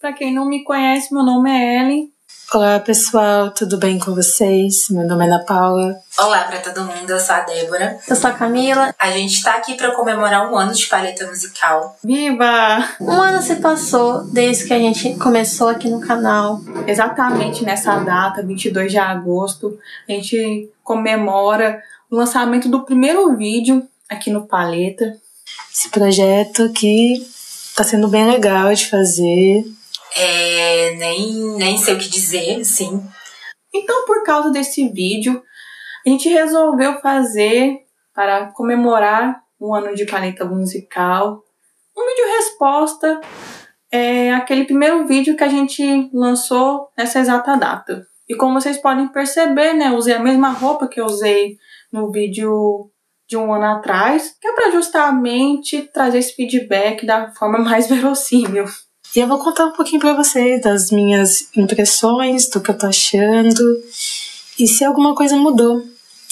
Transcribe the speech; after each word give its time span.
Para 0.00 0.14
quem 0.14 0.32
não 0.32 0.46
me 0.46 0.64
conhece, 0.64 1.12
meu 1.12 1.22
nome 1.22 1.50
é 1.50 1.78
Ellen. 1.78 2.10
Olá 2.54 2.80
pessoal, 2.80 3.50
tudo 3.50 3.76
bem 3.76 3.98
com 3.98 4.14
vocês? 4.14 4.88
Meu 4.88 5.06
nome 5.06 5.26
é 5.26 5.28
Ana 5.28 5.44
Paula. 5.44 5.94
Olá 6.18 6.44
para 6.44 6.58
todo 6.60 6.86
mundo, 6.86 7.10
eu 7.10 7.20
sou 7.20 7.34
a 7.34 7.40
Débora. 7.40 8.00
Eu 8.08 8.16
sou 8.16 8.30
a 8.30 8.32
Camila. 8.32 8.94
A 8.98 9.10
gente 9.10 9.34
está 9.34 9.56
aqui 9.56 9.74
para 9.74 9.94
comemorar 9.94 10.50
um 10.50 10.56
ano 10.56 10.72
de 10.72 10.86
paleta 10.86 11.26
musical. 11.26 11.98
Viva! 12.02 12.82
Um 12.98 13.10
ano 13.10 13.42
se 13.42 13.56
passou 13.56 14.24
desde 14.24 14.64
que 14.64 14.72
a 14.72 14.78
gente 14.78 15.16
começou 15.16 15.68
aqui 15.68 15.90
no 15.90 16.00
canal. 16.00 16.62
Exatamente 16.86 17.62
nessa 17.62 17.98
data, 17.98 18.42
22 18.42 18.90
de 18.90 18.98
agosto, 18.98 19.78
a 20.08 20.12
gente 20.12 20.70
comemora 20.82 21.82
o 22.10 22.16
lançamento 22.16 22.70
do 22.70 22.86
primeiro 22.86 23.36
vídeo 23.36 23.86
aqui 24.08 24.30
no 24.30 24.46
Paleta. 24.46 25.14
Esse 25.70 25.90
projeto 25.90 26.62
aqui 26.62 27.22
tá 27.76 27.84
sendo 27.84 28.08
bem 28.08 28.26
legal 28.26 28.72
de 28.72 28.88
fazer. 28.88 29.62
É, 30.16 30.94
nem, 30.96 31.56
nem 31.56 31.78
sei 31.78 31.94
o 31.94 31.98
que 31.98 32.08
dizer, 32.08 32.64
sim. 32.64 33.02
Então, 33.72 34.04
por 34.06 34.24
causa 34.24 34.50
desse 34.50 34.88
vídeo, 34.88 35.42
a 36.06 36.08
gente 36.08 36.28
resolveu 36.28 37.00
fazer 37.00 37.78
para 38.14 38.46
comemorar 38.52 39.40
um 39.60 39.74
ano 39.74 39.94
de 39.94 40.06
paleta 40.06 40.44
musical 40.44 41.44
um 42.00 42.06
vídeo 42.06 42.36
resposta 42.36 43.20
é 43.92 44.32
aquele 44.32 44.64
primeiro 44.64 45.06
vídeo 45.06 45.36
que 45.36 45.44
a 45.44 45.48
gente 45.48 46.08
lançou 46.12 46.88
nessa 46.96 47.20
exata 47.20 47.56
data. 47.56 48.06
E 48.28 48.34
como 48.34 48.60
vocês 48.60 48.78
podem 48.78 49.08
perceber, 49.08 49.74
né, 49.74 49.90
usei 49.90 50.14
a 50.14 50.20
mesma 50.20 50.50
roupa 50.50 50.88
que 50.88 51.00
eu 51.00 51.04
usei 51.04 51.58
no 51.92 52.10
vídeo 52.10 52.90
de 53.28 53.36
um 53.36 53.52
ano 53.52 53.66
atrás, 53.66 54.36
que 54.40 54.48
é 54.48 54.52
para 54.52 54.70
justamente 54.70 55.82
trazer 55.92 56.18
esse 56.18 56.34
feedback 56.34 57.04
da 57.04 57.32
forma 57.32 57.58
mais 57.60 57.88
verossímil. 57.88 58.64
E 59.14 59.18
eu 59.18 59.26
vou 59.26 59.38
contar 59.38 59.66
um 59.66 59.72
pouquinho 59.72 60.00
para 60.00 60.14
vocês 60.14 60.60
das 60.62 60.90
minhas 60.90 61.48
impressões, 61.56 62.48
do 62.48 62.60
que 62.60 62.70
eu 62.70 62.78
tô 62.78 62.86
achando 62.86 63.82
e 64.60 64.68
se 64.68 64.84
alguma 64.84 65.14
coisa 65.14 65.36
mudou, 65.36 65.82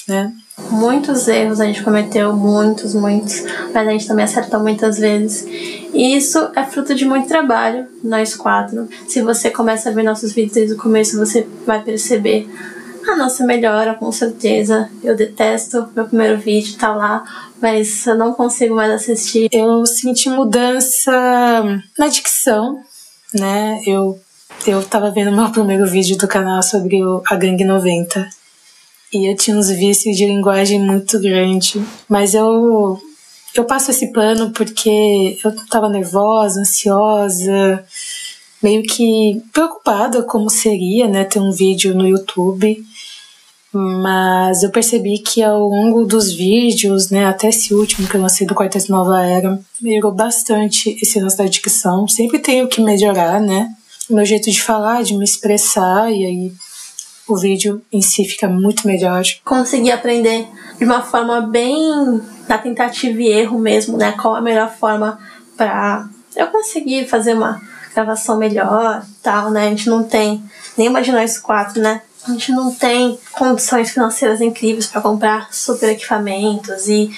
né? 0.07 0.31
Muitos 0.69 1.27
erros 1.27 1.59
a 1.59 1.65
gente 1.65 1.81
cometeu, 1.81 2.31
muitos, 2.33 2.93
muitos, 2.93 3.43
mas 3.73 3.87
a 3.87 3.91
gente 3.91 4.07
também 4.07 4.25
acertou 4.25 4.59
muitas 4.59 4.99
vezes. 4.99 5.45
E 5.93 6.15
isso 6.15 6.37
é 6.55 6.63
fruto 6.63 6.93
de 6.93 7.05
muito 7.05 7.27
trabalho, 7.27 7.87
nós 8.03 8.35
quatro. 8.35 8.87
Se 9.07 9.21
você 9.21 9.49
começa 9.49 9.89
a 9.89 9.91
ver 9.91 10.03
nossos 10.03 10.31
vídeos 10.31 10.53
desde 10.53 10.75
o 10.75 10.77
começo, 10.77 11.17
você 11.17 11.47
vai 11.65 11.81
perceber 11.81 12.47
a 13.13 13.17
nossa 13.17 13.45
melhora, 13.45 13.95
com 13.95 14.11
certeza. 14.11 14.89
Eu 15.03 15.15
detesto 15.15 15.87
meu 15.95 16.05
primeiro 16.05 16.37
vídeo, 16.37 16.77
tá 16.77 16.93
lá, 16.93 17.23
mas 17.61 18.05
eu 18.05 18.15
não 18.15 18.33
consigo 18.33 18.75
mais 18.75 18.91
assistir. 18.91 19.49
Eu 19.51 19.85
senti 19.85 20.29
mudança 20.29 21.11
na 21.97 22.07
dicção, 22.07 22.81
né? 23.33 23.81
Eu, 23.85 24.19
eu 24.65 24.83
tava 24.83 25.11
vendo 25.11 25.31
meu 25.31 25.49
primeiro 25.51 25.85
vídeo 25.87 26.17
do 26.17 26.27
canal 26.27 26.61
sobre 26.63 27.03
o, 27.03 27.21
a 27.27 27.35
Gangue 27.35 27.63
90 27.63 28.39
e 29.11 29.31
eu 29.31 29.35
tinha 29.35 29.57
uns 29.57 29.69
vícios 29.69 30.15
de 30.15 30.25
linguagem 30.25 30.79
muito 30.79 31.19
grande, 31.19 31.83
mas 32.07 32.33
eu 32.33 32.99
eu 33.55 33.65
passo 33.65 33.89
esse 33.89 34.11
pano 34.13 34.51
porque 34.51 35.37
eu 35.43 35.55
tava 35.67 35.89
nervosa, 35.89 36.61
ansiosa, 36.61 37.83
meio 38.61 38.83
que 38.83 39.41
preocupada 39.51 40.21
como 40.21 40.49
seria, 40.49 41.07
né, 41.07 41.23
ter 41.23 41.39
um 41.39 41.51
vídeo 41.51 41.95
no 41.95 42.07
YouTube. 42.07 42.85
Mas 43.71 44.63
eu 44.63 44.71
percebi 44.71 45.19
que 45.19 45.43
ao 45.43 45.67
longo 45.67 46.03
dos 46.03 46.33
vídeos, 46.33 47.11
né, 47.11 47.25
até 47.25 47.49
esse 47.49 47.73
último 47.73 48.07
que 48.07 48.15
eu 48.15 48.21
lancei 48.21 48.47
do 48.47 48.55
Quarteto 48.55 48.91
Nova 48.91 49.21
Era, 49.21 49.59
melhorou 49.79 50.11
bastante 50.11 50.97
esse 51.01 51.19
lance 51.19 51.37
da 51.37 51.45
dicção. 51.45 52.07
Sempre 52.07 52.39
tenho 52.39 52.67
que 52.67 52.81
melhorar, 52.81 53.39
né? 53.39 53.69
Meu 54.09 54.25
jeito 54.25 54.49
de 54.49 54.61
falar, 54.61 55.03
de 55.03 55.15
me 55.15 55.23
expressar, 55.23 56.11
e 56.11 56.25
aí 56.25 56.51
o 57.27 57.37
vídeo 57.37 57.79
em 57.93 58.01
si 58.01 58.25
fica 58.25 58.47
muito 58.47 58.87
melhor. 58.87 59.21
Consegui 59.45 59.91
aprender 59.91 60.47
de 60.79 60.83
uma 60.83 61.03
forma 61.03 61.39
bem 61.41 62.19
na 62.47 62.57
tentativa 62.57 63.21
e 63.21 63.27
erro 63.27 63.59
mesmo, 63.59 63.97
né? 63.97 64.13
Qual 64.13 64.33
a 64.35 64.41
melhor 64.41 64.75
forma 64.75 65.19
para 65.55 66.09
eu 66.35 66.47
conseguir 66.47 67.07
fazer 67.07 67.33
uma 67.33 67.61
gravação 67.93 68.37
melhor, 68.37 69.03
tal, 69.21 69.51
né? 69.51 69.67
A 69.67 69.69
gente 69.69 69.89
não 69.89 70.03
tem, 70.03 70.43
nem 70.77 70.87
imaginar 70.87 71.23
isso 71.23 71.41
quatro, 71.41 71.81
né? 71.81 72.01
A 72.27 72.31
gente 72.31 72.51
não 72.51 72.73
tem 72.73 73.17
condições 73.31 73.91
financeiras 73.91 74.41
incríveis 74.41 74.87
para 74.87 75.01
comprar 75.01 75.53
super 75.53 75.89
equipamentos 75.89 76.87
e 76.87 77.09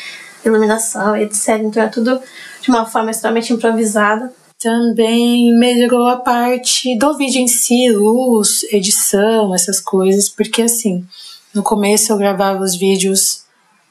iluminação, 0.46 1.16
etc. 1.16 1.60
Então 1.64 1.84
é 1.84 1.88
tudo 1.88 2.20
de 2.62 2.70
uma 2.70 2.86
forma 2.86 3.12
extremamente 3.12 3.54
improvisada. 3.54 4.32
Também 4.60 5.58
melhorou 5.58 6.08
a 6.08 6.18
parte 6.18 6.96
do 6.98 7.18
vídeo 7.18 7.42
em 7.42 7.48
si, 7.48 7.90
luz, 7.90 8.62
edição, 8.72 9.56
essas 9.56 9.80
coisas, 9.80 10.30
porque 10.30 10.62
assim, 10.62 11.04
no 11.54 11.64
começo 11.64 12.12
eu 12.12 12.18
gravava 12.18 12.64
os 12.64 12.76
vídeos 12.76 13.41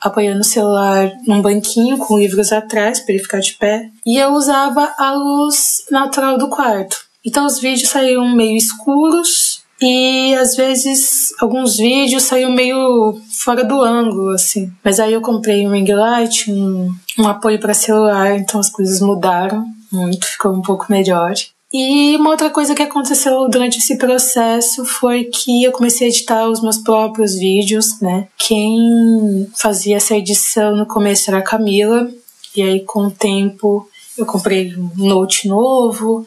apoiando 0.00 0.40
o 0.40 0.44
celular 0.44 1.12
num 1.26 1.42
banquinho 1.42 1.98
com 1.98 2.18
livros 2.18 2.52
atrás 2.52 3.00
para 3.00 3.14
ele 3.14 3.22
ficar 3.22 3.40
de 3.40 3.54
pé, 3.54 3.88
e 4.06 4.16
eu 4.16 4.32
usava 4.32 4.92
a 4.98 5.12
luz 5.12 5.84
natural 5.90 6.38
do 6.38 6.48
quarto. 6.48 6.96
Então 7.24 7.44
os 7.46 7.58
vídeos 7.58 7.90
saíam 7.90 8.34
meio 8.34 8.56
escuros 8.56 9.62
e 9.80 10.34
às 10.34 10.56
vezes 10.56 11.32
alguns 11.40 11.76
vídeos 11.76 12.24
saíam 12.24 12.52
meio 12.52 13.20
fora 13.42 13.64
do 13.64 13.82
ângulo, 13.82 14.30
assim. 14.30 14.70
Mas 14.84 15.00
aí 15.00 15.12
eu 15.12 15.20
comprei 15.20 15.66
um 15.66 15.72
ring 15.72 15.90
light, 15.90 16.50
um, 16.50 16.90
um 17.18 17.28
apoio 17.28 17.58
para 17.58 17.74
celular, 17.74 18.36
então 18.36 18.60
as 18.60 18.70
coisas 18.70 19.00
mudaram 19.00 19.64
muito, 19.92 20.26
ficou 20.26 20.52
um 20.52 20.62
pouco 20.62 20.86
melhor. 20.88 21.32
E 21.72 22.16
uma 22.16 22.30
outra 22.30 22.50
coisa 22.50 22.74
que 22.74 22.82
aconteceu 22.82 23.48
durante 23.48 23.78
esse 23.78 23.96
processo 23.96 24.84
foi 24.84 25.24
que 25.24 25.62
eu 25.62 25.70
comecei 25.70 26.08
a 26.08 26.10
editar 26.10 26.48
os 26.48 26.60
meus 26.60 26.78
próprios 26.78 27.34
vídeos, 27.34 28.00
né? 28.00 28.26
Quem 28.50 29.48
fazia 29.54 29.98
essa 29.98 30.16
edição 30.16 30.74
no 30.74 30.84
começo 30.84 31.30
era 31.30 31.38
a 31.38 31.42
Camila, 31.42 32.10
e 32.56 32.60
aí 32.60 32.80
com 32.80 33.06
o 33.06 33.10
tempo 33.12 33.88
eu 34.18 34.26
comprei 34.26 34.74
um 34.74 35.06
note 35.06 35.46
novo, 35.46 36.26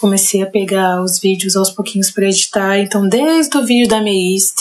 comecei 0.00 0.42
a 0.42 0.46
pegar 0.46 1.00
os 1.00 1.20
vídeos 1.20 1.54
aos 1.54 1.70
pouquinhos 1.70 2.10
para 2.10 2.26
editar. 2.26 2.76
Então, 2.80 3.08
desde 3.08 3.56
o 3.56 3.64
vídeo 3.64 3.88
da 3.88 4.00
Meist, 4.00 4.56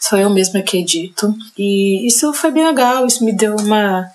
sou 0.00 0.18
eu 0.18 0.28
mesma 0.30 0.60
que 0.60 0.78
edito. 0.78 1.32
E 1.56 2.04
isso 2.04 2.32
foi 2.32 2.50
bem 2.50 2.66
legal, 2.66 3.06
isso 3.06 3.24
me 3.24 3.32
deu 3.32 3.54
uma, 3.54 4.10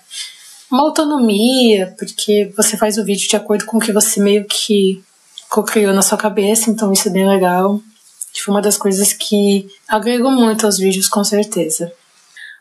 uma 0.70 0.82
autonomia, 0.82 1.94
porque 1.98 2.52
você 2.54 2.76
faz 2.76 2.98
o 2.98 3.04
vídeo 3.06 3.26
de 3.26 3.36
acordo 3.36 3.64
com 3.64 3.78
o 3.78 3.80
que 3.80 3.90
você 3.90 4.20
meio 4.20 4.44
que 4.44 5.02
co-criou 5.48 5.94
na 5.94 6.02
sua 6.02 6.18
cabeça, 6.18 6.68
então 6.68 6.92
isso 6.92 7.08
é 7.08 7.10
bem 7.10 7.26
legal. 7.26 7.80
Foi 8.44 8.52
uma 8.52 8.60
das 8.60 8.76
coisas 8.76 9.14
que 9.14 9.66
agregou 9.88 10.30
muito 10.30 10.66
aos 10.66 10.76
vídeos, 10.76 11.08
com 11.08 11.24
certeza. 11.24 11.90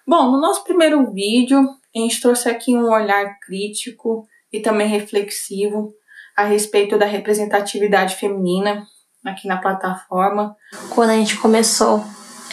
Bom, 0.06 0.32
no 0.32 0.40
nosso 0.40 0.66
primeiro 0.66 1.12
vídeo, 1.14 1.60
a 1.96 2.00
gente 2.00 2.20
trouxe 2.20 2.50
aqui 2.50 2.76
um 2.76 2.92
olhar 2.92 3.40
crítico 3.40 4.28
e 4.52 4.60
também 4.60 4.88
reflexivo 4.88 5.94
a 6.36 6.44
respeito 6.44 6.98
da 6.98 7.06
representatividade 7.06 8.16
feminina 8.16 8.86
aqui 9.26 9.48
na 9.48 9.58
plataforma. 9.58 10.56
Quando 10.90 11.12
a 11.12 11.16
gente 11.16 11.38
começou 11.38 12.04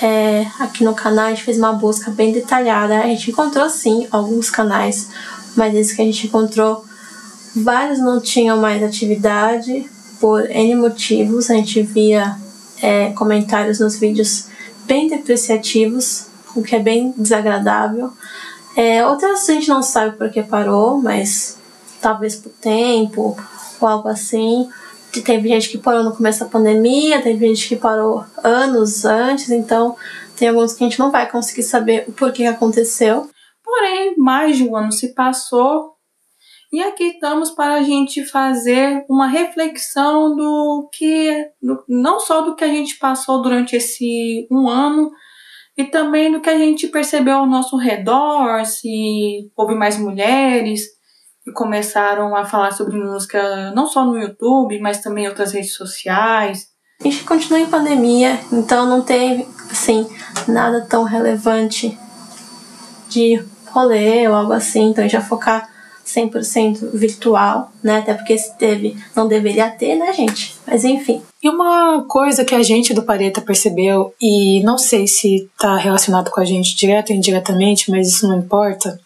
é, 0.00 0.46
aqui 0.60 0.84
no 0.84 0.94
canal, 0.94 1.26
a 1.26 1.30
gente 1.30 1.42
fez 1.42 1.58
uma 1.58 1.72
busca 1.72 2.12
bem 2.12 2.32
detalhada. 2.32 3.00
A 3.00 3.06
gente 3.06 3.32
encontrou 3.32 3.68
sim 3.68 4.06
alguns 4.12 4.48
canais, 4.48 5.10
mas 5.56 5.74
esses 5.74 5.92
que 5.92 6.02
a 6.02 6.04
gente 6.04 6.28
encontrou, 6.28 6.84
vários 7.56 7.98
não 7.98 8.20
tinham 8.20 8.58
mais 8.58 8.80
atividade 8.80 9.90
por 10.20 10.48
N 10.48 10.76
motivos. 10.76 11.50
A 11.50 11.54
gente 11.54 11.82
via 11.82 12.36
é, 12.80 13.10
comentários 13.10 13.80
nos 13.80 13.98
vídeos 13.98 14.46
bem 14.86 15.08
depreciativos, 15.08 16.29
o 16.54 16.62
que 16.62 16.76
é 16.76 16.78
bem 16.78 17.12
desagradável. 17.16 18.12
É, 18.76 19.04
outras 19.06 19.48
a 19.48 19.52
gente 19.52 19.68
não 19.68 19.82
sabe 19.82 20.16
por 20.16 20.30
que 20.30 20.42
parou, 20.42 21.00
mas 21.00 21.58
talvez 22.00 22.36
por 22.36 22.52
tempo 22.52 23.36
ou 23.80 23.88
algo 23.88 24.08
assim. 24.08 24.68
Teve 25.24 25.48
gente 25.48 25.68
que 25.68 25.78
parou 25.78 26.04
no 26.04 26.14
começo 26.14 26.40
da 26.40 26.46
pandemia, 26.46 27.20
teve 27.20 27.48
gente 27.48 27.68
que 27.68 27.76
parou 27.76 28.24
anos 28.44 29.04
antes, 29.04 29.50
então 29.50 29.96
tem 30.36 30.48
alguns 30.48 30.72
que 30.72 30.84
a 30.84 30.88
gente 30.88 31.00
não 31.00 31.10
vai 31.10 31.28
conseguir 31.28 31.64
saber 31.64 32.04
o 32.08 32.12
porquê 32.12 32.42
que 32.42 32.46
aconteceu. 32.46 33.28
Porém, 33.64 34.14
mais 34.16 34.56
de 34.56 34.64
um 34.64 34.76
ano 34.76 34.92
se 34.92 35.14
passou 35.14 35.94
e 36.72 36.80
aqui 36.80 37.02
estamos 37.04 37.50
para 37.50 37.74
a 37.74 37.82
gente 37.82 38.24
fazer 38.24 39.04
uma 39.08 39.26
reflexão 39.26 40.36
do 40.36 40.88
que, 40.92 41.50
do, 41.60 41.82
não 41.88 42.20
só 42.20 42.42
do 42.42 42.54
que 42.54 42.62
a 42.62 42.68
gente 42.68 42.96
passou 42.96 43.42
durante 43.42 43.74
esse 43.74 44.46
um 44.48 44.68
ano, 44.68 45.10
e 45.80 45.90
também 45.90 46.30
do 46.30 46.40
que 46.40 46.50
a 46.50 46.58
gente 46.58 46.88
percebeu 46.88 47.38
ao 47.38 47.46
nosso 47.46 47.76
redor, 47.76 48.64
se 48.66 49.50
houve 49.56 49.74
mais 49.74 49.98
mulheres, 49.98 50.82
que 51.42 51.52
começaram 51.52 52.36
a 52.36 52.44
falar 52.44 52.72
sobre 52.72 52.98
música 52.98 53.72
não 53.72 53.86
só 53.86 54.04
no 54.04 54.18
YouTube, 54.18 54.78
mas 54.80 54.98
também 55.00 55.24
em 55.24 55.28
outras 55.28 55.52
redes 55.52 55.74
sociais. 55.74 56.68
A 57.00 57.04
gente 57.04 57.24
continua 57.24 57.60
em 57.60 57.66
pandemia, 57.66 58.38
então 58.52 58.86
não 58.86 59.00
teve 59.00 59.46
assim 59.70 60.06
nada 60.46 60.82
tão 60.82 61.02
relevante 61.04 61.98
de 63.08 63.42
rolê 63.68 64.28
ou 64.28 64.34
algo 64.34 64.52
assim, 64.52 64.90
então 64.90 65.08
vai 65.08 65.20
focar 65.22 65.70
100% 66.04 66.90
virtual, 66.92 67.72
né? 67.82 67.98
Até 67.98 68.12
porque 68.14 68.36
se 68.36 68.56
teve, 68.58 68.96
não 69.16 69.26
deveria 69.26 69.70
ter, 69.70 69.96
né, 69.96 70.12
gente? 70.12 70.58
Mas 70.66 70.84
enfim. 70.84 71.22
E 71.42 71.48
uma 71.48 72.04
coisa 72.06 72.44
que 72.44 72.54
a 72.54 72.62
gente 72.62 72.92
do 72.92 73.02
Pareta 73.02 73.40
percebeu, 73.40 74.14
e 74.20 74.62
não 74.62 74.76
sei 74.76 75.06
se 75.06 75.48
está 75.54 75.76
relacionado 75.76 76.30
com 76.30 76.40
a 76.40 76.44
gente 76.44 76.76
direto 76.76 77.10
ou 77.10 77.16
indiretamente, 77.16 77.90
mas 77.90 78.08
isso 78.08 78.28
não 78.28 78.38
importa, 78.38 79.00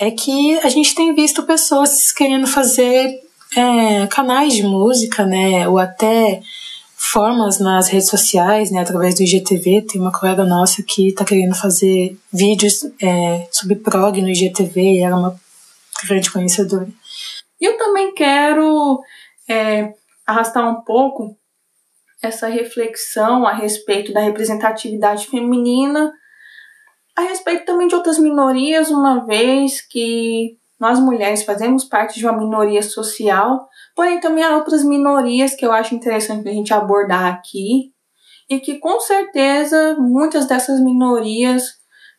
é 0.00 0.10
que 0.10 0.58
a 0.58 0.68
gente 0.68 0.94
tem 0.94 1.14
visto 1.14 1.44
pessoas 1.44 2.10
querendo 2.12 2.46
fazer 2.46 3.20
é, 3.56 4.06
canais 4.08 4.52
de 4.52 4.62
música, 4.62 5.24
né? 5.24 5.68
Ou 5.68 5.78
até 5.78 6.40
formas 6.96 7.60
nas 7.60 7.88
redes 7.88 8.08
sociais, 8.08 8.72
né, 8.72 8.80
através 8.80 9.14
do 9.14 9.22
IGTV. 9.22 9.82
Tem 9.82 10.00
uma 10.00 10.12
colega 10.12 10.44
nossa 10.44 10.82
que 10.82 11.08
está 11.08 11.24
querendo 11.24 11.54
fazer 11.54 12.18
vídeos 12.32 12.84
é, 13.00 13.48
sobre 13.52 13.76
prog 13.76 14.20
no 14.20 14.28
IGTV 14.28 14.80
e 14.80 14.98
ela 14.98 15.16
é 15.16 15.18
uma 15.18 15.40
grande 16.06 16.30
conhecedora. 16.30 16.88
Eu 17.60 17.78
também 17.78 18.12
quero 18.14 19.00
é, 19.48 19.92
arrastar 20.28 20.68
um 20.68 20.82
pouco 20.82 21.34
essa 22.22 22.48
reflexão 22.48 23.46
a 23.46 23.52
respeito 23.52 24.12
da 24.12 24.20
representatividade 24.20 25.26
feminina, 25.26 26.12
a 27.16 27.22
respeito 27.22 27.64
também 27.64 27.88
de 27.88 27.94
outras 27.94 28.18
minorias, 28.18 28.90
uma 28.90 29.24
vez 29.24 29.80
que 29.80 30.58
nós 30.78 31.00
mulheres 31.00 31.44
fazemos 31.44 31.82
parte 31.82 32.18
de 32.18 32.26
uma 32.26 32.36
minoria 32.36 32.82
social, 32.82 33.66
porém 33.96 34.20
também 34.20 34.44
há 34.44 34.54
outras 34.54 34.84
minorias 34.84 35.54
que 35.54 35.64
eu 35.64 35.72
acho 35.72 35.94
interessante 35.94 36.46
a 36.46 36.52
gente 36.52 36.74
abordar 36.74 37.32
aqui 37.32 37.94
e 38.50 38.60
que 38.60 38.78
com 38.78 39.00
certeza 39.00 39.96
muitas 39.98 40.46
dessas 40.46 40.78
minorias 40.78 41.70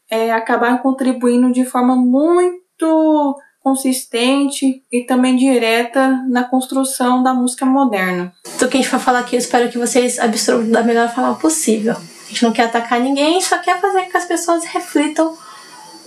é, 0.10 0.32
acabaram 0.32 0.80
contribuindo 0.80 1.52
de 1.52 1.64
forma 1.64 1.96
muito 1.96 3.38
consistente 3.70 4.84
e 4.92 5.04
também 5.04 5.36
direta 5.36 6.26
na 6.28 6.44
construção 6.44 7.22
da 7.22 7.36
música 7.36 7.68
moderna. 7.68 8.34
Tudo 8.58 8.70
que 8.70 8.78
a 8.78 8.82
gente 8.82 8.90
vai 8.90 9.00
falar 9.00 9.20
aqui, 9.20 9.36
eu 9.36 9.40
espero 9.40 9.70
que 9.70 9.78
vocês 9.78 10.18
absorvam 10.18 10.72
da 10.72 10.82
melhor 10.82 11.08
forma 11.14 11.36
possível. 11.36 11.94
A 11.94 12.30
gente 12.30 12.44
não 12.44 12.52
quer 12.52 12.64
atacar 12.64 13.00
ninguém, 13.00 13.40
só 13.40 13.60
quer 13.60 13.80
fazer 13.80 14.04
com 14.04 14.10
que 14.10 14.18
as 14.18 14.26
pessoas 14.26 14.66
reflitam 14.66 15.38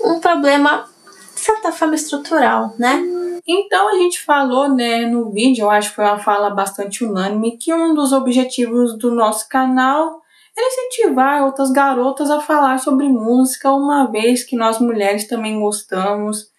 um 0.05 0.19
problema 0.19 0.87
de 1.35 1.41
certa 1.41 1.71
forma 1.71 1.95
estrutural, 1.95 2.75
né? 2.77 3.01
Então 3.47 3.89
a 3.89 3.95
gente 3.95 4.21
falou, 4.21 4.69
né, 4.69 5.07
no 5.07 5.31
vídeo, 5.31 5.63
eu 5.63 5.71
acho 5.71 5.91
que 5.91 5.97
foi 5.97 6.05
uma 6.05 6.19
fala 6.19 6.51
bastante 6.51 7.05
unânime, 7.05 7.59
que 7.59 7.73
um 7.73 7.95
dos 7.95 8.13
objetivos 8.13 8.99
do 8.99 9.13
nosso 9.13 9.49
canal 9.49 10.21
era 10.57 10.67
incentivar 10.67 11.45
outras 11.45 11.71
garotas 11.71 12.29
a 12.29 12.41
falar 12.41 12.79
sobre 12.79 13.09
música, 13.09 13.73
uma 13.73 14.07
vez 14.07 14.43
que 14.43 14.57
nós 14.57 14.81
mulheres 14.81 15.29
também 15.29 15.61
gostamos 15.61 16.52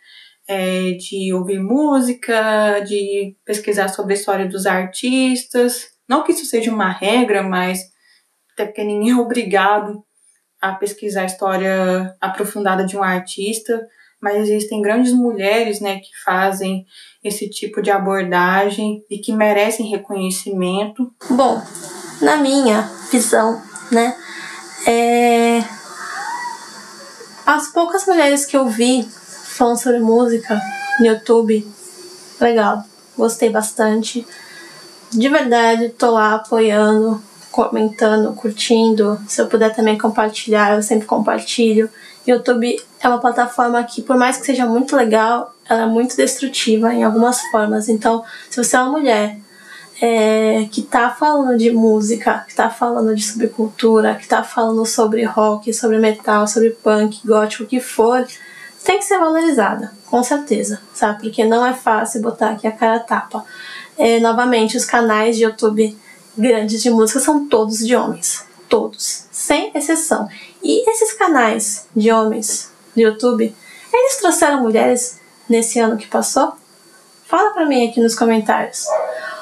é, 0.48 0.92
de 0.92 1.34
ouvir 1.34 1.60
música, 1.60 2.80
de 2.81 3.36
pesquisar 3.45 3.88
sobre 3.88 4.13
a 4.13 4.18
história 4.18 4.48
dos 4.48 4.66
artistas. 4.66 5.88
Não 6.07 6.24
que 6.24 6.31
isso 6.31 6.45
seja 6.45 6.72
uma 6.72 6.92
regra, 6.92 7.44
mas 7.44 7.80
até 8.54 8.66
porque 8.66 8.84
ninguém 8.84 9.12
é 9.12 9.16
obrigado 9.16 10.04
a 10.62 10.74
pesquisar 10.74 11.22
a 11.22 11.25
história 11.25 12.16
aprofundada 12.22 12.86
de 12.86 12.98
um 12.98 13.04
artista 13.04 13.81
mas 14.24 14.38
existem 14.38 14.81
grandes 14.81 15.12
mulheres 15.12 15.81
né, 15.81 16.00
que 16.00 16.10
fazem 16.24 16.86
esse 17.22 17.50
tipo 17.50 17.81
de 17.81 17.92
abordagem 17.92 19.04
e 19.12 19.18
que 19.18 19.34
merecem 19.34 19.89
reconhecimento. 19.89 21.13
Bom, 21.30 21.62
na 22.22 22.38
minha 22.38 22.89
visão, 23.12 23.62
né, 23.92 24.16
é... 24.88 25.62
as 27.46 27.68
poucas 27.74 28.06
mulheres 28.07 28.46
que 28.46 28.56
eu 28.56 28.66
vi 28.69 29.06
falando 29.54 29.78
sobre 29.78 30.00
música 30.00 30.60
no 31.00 31.06
YouTube, 31.06 31.66
legal, 32.40 32.84
gostei 33.18 33.50
bastante. 33.50 34.26
De 35.12 35.30
verdade, 35.30 35.90
tô 35.90 36.12
lá 36.12 36.36
apoiando, 36.36 37.22
comentando, 37.52 38.34
curtindo. 38.34 39.20
Se 39.28 39.42
eu 39.42 39.48
puder 39.48 39.76
também 39.76 39.98
compartilhar, 39.98 40.76
eu 40.76 40.82
sempre 40.82 41.06
compartilho. 41.06 41.90
YouTube 42.26 42.82
é 43.00 43.08
uma 43.08 43.20
plataforma 43.20 43.84
que, 43.84 44.02
por 44.02 44.18
mais 44.18 44.38
que 44.38 44.46
seja 44.46 44.66
muito 44.66 44.96
legal, 44.96 45.54
ela 45.70 45.84
é 45.84 45.86
muito 45.86 46.18
destrutiva 46.18 46.94
em 46.94 47.04
algumas 47.04 47.40
formas. 47.52 47.90
Então, 47.90 48.24
se 48.50 48.64
você 48.64 48.76
é 48.76 48.80
uma 48.80 48.92
mulher 48.92 49.38
é, 50.02 50.68
que 50.72 50.82
está 50.82 51.12
falando 51.12 51.58
de 51.58 51.72
música, 51.72 52.40
que 52.46 52.52
está 52.52 52.70
falando 52.70 53.16
de 53.16 53.24
subcultura, 53.24 54.16
que 54.16 54.24
está 54.24 54.44
falando 54.44 54.86
sobre 54.86 55.24
rock, 55.24 55.74
sobre 55.74 55.98
metal, 56.00 56.48
sobre 56.48 56.72
punk, 56.72 57.22
gótico, 57.26 57.64
o 57.64 57.68
que 57.68 57.80
for, 57.80 58.26
tem 58.84 59.00
que 59.00 59.06
ser 59.06 59.18
valorizada, 59.18 59.94
com 60.10 60.22
certeza, 60.24 60.82
sabe? 60.94 61.24
Porque 61.24 61.46
não 61.46 61.66
é 61.66 61.74
fácil 61.74 62.22
botar 62.22 62.52
aqui 62.52 62.68
a 62.68 62.72
cara 62.72 63.00
tapa. 63.00 63.46
É, 63.98 64.20
novamente, 64.20 64.76
os 64.76 64.86
canais 64.86 65.38
de 65.38 65.44
YouTube 65.44 65.98
grandes 66.38 66.82
de 66.82 66.90
música 66.90 67.20
são 67.20 67.48
todos 67.48 67.80
de 67.80 67.96
homens. 67.96 68.46
Todos, 68.68 69.26
sem 69.32 69.72
exceção. 69.76 70.28
E 70.62 70.90
esses 70.90 71.14
canais 71.14 71.88
de 71.96 72.12
homens 72.12 72.72
do 72.96 73.02
YouTube, 73.02 73.56
eles 73.94 74.18
trouxeram 74.18 74.62
mulheres 74.62 75.20
nesse 75.48 75.80
ano 75.80 75.98
que 75.98 76.08
passou? 76.08 76.54
Fala 77.26 77.52
pra 77.52 77.66
mim 77.66 77.88
aqui 77.88 78.02
nos 78.02 78.16
comentários. 78.16 78.86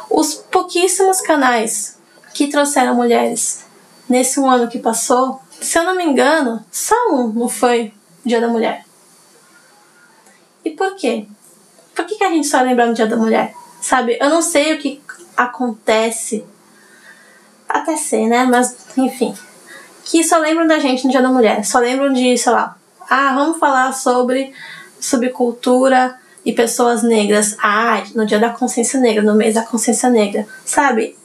Os 0.09 0.33
pouquíssimos 0.35 1.21
canais 1.21 1.97
que 2.33 2.47
trouxeram 2.47 2.95
mulheres 2.95 3.65
nesse 4.07 4.39
ano 4.41 4.67
que 4.67 4.79
passou, 4.79 5.41
se 5.61 5.79
eu 5.79 5.83
não 5.83 5.95
me 5.95 6.03
engano, 6.03 6.63
só 6.71 6.95
um 7.11 7.27
não 7.27 7.47
foi 7.47 7.93
Dia 8.25 8.41
da 8.41 8.47
Mulher. 8.47 8.85
E 10.63 10.71
por 10.71 10.95
quê? 10.95 11.25
Por 11.95 12.05
que, 12.05 12.15
que 12.15 12.23
a 12.23 12.29
gente 12.29 12.47
só 12.47 12.61
lembra 12.61 12.87
do 12.87 12.93
Dia 12.93 13.07
da 13.07 13.17
Mulher? 13.17 13.53
Sabe, 13.81 14.17
eu 14.19 14.29
não 14.29 14.41
sei 14.41 14.73
o 14.73 14.79
que 14.79 15.01
acontece. 15.35 16.45
Até 17.67 17.97
sei, 17.97 18.27
né? 18.27 18.45
Mas, 18.45 18.75
enfim, 18.97 19.33
que 20.03 20.23
só 20.23 20.37
lembram 20.37 20.67
da 20.67 20.79
gente 20.79 21.05
no 21.05 21.11
Dia 21.11 21.21
da 21.21 21.29
Mulher. 21.29 21.65
Só 21.65 21.79
lembram 21.79 22.13
de, 22.13 22.37
sei 22.37 22.51
lá, 22.51 22.77
ah, 23.09 23.33
vamos 23.33 23.59
falar 23.59 23.91
sobre 23.93 24.53
subcultura 24.99 26.17
e 26.45 26.53
pessoas 26.53 27.03
negras. 27.03 27.57
Ah, 27.61 28.03
no 28.15 28.25
Dia 28.25 28.39
da 28.39 28.49
Consciência 28.49 28.99
Negra, 28.99 29.23
no 29.23 29.35
mês 29.35 29.55
da 29.55 29.63
Consciência 29.63 30.09
Negra. 30.09 30.47
Sabe? 30.65 31.17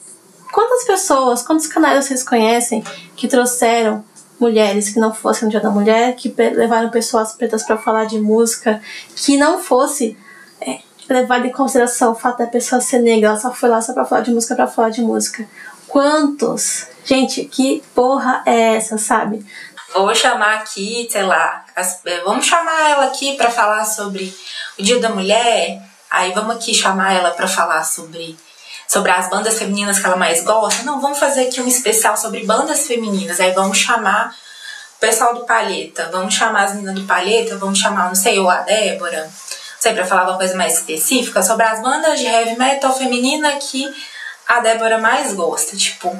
Quantas 0.53 0.85
pessoas, 0.85 1.43
quantos 1.43 1.67
canais 1.67 2.05
vocês 2.05 2.23
conhecem 2.23 2.83
que 3.15 3.29
trouxeram 3.29 4.05
mulheres 4.39 4.91
que 4.91 5.01
não 5.01 5.15
fossem 5.15 5.45
no 5.45 5.51
Dia 5.51 5.61
da 5.61 5.71
Mulher, 5.71 6.15
que 6.15 6.35
levaram 6.37 6.91
pessoas 6.91 7.33
pretas 7.33 7.63
para 7.63 7.77
falar 7.77 8.05
de 8.05 8.19
música, 8.19 8.81
que 9.15 9.37
não 9.37 9.63
fosse 9.63 10.17
é, 10.61 10.81
levado 11.09 11.47
em 11.47 11.53
consideração 11.53 12.13
o 12.13 12.15
fato 12.15 12.39
da 12.39 12.47
pessoa 12.47 12.81
ser 12.81 12.99
negra, 12.99 13.29
ela 13.29 13.39
só 13.39 13.53
foi 13.53 13.69
lá 13.69 13.81
só 13.81 13.93
para 13.93 14.05
falar 14.05 14.23
de 14.23 14.31
música 14.31 14.55
para 14.55 14.67
falar 14.67 14.91
de 14.91 15.01
música. 15.01 15.49
Quantos 15.89 16.87
Gente, 17.07 17.45
que 17.45 17.85
porra 17.95 18.43
é 18.45 18.75
essa, 18.75 18.99
sabe? 18.99 19.47
Vou 19.95 20.13
chamar 20.13 20.57
aqui, 20.57 21.09
sei 21.09 21.23
lá, 21.23 21.65
as, 21.77 22.05
é, 22.05 22.21
vamos 22.23 22.45
chamar 22.45 22.91
ela 22.91 23.07
aqui 23.07 23.37
para 23.37 23.49
falar 23.49 23.85
sobre 23.85 24.35
o 24.77 24.83
Dia 24.83 24.99
da 24.99 25.11
Mulher. 25.11 25.81
Aí 26.11 26.33
vamos 26.33 26.57
aqui 26.57 26.75
chamar 26.75 27.15
ela 27.15 27.31
para 27.31 27.47
falar 27.47 27.85
sobre 27.85 28.37
sobre 28.89 29.11
as 29.11 29.29
bandas 29.29 29.59
femininas 29.59 29.99
que 29.99 30.07
ela 30.07 30.17
mais 30.17 30.43
gosta. 30.43 30.83
Não, 30.85 31.01
vamos 31.01 31.19
fazer 31.19 31.49
aqui 31.49 31.61
um 31.61 31.67
especial 31.67 32.17
sobre 32.17 32.45
bandas 32.45 32.87
femininas. 32.87 33.41
Aí 33.41 33.53
vamos 33.53 33.79
chamar 33.79 34.35
o 34.97 35.01
pessoal 35.01 35.35
do 35.35 35.45
Palheta, 35.45 36.09
vamos 36.11 36.35
chamar 36.35 36.65
as 36.65 36.73
meninas 36.73 36.95
do 36.95 37.05
Palheta, 37.05 37.57
vamos 37.59 37.79
chamar, 37.79 38.09
não 38.09 38.15
sei, 38.15 38.39
ou 38.39 38.49
a 38.49 38.63
Débora, 38.63 39.25
não 39.25 39.31
sei, 39.79 39.93
pra 39.93 40.07
falar 40.07 40.25
uma 40.25 40.39
coisa 40.39 40.55
mais 40.55 40.75
específica 40.75 41.43
sobre 41.43 41.67
as 41.67 41.83
bandas 41.83 42.19
de 42.19 42.27
heavy 42.27 42.57
metal 42.57 42.97
feminina 42.97 43.53
que 43.57 43.87
a 44.49 44.61
Débora 44.61 44.99
mais 44.99 45.35
gosta. 45.35 45.77
Tipo, 45.77 46.17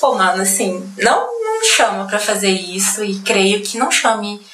Pô, 0.00 0.14
mano, 0.14 0.42
assim, 0.42 0.90
não, 0.96 1.26
não 1.44 1.62
chama 1.62 2.06
para 2.06 2.18
fazer 2.18 2.48
isso 2.48 3.04
e 3.04 3.20
creio 3.20 3.62
que 3.62 3.76
não 3.76 3.90
chame. 3.90 4.44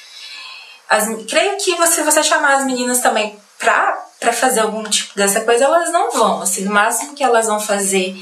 As, 0.89 1.07
creio 1.25 1.55
que 1.57 1.73
você, 1.75 2.03
você 2.03 2.21
chamar 2.21 2.57
as 2.57 2.65
meninas 2.65 2.99
também 2.99 3.39
pra, 3.57 3.97
pra 4.19 4.33
fazer 4.33 4.61
algum 4.61 4.83
tipo 4.83 5.15
dessa 5.15 5.41
coisa, 5.41 5.65
elas 5.65 5.91
não 5.91 6.11
vão. 6.11 6.41
Assim, 6.41 6.63
no 6.63 6.71
máximo 6.71 7.13
que 7.13 7.23
elas 7.23 7.47
vão 7.47 7.59
fazer 7.59 8.15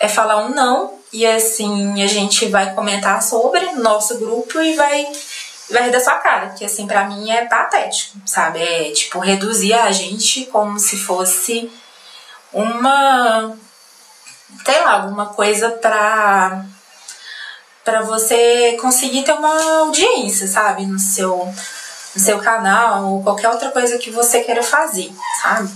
é 0.00 0.08
falar 0.08 0.38
um 0.38 0.50
não 0.50 0.98
e 1.12 1.26
assim 1.26 2.02
a 2.02 2.06
gente 2.06 2.46
vai 2.46 2.74
comentar 2.74 3.20
sobre 3.22 3.60
no 3.72 3.82
nosso 3.82 4.18
grupo 4.18 4.60
e 4.60 4.74
vai 4.74 5.06
vai 5.70 5.84
rir 5.84 5.90
da 5.90 6.00
sua 6.00 6.16
cara, 6.16 6.50
que 6.50 6.64
assim 6.64 6.86
para 6.86 7.04
mim 7.04 7.30
é 7.30 7.44
patético, 7.46 8.18
sabe? 8.24 8.62
É 8.62 8.90
tipo 8.92 9.18
reduzir 9.18 9.74
a 9.74 9.90
gente 9.90 10.46
como 10.46 10.78
se 10.78 10.96
fosse 10.96 11.70
uma 12.52 13.56
sei 14.64 14.80
lá, 14.82 15.02
alguma 15.02 15.26
coisa 15.26 15.70
pra, 15.70 16.64
pra 17.84 18.02
você 18.02 18.76
conseguir 18.80 19.22
ter 19.22 19.32
uma 19.32 19.80
audiência, 19.80 20.46
sabe? 20.46 20.86
No 20.86 20.98
seu, 20.98 21.52
seu 22.18 22.38
canal 22.38 23.04
ou 23.04 23.22
qualquer 23.22 23.48
outra 23.48 23.70
coisa 23.70 23.98
que 23.98 24.10
você 24.10 24.40
queira 24.40 24.62
fazer, 24.62 25.12
sabe? 25.42 25.70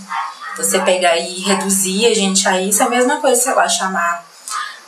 Você 0.57 0.79
pegar 0.79 1.17
e 1.17 1.39
reduzir 1.41 2.05
a 2.05 2.13
gente 2.13 2.47
a 2.47 2.61
isso 2.61 2.83
é 2.83 2.85
a 2.85 2.89
mesma 2.89 3.17
coisa, 3.17 3.41
sei 3.41 3.53
lá, 3.53 3.67
chamar, 3.67 4.25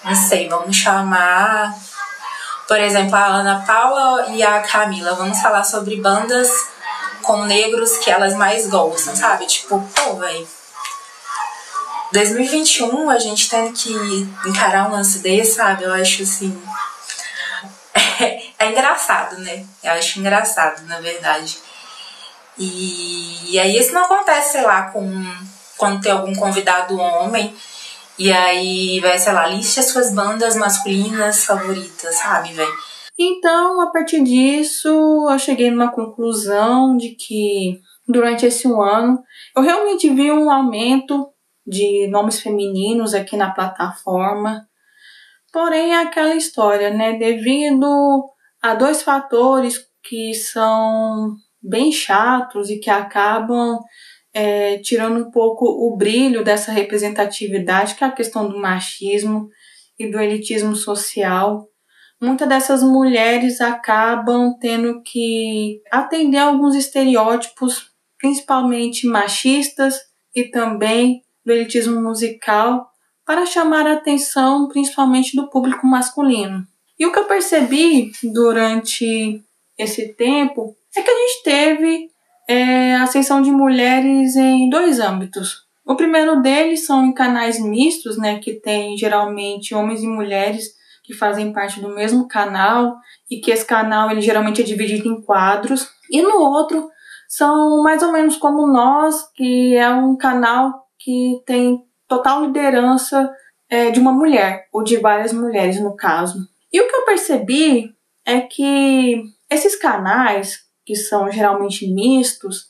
não 0.03 0.15
sei, 0.15 0.47
vamos 0.47 0.75
chamar, 0.75 1.73
por 2.67 2.79
exemplo, 2.79 3.15
a 3.15 3.25
Ana 3.25 3.63
Paula 3.65 4.27
e 4.29 4.43
a 4.43 4.59
Camila, 4.61 5.13
vamos 5.13 5.39
falar 5.39 5.63
sobre 5.63 5.97
bandas 6.01 6.49
com 7.21 7.43
negros 7.43 7.97
que 7.97 8.09
elas 8.09 8.35
mais 8.35 8.67
gostam, 8.67 9.15
sabe? 9.15 9.45
Tipo, 9.45 9.79
pô, 9.95 10.15
velho. 10.15 10.47
2021 12.11 13.09
a 13.09 13.19
gente 13.19 13.49
tem 13.49 13.73
que 13.73 13.93
encarar 14.45 14.87
um 14.87 14.91
lance 14.91 15.19
desse, 15.19 15.55
sabe? 15.55 15.83
Eu 15.83 15.93
acho 15.93 16.23
assim. 16.23 16.59
É, 18.65 18.71
engraçado, 18.71 19.37
né? 19.39 19.65
Eu 19.83 19.91
acho 19.91 20.19
engraçado, 20.19 20.85
na 20.87 20.99
verdade. 20.99 21.57
E, 22.57 23.53
e 23.53 23.59
aí 23.59 23.77
isso 23.77 23.93
não 23.93 24.05
acontece, 24.05 24.53
sei 24.53 24.63
lá, 24.63 24.89
com 24.91 25.05
quando 25.77 26.01
tem 26.01 26.11
algum 26.11 26.33
convidado 26.33 26.97
homem. 26.97 27.53
E 28.17 28.31
aí 28.31 28.99
vai, 29.01 29.19
sei 29.19 29.33
lá, 29.33 29.45
liste 29.45 29.79
as 29.79 29.87
suas 29.87 30.13
bandas 30.13 30.55
masculinas 30.55 31.45
favoritas, 31.45 32.15
sabe, 32.15 32.53
velho? 32.53 32.73
Então, 33.19 33.81
a 33.81 33.91
partir 33.91 34.23
disso, 34.23 34.87
eu 35.29 35.37
cheguei 35.37 35.69
numa 35.69 35.91
conclusão 35.91 36.97
de 36.97 37.09
que 37.09 37.79
durante 38.07 38.45
esse 38.45 38.67
um 38.67 38.81
ano 38.81 39.21
eu 39.55 39.61
realmente 39.61 40.09
vi 40.09 40.31
um 40.31 40.51
aumento 40.51 41.27
de 41.67 42.07
nomes 42.07 42.39
femininos 42.39 43.13
aqui 43.13 43.37
na 43.37 43.51
plataforma. 43.51 44.65
Porém, 45.51 45.93
é 45.93 46.01
aquela 46.01 46.35
história, 46.35 46.89
né? 46.89 47.13
Devido 47.13 48.34
a 48.65 48.73
dois 48.73 49.03
fatores 49.03 49.85
que 50.03 50.33
são 50.33 51.35
bem 51.61 51.91
chatos 51.91 52.69
e 52.69 52.79
que 52.79 52.89
acabam 52.89 53.79
é, 54.33 54.79
tirando 54.79 55.23
um 55.23 55.31
pouco 55.31 55.65
o 55.65 55.95
brilho 55.95 56.43
dessa 56.43 56.71
representatividade, 56.71 57.93
que 57.93 58.03
é 58.03 58.07
a 58.07 58.11
questão 58.11 58.49
do 58.49 58.59
machismo 58.59 59.49
e 59.99 60.09
do 60.09 60.19
elitismo 60.19 60.75
social. 60.75 61.67
Muitas 62.19 62.49
dessas 62.49 62.81
mulheres 62.81 63.61
acabam 63.61 64.57
tendo 64.59 65.01
que 65.03 65.81
atender 65.91 66.39
alguns 66.39 66.75
estereótipos, 66.75 67.91
principalmente 68.17 69.05
machistas 69.05 69.99
e 70.33 70.45
também 70.45 71.21
do 71.45 71.53
elitismo 71.53 72.01
musical, 72.01 72.89
para 73.23 73.45
chamar 73.45 73.85
a 73.85 73.93
atenção 73.93 74.67
principalmente 74.67 75.35
do 75.35 75.49
público 75.51 75.85
masculino. 75.85 76.65
E 76.97 77.05
o 77.05 77.11
que 77.11 77.19
eu 77.19 77.25
percebi 77.25 78.11
durante 78.23 79.41
esse 79.77 80.13
tempo 80.13 80.75
é 80.95 81.01
que 81.01 81.09
a 81.09 81.13
gente 81.13 81.43
teve 81.43 82.09
é, 82.47 82.95
ascensão 82.95 83.41
de 83.41 83.51
mulheres 83.51 84.35
em 84.35 84.69
dois 84.69 84.99
âmbitos. 84.99 85.65
O 85.85 85.95
primeiro 85.95 86.41
deles 86.41 86.85
são 86.85 87.05
em 87.05 87.13
canais 87.13 87.59
mistos, 87.59 88.17
né, 88.17 88.39
que 88.39 88.53
tem 88.53 88.97
geralmente 88.97 89.75
homens 89.75 90.01
e 90.01 90.07
mulheres 90.07 90.73
que 91.03 91.13
fazem 91.13 91.53
parte 91.53 91.79
do 91.79 91.89
mesmo 91.89 92.27
canal 92.27 92.95
e 93.29 93.39
que 93.39 93.51
esse 93.51 93.65
canal 93.65 94.09
ele 94.09 94.21
geralmente 94.21 94.61
é 94.61 94.65
dividido 94.65 95.07
em 95.07 95.21
quadros. 95.21 95.87
E 96.09 96.21
no 96.21 96.39
outro 96.39 96.89
são 97.27 97.83
mais 97.83 98.01
ou 98.01 98.11
menos 98.11 98.37
como 98.37 98.65
nós, 98.65 99.29
que 99.35 99.75
é 99.75 99.89
um 99.89 100.15
canal 100.15 100.85
que 100.97 101.41
tem 101.45 101.83
total 102.07 102.45
liderança 102.45 103.31
é, 103.69 103.91
de 103.91 103.99
uma 103.99 104.11
mulher, 104.11 104.67
ou 104.71 104.83
de 104.83 104.97
várias 104.97 105.33
mulheres 105.33 105.79
no 105.79 105.95
caso. 105.95 106.39
E 106.75 106.81
o 106.81 106.89
que 106.89 106.93
eu 106.93 107.05
percebi 107.05 107.95
é 108.25 108.41
que 108.41 109.23
esses 109.49 109.77
canais 109.77 110.59
que 110.85 110.93
são 110.93 111.31
geralmente 111.31 111.89
mistos, 111.89 112.65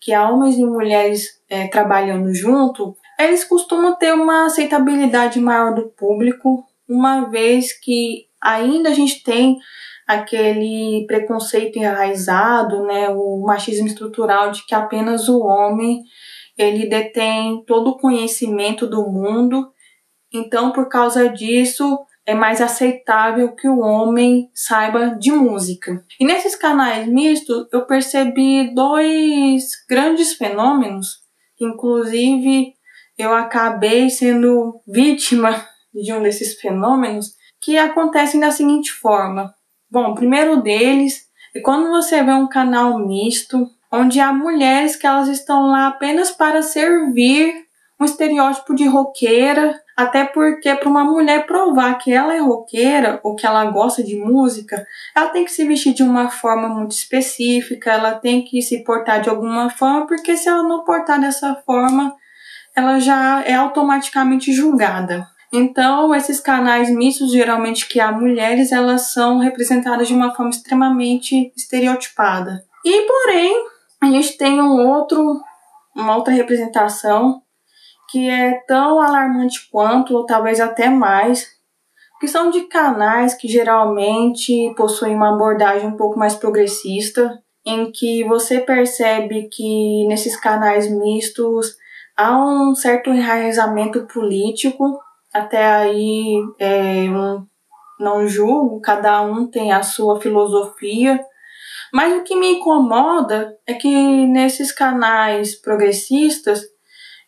que 0.00 0.12
há 0.12 0.28
homens 0.28 0.56
e 0.56 0.64
mulheres 0.64 1.40
é, 1.48 1.68
trabalhando 1.68 2.34
junto, 2.34 2.96
eles 3.16 3.44
costumam 3.44 3.94
ter 3.94 4.12
uma 4.12 4.46
aceitabilidade 4.46 5.38
maior 5.38 5.72
do 5.72 5.88
público, 5.90 6.64
uma 6.88 7.30
vez 7.30 7.72
que 7.72 8.26
ainda 8.42 8.88
a 8.88 8.92
gente 8.92 9.22
tem 9.22 9.56
aquele 10.04 11.04
preconceito 11.06 11.78
enraizado, 11.78 12.82
né, 12.82 13.08
o 13.10 13.40
machismo 13.46 13.86
estrutural 13.86 14.50
de 14.50 14.66
que 14.66 14.74
apenas 14.74 15.28
o 15.28 15.38
homem 15.38 16.02
ele 16.58 16.88
detém 16.88 17.62
todo 17.64 17.90
o 17.90 17.98
conhecimento 17.98 18.84
do 18.84 19.06
mundo. 19.06 19.70
Então, 20.32 20.72
por 20.72 20.88
causa 20.88 21.28
disso, 21.28 22.04
é 22.26 22.34
mais 22.34 22.60
aceitável 22.60 23.54
que 23.54 23.68
o 23.68 23.80
homem 23.80 24.50
saiba 24.54 25.16
de 25.20 25.30
música. 25.30 26.02
E 26.18 26.24
nesses 26.24 26.56
canais 26.56 27.06
mistos 27.06 27.66
eu 27.72 27.86
percebi 27.86 28.74
dois 28.74 29.64
grandes 29.88 30.34
fenômenos, 30.34 31.18
inclusive 31.60 32.74
eu 33.18 33.34
acabei 33.34 34.10
sendo 34.10 34.80
vítima 34.86 35.64
de 35.92 36.12
um 36.12 36.22
desses 36.22 36.58
fenômenos, 36.60 37.34
que 37.60 37.78
acontecem 37.78 38.40
da 38.40 38.50
seguinte 38.50 38.90
forma. 38.92 39.54
Bom, 39.90 40.10
o 40.10 40.14
primeiro 40.14 40.60
deles 40.60 41.22
é 41.54 41.60
quando 41.60 41.88
você 41.88 42.22
vê 42.22 42.32
um 42.32 42.48
canal 42.48 42.98
misto, 42.98 43.70
onde 43.92 44.18
há 44.18 44.32
mulheres 44.32 44.96
que 44.96 45.06
elas 45.06 45.28
estão 45.28 45.68
lá 45.68 45.86
apenas 45.86 46.32
para 46.32 46.62
servir 46.62 47.54
um 48.00 48.04
estereótipo 48.04 48.74
de 48.74 48.86
roqueira, 48.86 49.80
até 49.96 50.24
porque 50.24 50.74
para 50.74 50.88
uma 50.88 51.04
mulher 51.04 51.46
provar 51.46 51.94
que 51.98 52.12
ela 52.12 52.34
é 52.34 52.38
roqueira 52.38 53.20
ou 53.22 53.36
que 53.36 53.46
ela 53.46 53.64
gosta 53.66 54.02
de 54.02 54.16
música, 54.16 54.84
ela 55.14 55.28
tem 55.28 55.44
que 55.44 55.52
se 55.52 55.64
vestir 55.64 55.94
de 55.94 56.02
uma 56.02 56.30
forma 56.30 56.68
muito 56.68 56.92
específica, 56.92 57.92
ela 57.92 58.14
tem 58.14 58.42
que 58.42 58.60
se 58.60 58.82
portar 58.82 59.20
de 59.20 59.28
alguma 59.28 59.70
forma, 59.70 60.06
porque 60.06 60.36
se 60.36 60.48
ela 60.48 60.62
não 60.62 60.84
portar 60.84 61.20
dessa 61.20 61.54
forma, 61.64 62.14
ela 62.74 62.98
já 62.98 63.42
é 63.42 63.54
automaticamente 63.54 64.52
julgada. 64.52 65.26
Então, 65.52 66.12
esses 66.12 66.40
canais 66.40 66.90
mistos, 66.90 67.30
geralmente 67.30 67.86
que 67.86 68.00
há 68.00 68.10
mulheres, 68.10 68.72
elas 68.72 69.12
são 69.12 69.38
representadas 69.38 70.08
de 70.08 70.14
uma 70.14 70.34
forma 70.34 70.50
extremamente 70.50 71.52
estereotipada. 71.56 72.64
E, 72.84 73.06
porém, 73.06 73.64
a 74.02 74.06
gente 74.06 74.36
tem 74.36 74.60
um 74.60 74.88
outro, 74.88 75.40
uma 75.94 76.16
outra 76.16 76.34
representação 76.34 77.43
que 78.14 78.30
é 78.30 78.60
tão 78.68 79.00
alarmante 79.00 79.68
quanto, 79.72 80.14
ou 80.14 80.24
talvez 80.24 80.60
até 80.60 80.88
mais, 80.88 81.48
que 82.20 82.28
são 82.28 82.48
de 82.48 82.60
canais 82.68 83.34
que 83.34 83.48
geralmente 83.48 84.72
possuem 84.76 85.16
uma 85.16 85.34
abordagem 85.34 85.88
um 85.88 85.96
pouco 85.96 86.16
mais 86.16 86.36
progressista, 86.36 87.42
em 87.66 87.90
que 87.90 88.22
você 88.22 88.60
percebe 88.60 89.48
que 89.50 90.06
nesses 90.06 90.36
canais 90.36 90.88
mistos 90.88 91.74
há 92.16 92.38
um 92.38 92.72
certo 92.76 93.10
enraizamento 93.10 94.06
político, 94.06 94.96
até 95.32 95.66
aí 95.66 96.36
é, 96.60 97.10
um, 97.10 97.44
não 97.98 98.28
julgo, 98.28 98.80
cada 98.80 99.22
um 99.22 99.48
tem 99.48 99.72
a 99.72 99.82
sua 99.82 100.20
filosofia, 100.20 101.20
mas 101.92 102.16
o 102.16 102.22
que 102.22 102.36
me 102.36 102.58
incomoda 102.58 103.58
é 103.66 103.74
que 103.74 104.24
nesses 104.28 104.70
canais 104.70 105.56
progressistas 105.60 106.62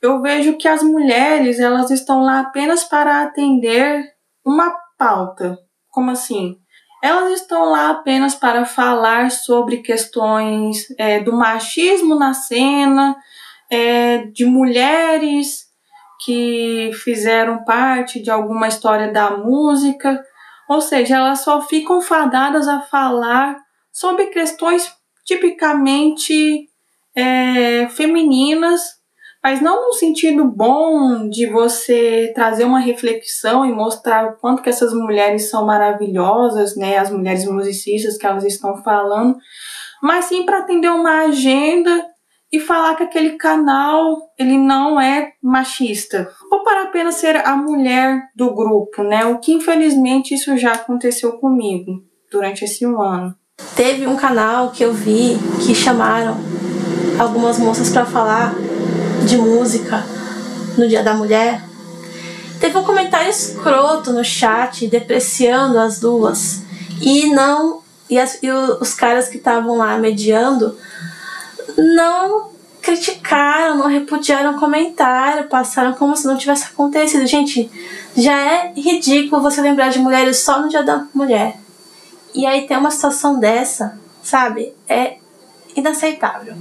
eu 0.03 0.21
vejo 0.21 0.57
que 0.57 0.69
as 0.69 0.83
mulheres 0.83 1.59
elas 1.59 1.91
estão 1.91 2.23
lá 2.23 2.41
apenas 2.41 2.85
para 2.85 3.23
atender 3.23 4.05
uma 4.45 4.77
pauta. 4.99 5.59
Como 5.91 6.11
assim? 6.11 6.57
Elas 7.03 7.41
estão 7.41 7.71
lá 7.71 7.91
apenas 7.91 8.35
para 8.35 8.65
falar 8.65 9.31
sobre 9.31 9.79
questões 9.79 10.87
é, 10.99 11.21
do 11.21 11.33
machismo 11.33 12.15
na 12.15 12.35
cena, 12.35 13.17
é, 13.71 14.27
de 14.27 14.45
mulheres 14.45 15.67
que 16.25 16.91
fizeram 17.05 17.65
parte 17.65 18.23
de 18.23 18.31
alguma 18.31 18.69
história 18.69 19.13
da 19.13 19.37
música, 19.37 20.23
ou 20.69 20.81
seja, 20.81 21.17
elas 21.17 21.41
só 21.41 21.61
ficam 21.63 22.01
fadadas 22.01 22.67
a 22.67 22.81
falar 22.81 23.57
sobre 23.93 24.27
questões 24.27 24.93
tipicamente 25.25 26.69
é, 27.15 27.89
femininas 27.89 28.96
mas 29.47 29.61
não 29.61 29.87
no 29.87 29.93
sentido 29.93 30.45
bom 30.45 31.29
de 31.29 31.47
você 31.47 32.33
trazer 32.35 32.65
uma 32.65 32.81
reflexão 32.81 33.65
e 33.65 33.73
mostrar 33.73 34.27
o 34.27 34.37
quanto 34.39 34.61
que 34.61 34.69
essas 34.69 34.93
mulheres 34.93 35.49
são 35.49 35.65
maravilhosas, 35.65 36.75
né, 36.75 36.99
as 36.99 37.13
mulheres 37.13 37.45
musicistas 37.45 38.19
que 38.19 38.27
elas 38.27 38.43
estão 38.43 38.83
falando, 38.83 39.37
mas 40.03 40.25
sim 40.25 40.45
para 40.45 40.59
atender 40.59 40.91
uma 40.91 41.27
agenda 41.27 42.05
e 42.53 42.59
falar 42.59 42.97
que 42.97 43.05
aquele 43.05 43.37
canal 43.37 44.19
ele 44.37 44.59
não 44.59 45.01
é 45.01 45.35
machista 45.41 46.29
ou 46.51 46.65
para 46.65 46.83
apenas 46.83 47.15
ser 47.15 47.37
a 47.37 47.55
mulher 47.55 48.23
do 48.35 48.53
grupo, 48.53 49.05
né? 49.05 49.27
O 49.27 49.39
que 49.39 49.53
infelizmente 49.53 50.35
isso 50.35 50.59
já 50.59 50.73
aconteceu 50.73 51.35
comigo 51.35 52.03
durante 52.33 52.65
esse 52.65 52.85
um 52.85 53.01
ano. 53.01 53.33
Teve 53.77 54.09
um 54.09 54.17
canal 54.17 54.73
que 54.73 54.85
eu 54.85 54.93
vi 54.93 55.37
que 55.65 55.73
chamaram 55.73 56.37
algumas 57.21 57.61
moças 57.61 57.91
para 57.91 58.05
falar 58.05 58.66
de 59.25 59.37
música 59.37 60.05
no 60.77 60.89
Dia 60.89 61.03
da 61.03 61.15
Mulher, 61.15 61.65
teve 62.61 62.77
um 62.77 62.85
comentário 62.85 63.31
escroto 63.31 64.13
no 64.13 64.25
chat 64.25 64.87
depreciando 64.87 65.79
as 65.79 66.01
duas 66.01 66.63
e 67.01 67.31
não 67.31 67.83
e, 68.09 68.19
as, 68.19 68.39
e 68.43 68.51
os 68.51 68.95
caras 68.95 69.29
que 69.29 69.37
estavam 69.37 69.77
lá 69.79 69.99
mediando 69.99 70.77
não 71.77 72.51
criticaram, 72.81 73.79
não 73.79 73.89
repudiaram 73.89 74.53
o 74.53 74.61
comentário, 74.61 75.49
passaram 75.49 75.93
como 75.95 76.17
se 76.17 76.25
não 76.25 76.37
tivesse 76.37 76.67
acontecido. 76.67 77.27
Gente, 77.27 77.69
já 78.17 78.41
é 78.41 78.73
ridículo 78.77 79.43
você 79.43 79.61
lembrar 79.61 79.91
de 79.91 79.99
mulheres 79.99 80.39
só 80.39 80.61
no 80.61 80.69
Dia 80.69 80.85
da 80.85 81.05
Mulher. 81.13 81.57
E 82.33 82.47
aí 82.47 82.67
tem 82.67 82.77
uma 82.77 82.91
situação 82.93 83.41
dessa, 83.41 83.99
sabe? 84.23 84.73
É 84.89 85.17
inaceitável. 85.75 86.55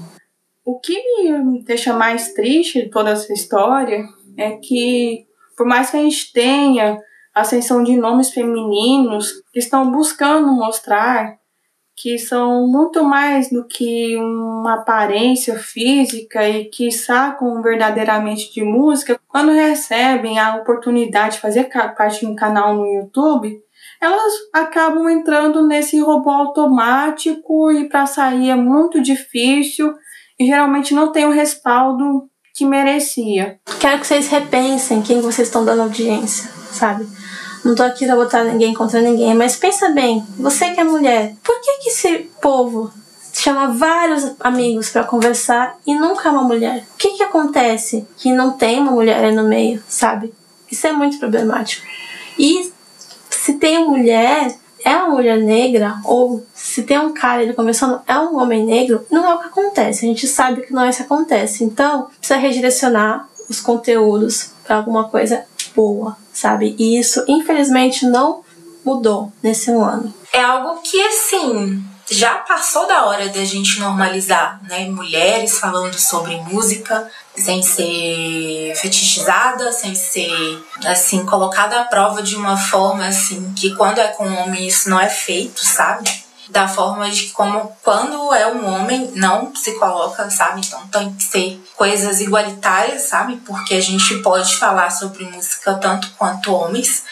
O 0.66 0.80
que 0.80 1.00
me 1.44 1.64
deixa 1.64 1.94
mais 1.94 2.34
triste 2.34 2.82
de 2.82 2.90
toda 2.90 3.12
essa 3.12 3.32
história 3.32 4.04
é 4.36 4.54
que, 4.54 5.28
por 5.56 5.68
mais 5.68 5.92
que 5.92 5.98
a 5.98 6.02
gente 6.02 6.34
tenha 6.34 7.00
ascensão 7.36 7.84
de 7.84 7.96
nomes 7.96 8.32
femininos 8.32 9.32
que 9.54 9.60
estão 9.60 9.92
buscando 9.92 10.48
mostrar 10.48 11.38
que 11.96 12.18
são 12.18 12.68
muito 12.68 13.04
mais 13.04 13.50
do 13.50 13.66
que 13.66 14.18
uma 14.18 14.74
aparência 14.74 15.58
física 15.58 16.48
e 16.50 16.66
que 16.66 16.92
sacam 16.92 17.62
verdadeiramente 17.62 18.52
de 18.54 18.64
música, 18.64 19.20
quando 19.28 19.54
recebem 19.54 20.38
a 20.38 20.58
oportunidade 20.58 21.36
de 21.36 21.42
fazer 21.42 21.70
parte 21.96 22.22
de 22.22 22.26
um 22.26 22.36
canal 22.36 22.74
no 22.74 22.86
YouTube, 22.86 23.58
elas 24.02 24.34
acabam 24.52 25.08
entrando 25.10 25.66
nesse 25.66 26.00
robô 26.00 26.30
automático 26.32 27.72
e 27.72 27.88
para 27.88 28.06
sair 28.06 28.50
é 28.50 28.56
muito 28.56 29.02
difícil 29.02 29.94
e 30.40 30.46
geralmente 30.46 30.94
não 30.94 31.12
tem 31.12 31.26
o 31.26 31.32
respaldo 31.32 32.30
que 32.54 32.66
merecia. 32.66 33.60
Quero 33.80 34.00
que 34.00 34.08
vocês 34.08 34.28
repensem 34.28 35.02
quem 35.02 35.22
vocês 35.22 35.48
estão 35.48 35.66
dando 35.66 35.82
audiência, 35.82 36.50
sabe? 36.72 37.08
Não 37.64 37.76
tô 37.76 37.84
aqui 37.84 38.06
pra 38.06 38.16
botar 38.16 38.44
ninguém 38.44 38.74
contra 38.74 39.02
ninguém, 39.02 39.34
mas 39.34 39.56
pensa 39.56 39.90
bem, 39.90 40.24
você 40.38 40.70
que 40.72 40.80
é 40.80 40.84
mulher, 40.84 41.34
por 41.44 41.60
que 41.60 41.80
que 41.80 41.90
esse 41.90 42.18
povo 42.42 42.94
chama 43.34 43.74
vários 43.74 44.34
amigos 44.40 44.90
para 44.90 45.04
conversar 45.04 45.78
e 45.86 45.94
nunca 45.94 46.30
é 46.30 46.32
uma 46.32 46.44
mulher? 46.44 46.86
O 46.94 46.98
que 46.98 47.18
que 47.18 47.24
acontece 47.24 48.08
que 48.18 48.32
não 48.32 48.52
tem 48.52 48.80
uma 48.80 48.92
mulher 48.92 49.24
aí 49.24 49.36
no 49.36 49.44
meio, 49.44 49.84
sabe? 49.88 50.34
Isso 50.72 50.88
é 50.88 50.94
muito 50.94 51.20
problemático. 51.20 51.86
E 52.40 52.72
se 53.30 53.54
tem 53.54 53.86
mulher, 53.86 54.56
é 54.86 54.96
uma 54.96 55.16
mulher 55.16 55.40
negra, 55.40 55.96
ou 56.06 56.46
se 56.54 56.84
tem 56.84 57.00
um 57.00 57.12
cara 57.12 57.42
ele 57.42 57.54
conversando, 57.54 58.00
é 58.08 58.18
um 58.20 58.40
homem 58.40 58.64
negro, 58.64 59.04
não 59.10 59.28
é 59.28 59.34
o 59.34 59.40
que 59.40 59.48
acontece. 59.48 60.06
A 60.06 60.08
gente 60.08 60.28
sabe 60.28 60.62
que 60.62 60.72
não 60.72 60.84
é 60.84 60.90
isso 60.90 61.00
que 61.00 61.04
acontece. 61.12 61.64
Então, 61.64 62.08
precisa 62.20 62.40
redirecionar 62.40 63.28
os 63.50 63.60
conteúdos 63.60 64.52
para 64.64 64.76
alguma 64.76 65.10
coisa 65.10 65.44
boa, 65.76 66.16
sabe? 66.32 66.76
E 66.78 67.00
isso, 67.00 67.26
infelizmente, 67.28 68.06
não 68.06 68.42
mudou 68.86 69.32
nesse 69.42 69.72
ano. 69.72 70.14
É 70.32 70.42
algo 70.42 70.80
que, 70.84 71.02
assim, 71.02 71.84
já 72.10 72.36
passou 72.36 72.88
da 72.88 73.06
hora 73.06 73.30
da 73.30 73.44
gente 73.44 73.80
normalizar, 73.80 74.60
né? 74.64 74.86
Mulheres 74.86 75.60
falando 75.60 75.98
sobre 75.98 76.36
música 76.38 77.10
sem 77.36 77.62
ser 77.62 78.74
fetichizada, 78.76 79.72
sem 79.72 79.96
ser, 79.96 80.64
assim, 80.86 81.26
colocada 81.26 81.82
à 81.82 81.86
prova 81.86 82.22
de 82.22 82.36
uma 82.36 82.56
forma, 82.58 83.08
assim, 83.08 83.54
que 83.54 83.76
quando 83.76 84.00
é 84.00 84.08
com 84.10 84.26
homem 84.36 84.68
isso 84.68 84.90
não 84.90 85.00
é 85.00 85.10
feito, 85.10 85.66
sabe? 85.66 86.26
da 86.50 86.68
forma 86.68 87.10
de 87.10 87.30
como 87.30 87.76
quando 87.84 88.34
é 88.34 88.48
um 88.48 88.66
homem 88.72 89.12
não 89.16 89.56
se 89.56 89.74
coloca, 89.80 90.30
sabe? 90.30 90.62
Então 90.62 90.88
tem 90.88 91.14
que 91.14 91.24
ser 91.24 91.64
coisas 91.76 92.22
igualitárias, 92.22 93.04
sabe? 93.04 93.38
Porque 93.38 93.74
a 93.74 93.82
gente 93.82 94.20
pode 94.20 94.56
falar 94.58 94.92
sobre 94.92 95.26
música 95.26 95.74
tanto 95.76 96.12
quanto 96.18 96.54
homens. 96.54 97.04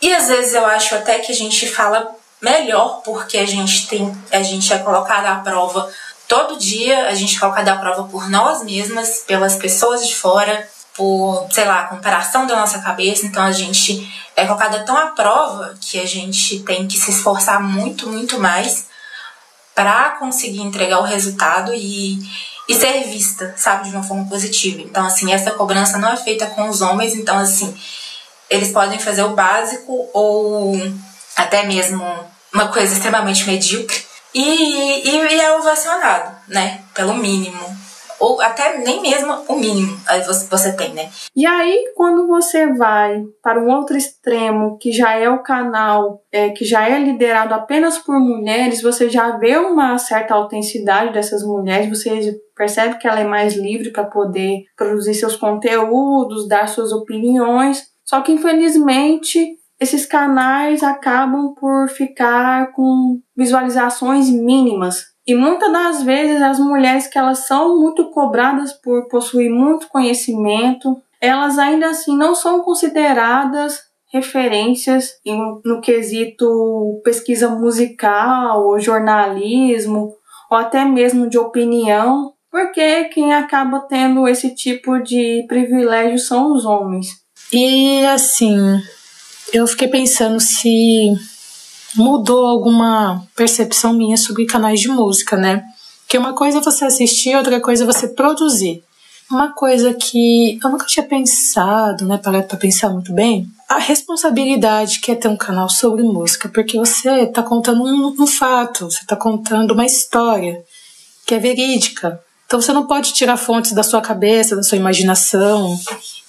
E 0.00 0.12
às 0.14 0.28
vezes 0.28 0.54
eu 0.54 0.64
acho 0.64 0.94
até 0.94 1.18
que 1.18 1.32
a 1.32 1.34
gente 1.34 1.66
fala 1.68 2.14
melhor 2.42 3.00
porque 3.04 3.38
a 3.38 3.46
gente 3.46 3.86
tem 3.86 4.12
a 4.32 4.42
gente 4.42 4.72
é 4.72 4.78
colocada 4.78 5.30
à 5.30 5.36
prova 5.36 5.88
todo 6.26 6.58
dia, 6.58 7.08
a 7.08 7.14
gente 7.14 7.36
é 7.36 7.40
colocada 7.40 7.72
à 7.72 7.76
prova 7.76 8.04
por 8.04 8.28
nós 8.28 8.64
mesmas, 8.64 9.22
pelas 9.26 9.54
pessoas 9.56 10.06
de 10.06 10.14
fora, 10.14 10.66
por, 10.94 11.46
sei 11.50 11.64
lá, 11.64 11.84
comparação 11.84 12.46
da 12.46 12.56
nossa 12.56 12.80
cabeça, 12.80 13.26
então 13.26 13.42
a 13.42 13.52
gente 13.52 14.10
é 14.34 14.46
colocada 14.46 14.80
tão 14.84 14.96
à 14.96 15.08
prova 15.08 15.74
que 15.80 16.00
a 16.00 16.06
gente 16.06 16.60
tem 16.60 16.88
que 16.88 16.98
se 16.98 17.10
esforçar 17.10 17.62
muito, 17.62 18.08
muito 18.08 18.38
mais 18.38 18.86
para 19.74 20.10
conseguir 20.12 20.60
entregar 20.60 21.00
o 21.00 21.04
resultado 21.04 21.72
e, 21.74 22.18
e 22.68 22.74
ser 22.74 23.04
vista, 23.04 23.54
sabe, 23.56 23.88
de 23.88 23.94
uma 23.94 24.02
forma 24.02 24.26
positiva. 24.26 24.80
Então, 24.80 25.04
assim, 25.06 25.32
essa 25.32 25.50
cobrança 25.50 25.98
não 25.98 26.10
é 26.10 26.16
feita 26.16 26.46
com 26.46 26.68
os 26.68 26.80
homens, 26.82 27.14
então, 27.14 27.38
assim, 27.38 27.74
eles 28.50 28.70
podem 28.70 28.98
fazer 28.98 29.22
o 29.22 29.34
básico 29.34 30.08
ou 30.12 30.76
até 31.36 31.66
mesmo 31.66 32.04
uma 32.52 32.68
coisa 32.68 32.92
extremamente 32.92 33.46
medíocre 33.46 34.02
e, 34.34 34.40
e, 34.40 35.16
e 35.16 35.40
é 35.40 35.56
ovacionado, 35.56 36.36
né, 36.48 36.80
pelo 36.94 37.14
mínimo 37.14 37.82
ou 38.22 38.40
até 38.40 38.78
nem 38.78 39.02
mesmo 39.02 39.34
o 39.48 39.56
mínimo 39.56 39.98
você, 40.24 40.46
você 40.48 40.72
tem, 40.76 40.94
né? 40.94 41.10
E 41.34 41.44
aí, 41.44 41.92
quando 41.96 42.28
você 42.28 42.72
vai 42.72 43.20
para 43.42 43.60
um 43.60 43.68
outro 43.68 43.96
extremo, 43.96 44.78
que 44.78 44.92
já 44.92 45.18
é 45.18 45.28
o 45.28 45.42
canal 45.42 46.22
é, 46.30 46.50
que 46.50 46.64
já 46.64 46.88
é 46.88 47.00
liderado 47.00 47.52
apenas 47.52 47.98
por 47.98 48.20
mulheres, 48.20 48.80
você 48.80 49.10
já 49.10 49.36
vê 49.38 49.56
uma 49.56 49.98
certa 49.98 50.34
autenticidade 50.34 51.12
dessas 51.12 51.42
mulheres, 51.42 51.88
você 51.88 52.40
percebe 52.56 52.96
que 52.98 53.08
ela 53.08 53.18
é 53.18 53.24
mais 53.24 53.54
livre 53.54 53.90
para 53.90 54.04
poder 54.04 54.66
produzir 54.76 55.14
seus 55.14 55.34
conteúdos, 55.34 56.46
dar 56.46 56.68
suas 56.68 56.92
opiniões. 56.92 57.82
Só 58.04 58.20
que 58.20 58.30
infelizmente 58.30 59.58
esses 59.82 60.06
canais 60.06 60.82
acabam 60.82 61.54
por 61.54 61.88
ficar 61.88 62.72
com 62.72 63.20
visualizações 63.36 64.30
mínimas 64.30 65.12
e 65.26 65.34
muitas 65.34 65.72
das 65.72 66.02
vezes 66.02 66.42
as 66.42 66.58
mulheres 66.58 67.06
que 67.06 67.18
elas 67.18 67.46
são 67.46 67.78
muito 67.78 68.10
cobradas 68.10 68.72
por 68.72 69.06
possuir 69.08 69.50
muito 69.50 69.88
conhecimento, 69.88 71.00
elas 71.20 71.58
ainda 71.58 71.90
assim 71.90 72.16
não 72.16 72.34
são 72.34 72.60
consideradas 72.60 73.80
referências 74.12 75.14
no 75.64 75.80
quesito 75.80 77.00
pesquisa 77.04 77.48
musical 77.48 78.66
ou 78.66 78.80
jornalismo 78.80 80.14
ou 80.50 80.58
até 80.58 80.84
mesmo 80.84 81.30
de 81.30 81.38
opinião, 81.38 82.34
porque 82.50 83.04
quem 83.04 83.32
acaba 83.32 83.80
tendo 83.80 84.28
esse 84.28 84.54
tipo 84.54 84.98
de 84.98 85.46
privilégio 85.48 86.18
são 86.18 86.52
os 86.52 86.66
homens. 86.66 87.22
E 87.52 88.04
assim, 88.06 88.58
eu 89.52 89.66
fiquei 89.66 89.88
pensando 89.88 90.40
se 90.40 91.12
mudou 91.94 92.46
alguma 92.46 93.26
percepção 93.36 93.92
minha 93.92 94.16
sobre 94.16 94.46
canais 94.46 94.80
de 94.80 94.88
música, 94.88 95.36
né? 95.36 95.62
Que 96.08 96.16
uma 96.16 96.34
coisa 96.34 96.58
é 96.58 96.62
você 96.62 96.84
assistir, 96.84 97.36
outra 97.36 97.60
coisa 97.60 97.84
é 97.84 97.86
você 97.86 98.08
produzir. 98.08 98.82
Uma 99.30 99.52
coisa 99.52 99.94
que 99.94 100.58
eu 100.62 100.70
nunca 100.70 100.86
tinha 100.86 101.04
pensado, 101.04 102.04
né, 102.04 102.18
para 102.18 102.42
pensar 102.58 102.90
muito 102.90 103.14
bem, 103.14 103.46
a 103.66 103.78
responsabilidade 103.78 105.00
que 105.00 105.10
é 105.10 105.14
ter 105.14 105.28
um 105.28 105.36
canal 105.36 105.70
sobre 105.70 106.02
música, 106.02 106.50
porque 106.50 106.76
você 106.76 107.22
está 107.22 107.42
contando 107.42 107.82
um, 107.82 108.14
um 108.22 108.26
fato, 108.26 108.90
você 108.90 109.00
está 109.00 109.16
contando 109.16 109.72
uma 109.72 109.86
história 109.86 110.62
que 111.26 111.34
é 111.34 111.38
verídica. 111.38 112.20
Então 112.52 112.60
você 112.60 112.74
não 112.74 112.86
pode 112.86 113.14
tirar 113.14 113.38
fontes 113.38 113.72
da 113.72 113.82
sua 113.82 114.02
cabeça, 114.02 114.54
da 114.54 114.62
sua 114.62 114.76
imaginação 114.76 115.74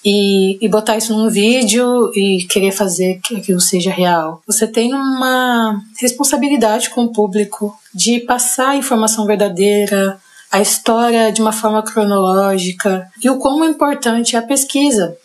e, 0.06 0.58
e 0.66 0.70
botar 0.70 0.96
isso 0.96 1.14
num 1.14 1.30
vídeo 1.30 2.14
e 2.16 2.46
querer 2.46 2.72
fazer 2.72 3.20
que 3.22 3.36
aquilo 3.36 3.60
seja 3.60 3.92
real. 3.92 4.42
Você 4.48 4.66
tem 4.66 4.94
uma 4.94 5.82
responsabilidade 6.00 6.90
com 6.92 7.04
o 7.04 7.12
público 7.12 7.78
de 7.94 8.22
passar 8.22 8.70
a 8.70 8.78
informação 8.78 9.26
verdadeira, 9.26 10.18
a 10.50 10.62
história 10.62 11.30
de 11.30 11.42
uma 11.42 11.52
forma 11.52 11.84
cronológica 11.84 13.06
e 13.22 13.30
o 13.30 13.38
quão 13.38 13.66
importante 13.66 14.38
é 14.38 14.40
a 14.40 14.44
pesquisa, 14.44 15.18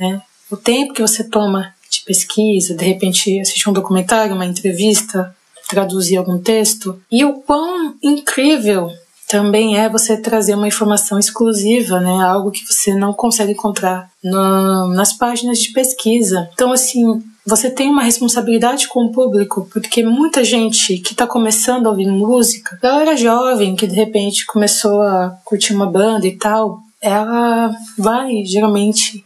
né? 0.00 0.22
O 0.50 0.56
tempo 0.56 0.94
que 0.94 1.02
você 1.02 1.24
toma 1.24 1.74
de 1.90 2.00
pesquisa, 2.06 2.74
de 2.74 2.86
repente 2.86 3.38
assistir 3.38 3.68
um 3.68 3.74
documentário, 3.74 4.34
uma 4.34 4.46
entrevista, 4.46 5.36
traduzir 5.68 6.16
algum 6.16 6.38
texto 6.38 6.98
e 7.12 7.22
o 7.22 7.34
quão 7.34 7.96
incrível 8.02 8.90
também 9.28 9.78
é 9.78 9.90
você 9.90 10.16
trazer 10.16 10.54
uma 10.54 10.66
informação 10.66 11.18
exclusiva, 11.18 12.00
né? 12.00 12.22
Algo 12.22 12.50
que 12.50 12.64
você 12.64 12.94
não 12.94 13.12
consegue 13.12 13.52
encontrar 13.52 14.10
no, 14.24 14.88
nas 14.88 15.12
páginas 15.12 15.58
de 15.58 15.70
pesquisa. 15.70 16.48
Então, 16.54 16.72
assim, 16.72 17.22
você 17.44 17.70
tem 17.70 17.90
uma 17.90 18.02
responsabilidade 18.02 18.88
com 18.88 19.04
o 19.04 19.12
público, 19.12 19.68
porque 19.72 20.02
muita 20.02 20.42
gente 20.42 20.98
que 20.98 21.12
está 21.12 21.26
começando 21.26 21.86
a 21.86 21.90
ouvir 21.90 22.06
música, 22.06 22.78
galera 22.82 23.16
jovem 23.16 23.76
que 23.76 23.86
de 23.86 23.94
repente 23.94 24.46
começou 24.46 25.02
a 25.02 25.38
curtir 25.44 25.74
uma 25.74 25.86
banda 25.86 26.26
e 26.26 26.36
tal, 26.36 26.80
ela 27.00 27.70
vai 27.98 28.44
geralmente 28.44 29.24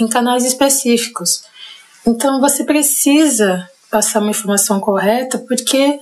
em 0.00 0.08
canais 0.08 0.44
específicos. 0.44 1.44
Então 2.06 2.40
você 2.40 2.64
precisa 2.64 3.68
passar 3.90 4.20
uma 4.20 4.30
informação 4.30 4.80
correta, 4.80 5.38
porque 5.38 5.98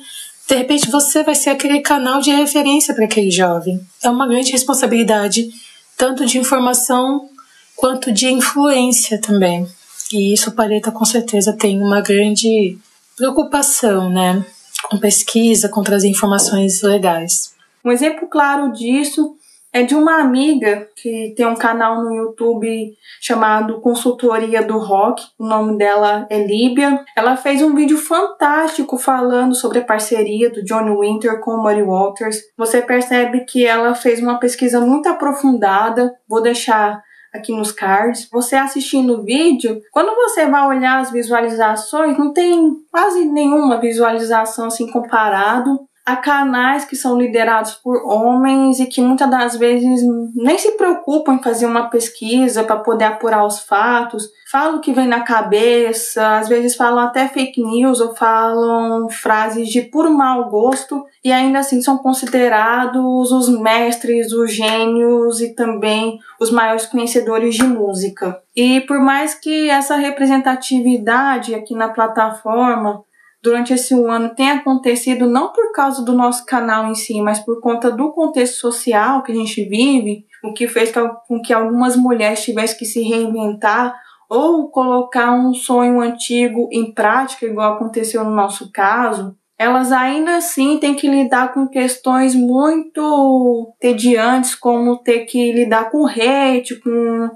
de 0.49 0.55
repente 0.55 0.91
você 0.91 1.23
vai 1.23 1.35
ser 1.35 1.51
aquele 1.51 1.81
canal 1.81 2.21
de 2.21 2.31
referência 2.31 2.95
para 2.95 3.05
aquele 3.05 3.31
jovem. 3.31 3.81
É 4.03 4.11
uma 4.11 4.27
grande 4.27 4.53
responsabilidade, 4.53 5.49
tanto 5.97 6.27
de 6.27 6.39
informação 6.39 7.29
quanto 7.77 8.13
de 8.13 8.31
influência 8.31 9.21
também. 9.21 9.67
E 10.13 10.33
isso 10.33 10.51
o 10.51 10.53
Paleta 10.53 10.91
com 10.91 11.05
certeza 11.05 11.53
tem 11.53 11.81
uma 11.81 12.01
grande 12.01 12.79
preocupação, 13.17 14.11
né? 14.11 14.45
Com 14.85 14.99
pesquisa, 14.99 15.69
com 15.69 15.83
trazer 15.83 16.09
informações 16.09 16.83
legais. 16.83 17.55
Um 17.85 17.91
exemplo 17.91 18.29
claro 18.29 18.73
disso 18.73 19.37
é 19.75 19.83
de 19.83 19.97
uma 19.97 20.21
amiga 20.21 20.89
que 20.95 21.35
tem 21.37 21.45
um 21.45 21.57
canal 21.57 22.01
no 22.01 22.15
YouTube 22.15 22.95
chamado 23.21 23.81
Consultoria 23.81 24.63
do 24.63 24.79
Rock. 24.79 25.21
O 25.37 25.45
nome 25.45 25.77
dela 25.77 26.29
é 26.31 26.47
Líbia. 26.47 27.05
Ela 27.17 27.37
fez 27.37 27.61
um 27.61 27.75
vídeo 27.75 27.99
fantástico 27.99 28.97
falando 28.97 29.53
sobre 29.53 29.81
a 29.81 29.85
parceria 29.85 30.49
do 30.49 30.63
Johnny 30.63 30.97
Winter 30.97 31.41
com 31.41 31.51
o 31.51 31.61
Muddy 31.61 31.83
Waters. 31.83 32.39
Você 32.57 32.81
percebe 32.81 33.41
que 33.41 33.67
ela 33.67 33.97
fez 33.97 34.21
uma 34.21 34.39
pesquisa 34.39 34.81
muito 34.81 35.09
aprofundada. 35.09 36.15
Vou 36.29 36.41
deixar 36.41 37.03
aqui 37.35 37.53
nos 37.53 37.73
cards. 37.73 38.29
Você 38.31 38.55
assistindo 38.55 39.15
o 39.15 39.25
vídeo, 39.25 39.81
quando 39.91 40.15
você 40.15 40.47
vai 40.47 40.69
olhar 40.69 41.01
as 41.01 41.11
visualizações, 41.11 42.17
não 42.17 42.33
tem 42.33 42.75
quase 42.93 43.25
nenhuma 43.25 43.81
visualização 43.81 44.67
assim 44.67 44.89
comparado 44.89 45.81
a 46.05 46.17
canais 46.17 46.85
que 46.85 46.97
são 46.97 47.19
liderados 47.19 47.73
por 47.73 48.05
homens 48.05 48.79
e 48.79 48.87
que 48.87 49.01
muitas 49.01 49.31
das 49.31 49.57
vezes 49.57 50.03
nem 50.35 50.59
se 50.59 50.73
preocupam 50.73 51.35
em 51.35 51.43
fazer 51.43 51.65
uma 51.65 51.89
pesquisa 51.89 52.63
para 52.63 52.77
poder 52.77 53.05
apurar 53.05 53.47
os 53.47 53.61
fatos, 53.61 54.29
falam 54.51 54.77
o 54.77 54.81
que 54.81 54.93
vem 54.93 55.07
na 55.07 55.23
cabeça, 55.23 56.37
às 56.37 56.49
vezes 56.49 56.77
falam 56.77 56.99
até 56.99 57.27
fake 57.27 57.63
news 57.63 58.01
ou 58.01 58.15
falam 58.15 59.09
frases 59.09 59.69
de 59.71 59.81
puro 59.81 60.13
mau 60.13 60.51
gosto 60.51 61.07
e 61.25 61.33
ainda 61.33 61.61
assim 61.61 61.81
são 61.81 61.97
considerados 61.97 63.33
os 63.33 63.49
mestres, 63.49 64.31
os 64.33 64.53
gênios 64.53 65.41
e 65.41 65.55
também 65.55 66.19
os 66.39 66.51
maiores 66.51 66.85
conhecedores 66.85 67.55
de 67.55 67.65
música. 67.65 68.43
E 68.55 68.83
por 68.83 69.01
mais 69.01 69.35
que 69.35 69.71
essa 69.71 69.97
representatividade 69.97 71.55
aqui 71.55 71.75
na 71.75 71.89
plataforma 71.89 73.03
durante 73.45 73.75
esse 73.75 73.93
ano 73.93 74.35
tem 74.35 74.51
acontecido 74.51 75.29
não 75.29 75.53
por 75.53 75.71
causa 75.73 76.03
do 76.03 76.15
nosso 76.15 76.47
canal 76.47 76.91
em 76.91 76.95
si, 76.95 77.21
mas 77.21 77.39
por 77.39 77.61
conta 77.61 77.91
do 77.91 78.11
contexto 78.11 78.55
social 78.55 79.23
que 79.23 79.33
a 79.33 79.35
gente 79.35 79.63
vive, 79.69 80.25
o 80.43 80.55
que 80.55 80.67
fez 80.67 80.91
com 81.29 81.43
que 81.43 81.53
algumas 81.53 81.95
mulheres 81.95 82.43
tivessem 82.43 82.79
que 82.79 82.87
se 82.87 83.03
reinventar 83.03 83.95
ou 84.31 84.71
colocar 84.71 85.31
um 85.33 85.53
sonho 85.53 86.01
antigo 86.01 86.71
em 86.73 86.91
prática, 86.91 87.45
igual 87.45 87.75
aconteceu 87.75 88.25
no 88.25 88.31
nosso 88.31 88.73
caso, 88.73 89.37
elas 89.59 89.93
ainda 89.93 90.39
assim 90.39 90.79
têm 90.79 90.95
que 90.95 91.07
lidar 91.07 91.53
com 91.53 91.69
questões 91.69 92.35
muito 92.35 93.75
tediantes, 93.79 94.55
como 94.55 95.03
ter 95.03 95.27
que 95.27 95.53
lidar 95.53 95.91
com 95.91 96.07
hate, 96.07 96.81
com 96.81 97.29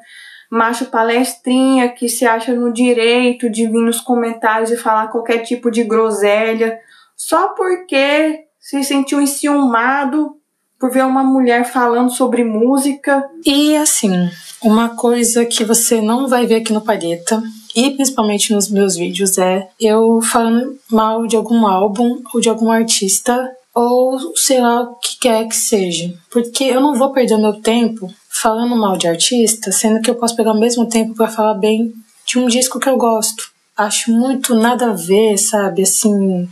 macho 0.50 0.86
palestrinha 0.86 1.88
que 1.88 2.08
se 2.08 2.26
acha 2.26 2.54
no 2.54 2.72
direito 2.72 3.50
de 3.50 3.66
vir 3.66 3.82
nos 3.82 4.00
comentários 4.00 4.70
e 4.70 4.76
falar 4.76 5.08
qualquer 5.08 5.38
tipo 5.38 5.70
de 5.70 5.84
groselha 5.84 6.78
só 7.16 7.48
porque 7.48 8.44
se 8.60 8.82
sentiu 8.84 9.20
enciumado 9.20 10.36
por 10.78 10.90
ver 10.90 11.04
uma 11.04 11.24
mulher 11.24 11.64
falando 11.64 12.10
sobre 12.10 12.44
música. 12.44 13.28
E 13.44 13.76
assim, 13.76 14.30
uma 14.62 14.90
coisa 14.90 15.44
que 15.44 15.64
você 15.64 16.00
não 16.00 16.28
vai 16.28 16.46
ver 16.46 16.56
aqui 16.56 16.72
no 16.72 16.80
Palheta, 16.80 17.42
e 17.74 17.90
principalmente 17.90 18.52
nos 18.52 18.70
meus 18.70 18.96
vídeos, 18.96 19.36
é 19.38 19.68
eu 19.80 20.20
falando 20.20 20.78
mal 20.90 21.26
de 21.26 21.36
algum 21.36 21.66
álbum 21.66 22.22
ou 22.32 22.40
de 22.40 22.48
algum 22.48 22.70
artista, 22.70 23.50
ou 23.74 24.36
sei 24.36 24.60
lá 24.60 24.82
o 24.82 24.94
que 24.96 25.18
quer 25.20 25.46
que 25.46 25.56
seja. 25.56 26.12
Porque 26.30 26.64
eu 26.64 26.80
não 26.80 26.94
vou 26.94 27.12
perder 27.12 27.38
meu 27.38 27.60
tempo 27.60 28.08
falando 28.40 28.76
mal 28.76 28.96
de 28.96 29.08
artista, 29.08 29.72
sendo 29.72 30.00
que 30.00 30.10
eu 30.10 30.14
posso 30.14 30.36
pegar 30.36 30.52
o 30.52 30.60
mesmo 30.60 30.88
tempo 30.88 31.14
para 31.14 31.28
falar 31.28 31.54
bem 31.54 31.92
de 32.24 32.38
um 32.38 32.46
disco 32.46 32.78
que 32.78 32.88
eu 32.88 32.96
gosto. 32.96 33.50
Acho 33.76 34.10
muito 34.12 34.54
nada 34.54 34.90
a 34.90 34.94
ver, 34.94 35.38
sabe? 35.38 35.82
Assim. 35.82 36.48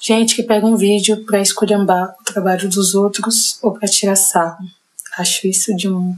Gente 0.00 0.36
que 0.36 0.42
pega 0.42 0.66
um 0.66 0.76
vídeo 0.76 1.24
para 1.24 1.40
esculhambar 1.40 2.14
o 2.20 2.24
trabalho 2.24 2.68
dos 2.68 2.94
outros 2.94 3.58
ou 3.62 3.72
para 3.72 3.88
tirar 3.88 4.16
sarro. 4.16 4.64
Acho 5.16 5.46
isso 5.46 5.74
de 5.74 5.88
um 5.88 6.16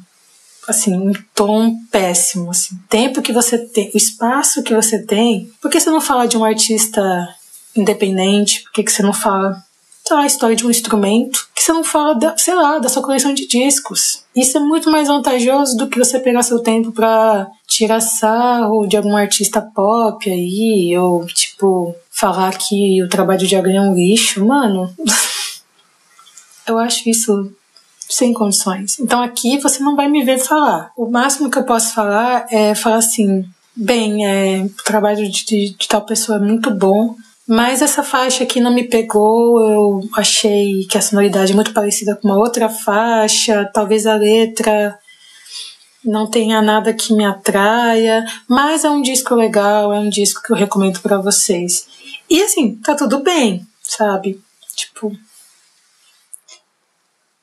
assim, 0.66 0.94
um 0.94 1.12
tom 1.32 1.76
péssimo, 1.92 2.50
assim. 2.50 2.76
Tempo 2.88 3.22
que 3.22 3.32
você 3.32 3.56
tem, 3.56 3.90
o 3.94 3.96
espaço 3.96 4.62
que 4.62 4.74
você 4.74 5.00
tem. 5.00 5.50
Por 5.62 5.70
que 5.70 5.78
você 5.78 5.90
não 5.90 6.00
fala 6.00 6.26
de 6.26 6.36
um 6.36 6.44
artista 6.44 7.00
independente? 7.76 8.62
Por 8.64 8.72
que, 8.72 8.82
que 8.82 8.90
você 8.90 9.02
não 9.02 9.12
fala 9.12 9.64
sei 10.06 10.16
lá, 10.16 10.22
a 10.22 10.26
história 10.26 10.54
de 10.54 10.64
um 10.64 10.70
instrumento, 10.70 11.48
que 11.54 11.62
você 11.62 11.72
não 11.72 11.82
fala, 11.82 12.14
da, 12.14 12.36
sei 12.36 12.54
lá, 12.54 12.78
da 12.78 12.88
sua 12.88 13.02
coleção 13.02 13.34
de 13.34 13.46
discos. 13.46 14.22
Isso 14.34 14.56
é 14.56 14.60
muito 14.60 14.88
mais 14.90 15.08
vantajoso 15.08 15.76
do 15.76 15.88
que 15.88 15.98
você 15.98 16.20
pegar 16.20 16.44
seu 16.44 16.60
tempo 16.60 16.92
pra 16.92 17.48
tirar 17.66 18.00
sarro 18.00 18.86
de 18.86 18.96
algum 18.96 19.16
artista 19.16 19.60
pop 19.60 20.30
aí, 20.30 20.96
ou, 20.96 21.26
tipo, 21.26 21.94
falar 22.10 22.56
que 22.56 23.02
o 23.02 23.08
trabalho 23.08 23.46
de 23.46 23.56
alguém 23.56 23.76
é 23.76 23.80
um 23.80 23.94
lixo. 23.94 24.44
Mano, 24.46 24.94
eu 26.66 26.78
acho 26.78 27.08
isso 27.08 27.50
sem 28.08 28.32
condições. 28.32 29.00
Então 29.00 29.20
aqui 29.20 29.58
você 29.58 29.82
não 29.82 29.96
vai 29.96 30.08
me 30.08 30.24
ver 30.24 30.38
falar. 30.38 30.92
O 30.96 31.10
máximo 31.10 31.50
que 31.50 31.58
eu 31.58 31.64
posso 31.64 31.92
falar 31.92 32.46
é 32.50 32.76
falar 32.76 32.98
assim: 32.98 33.44
bem, 33.74 34.24
é, 34.24 34.62
o 34.62 34.84
trabalho 34.84 35.28
de, 35.28 35.44
de, 35.44 35.70
de 35.70 35.88
tal 35.88 36.02
pessoa 36.02 36.38
é 36.38 36.40
muito 36.40 36.70
bom, 36.70 37.16
mas 37.46 37.80
essa 37.80 38.02
faixa 38.02 38.42
aqui 38.44 38.60
não 38.60 38.74
me 38.74 38.84
pegou, 38.84 39.60
eu 39.60 40.08
achei 40.16 40.84
que 40.90 40.98
a 40.98 41.00
sonoridade 41.00 41.52
é 41.52 41.54
muito 41.54 41.72
parecida 41.72 42.16
com 42.16 42.26
uma 42.28 42.38
outra 42.38 42.68
faixa, 42.68 43.70
talvez 43.72 44.06
a 44.06 44.14
letra 44.14 44.98
não 46.04 46.28
tenha 46.28 46.62
nada 46.62 46.92
que 46.92 47.12
me 47.12 47.24
atraia, 47.24 48.24
mas 48.48 48.84
é 48.84 48.90
um 48.90 49.02
disco 49.02 49.34
legal, 49.34 49.92
é 49.92 49.98
um 49.98 50.08
disco 50.08 50.42
que 50.42 50.52
eu 50.52 50.56
recomendo 50.56 51.00
para 51.00 51.18
vocês. 51.18 51.86
E 52.28 52.42
assim, 52.42 52.76
tá 52.76 52.94
tudo 52.94 53.20
bem, 53.20 53.66
sabe? 53.82 54.40
Tipo, 54.74 55.12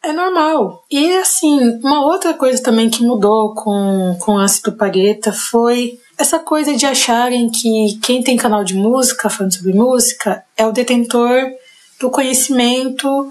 é 0.01 0.11
normal. 0.11 0.83
E 0.91 1.13
assim, 1.15 1.79
uma 1.81 2.05
outra 2.05 2.33
coisa 2.33 2.61
também 2.61 2.89
que 2.89 3.03
mudou 3.03 3.53
com, 3.55 4.17
com 4.19 4.33
o 4.33 4.39
ácido 4.39 4.73
palheta 4.73 5.31
foi 5.31 5.97
essa 6.23 6.39
coisa 6.39 6.73
de 6.73 6.85
acharem 6.85 7.49
que 7.49 7.99
quem 8.01 8.23
tem 8.23 8.37
canal 8.37 8.63
de 8.63 8.75
música, 8.75 9.29
falando 9.29 9.53
sobre 9.53 9.73
música, 9.73 10.41
é 10.55 10.65
o 10.65 10.71
detentor 10.71 11.51
do 11.99 12.09
conhecimento 12.09 13.29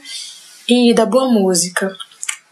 e 0.69 0.93
da 0.93 1.07
boa 1.07 1.27
música. 1.27 1.91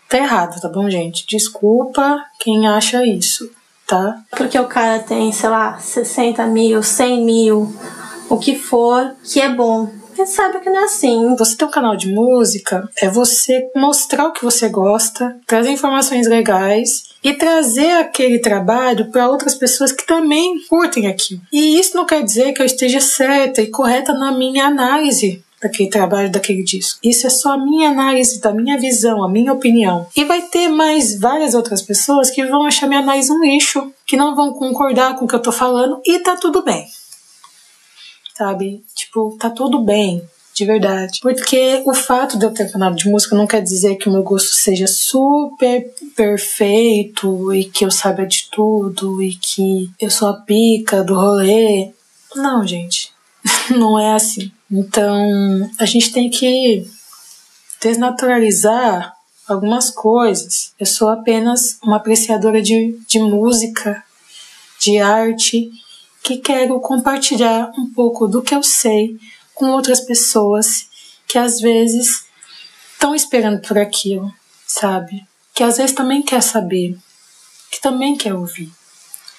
Tá 0.09 0.17
errado, 0.17 0.59
tá 0.59 0.67
bom, 0.67 0.89
gente? 0.89 1.27
Desculpa 1.27 2.25
quem 2.39 2.67
acha 2.67 3.05
isso, 3.05 3.51
tá? 3.87 4.19
Porque 4.31 4.59
o 4.59 4.67
cara 4.67 5.01
tem, 5.01 5.31
sei 5.31 5.51
lá, 5.51 5.79
60 5.79 6.47
mil, 6.47 6.83
100 6.83 7.23
mil, 7.23 7.77
o 8.31 8.39
que 8.39 8.57
for, 8.57 9.15
que 9.23 9.43
é 9.43 9.49
bom 9.51 10.00
gente 10.21 10.31
sabe 10.31 10.61
que 10.61 10.71
não 10.71 10.81
é 10.81 10.85
assim. 10.85 11.35
Você 11.37 11.57
ter 11.57 11.65
um 11.65 11.71
canal 11.71 11.97
de 11.97 12.13
música 12.13 12.89
é 13.01 13.09
você 13.09 13.69
mostrar 13.75 14.27
o 14.27 14.33
que 14.33 14.45
você 14.45 14.69
gosta, 14.69 15.37
trazer 15.47 15.71
informações 15.71 16.27
legais 16.27 17.05
e 17.23 17.35
trazer 17.35 17.93
aquele 17.93 18.39
trabalho 18.39 19.11
para 19.11 19.29
outras 19.29 19.55
pessoas 19.55 19.93
que 19.93 20.07
também 20.07 20.61
curtem 20.69 21.07
aquilo. 21.07 21.41
E 21.53 21.79
isso 21.79 21.97
não 21.97 22.07
quer 22.07 22.23
dizer 22.23 22.53
que 22.53 22.63
eu 22.63 22.67
esteja 22.67 23.01
certa 23.01 23.61
e 23.61 23.69
correta 23.69 24.13
na 24.13 24.33
minha 24.33 24.67
análise 24.67 25.43
daquele 25.61 25.91
trabalho, 25.91 26.31
daquele 26.31 26.63
disco. 26.63 26.99
Isso 27.05 27.27
é 27.27 27.31
só 27.31 27.53
a 27.53 27.59
minha 27.59 27.91
análise, 27.91 28.41
da 28.41 28.51
minha 28.51 28.79
visão, 28.79 29.23
a 29.23 29.29
minha 29.29 29.53
opinião. 29.53 30.07
E 30.17 30.25
vai 30.25 30.41
ter 30.43 30.69
mais 30.69 31.19
várias 31.19 31.53
outras 31.53 31.83
pessoas 31.83 32.31
que 32.31 32.47
vão 32.47 32.65
achar 32.65 32.87
minha 32.87 33.01
análise 33.01 33.31
um 33.31 33.43
lixo, 33.43 33.93
que 34.07 34.17
não 34.17 34.35
vão 34.35 34.55
concordar 34.55 35.17
com 35.17 35.27
o 35.27 35.29
que 35.29 35.35
eu 35.35 35.43
tô 35.43 35.53
falando 35.53 36.01
e 36.07 36.19
tá 36.21 36.35
tudo 36.37 36.63
bem 36.63 36.87
sabe? 38.41 38.83
Tipo, 38.95 39.37
tá 39.39 39.51
tudo 39.51 39.85
bem, 39.85 40.23
de 40.55 40.65
verdade. 40.65 41.21
Porque 41.21 41.83
o 41.85 41.93
fato 41.93 42.39
de 42.39 42.47
eu 42.47 42.55
ter 42.55 42.73
canal 42.73 42.95
de 42.95 43.07
música 43.07 43.37
não 43.37 43.47
quer 43.47 43.61
dizer 43.61 43.97
que 43.97 44.09
o 44.09 44.13
meu 44.13 44.23
gosto 44.23 44.55
seja 44.55 44.87
super 44.87 45.93
perfeito 46.17 47.53
e 47.53 47.67
que 47.67 47.85
eu 47.85 47.91
saiba 47.91 48.25
de 48.25 48.49
tudo 48.51 49.23
e 49.23 49.35
que 49.35 49.91
eu 50.01 50.11
sou 50.11 50.29
a 50.29 50.33
pica 50.33 51.05
do 51.05 51.15
rolê. 51.15 51.91
Não, 52.35 52.67
gente. 52.67 53.13
não 53.77 53.99
é 53.99 54.15
assim. 54.15 54.51
Então, 54.71 55.71
a 55.79 55.85
gente 55.85 56.11
tem 56.11 56.31
que 56.31 56.87
desnaturalizar 57.83 59.15
algumas 59.47 59.91
coisas. 59.91 60.73
Eu 60.81 60.87
sou 60.87 61.09
apenas 61.09 61.79
uma 61.83 61.97
apreciadora 61.97 62.63
de, 62.63 62.99
de 63.07 63.19
música, 63.19 64.03
de 64.81 64.99
arte 64.99 65.71
que 66.23 66.39
quero 66.39 66.79
compartilhar 66.81 67.73
um 67.79 67.93
pouco 67.93 68.27
do 68.27 68.43
que 68.43 68.55
eu 68.55 68.63
sei 68.63 69.19
com 69.55 69.71
outras 69.71 70.01
pessoas 70.01 70.89
que 71.27 71.39
às 71.39 71.61
vezes 71.61 72.25
estão 72.93 73.15
esperando 73.15 73.61
por 73.61 73.79
aquilo, 73.79 74.33
sabe? 74.67 75.25
Que 75.55 75.63
às 75.63 75.77
vezes 75.77 75.95
também 75.95 76.23
quer 76.23 76.43
saber, 76.43 76.97
que 77.71 77.81
também 77.81 78.17
quer 78.17 78.35
ouvir. 78.35 78.71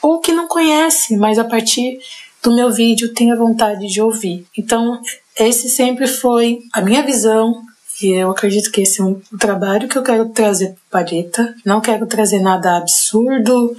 Ou 0.02 0.20
que 0.20 0.34
não 0.34 0.48
conhece, 0.48 1.16
mas 1.18 1.38
a 1.38 1.44
partir 1.44 2.00
do 2.42 2.56
meu 2.56 2.72
vídeo 2.72 3.14
tem 3.14 3.32
a 3.32 3.36
vontade 3.36 3.88
de 3.88 4.02
ouvir. 4.02 4.48
Então, 4.58 5.00
esse 5.38 5.70
sempre 5.70 6.08
foi 6.08 6.60
a 6.74 6.82
minha 6.82 7.04
visão 7.04 7.64
e 8.02 8.14
eu 8.14 8.32
acredito 8.32 8.72
que 8.72 8.82
esse 8.82 9.00
é 9.00 9.04
um, 9.04 9.20
trabalho 9.40 9.88
que 9.88 9.98
eu 9.98 10.04
quero 10.04 10.30
trazer 10.30 10.76
para 10.90 11.04
Paleta. 11.04 11.56
Não 11.64 11.80
quero 11.80 12.08
trazer 12.08 12.40
nada 12.40 12.78
absurdo, 12.78 13.76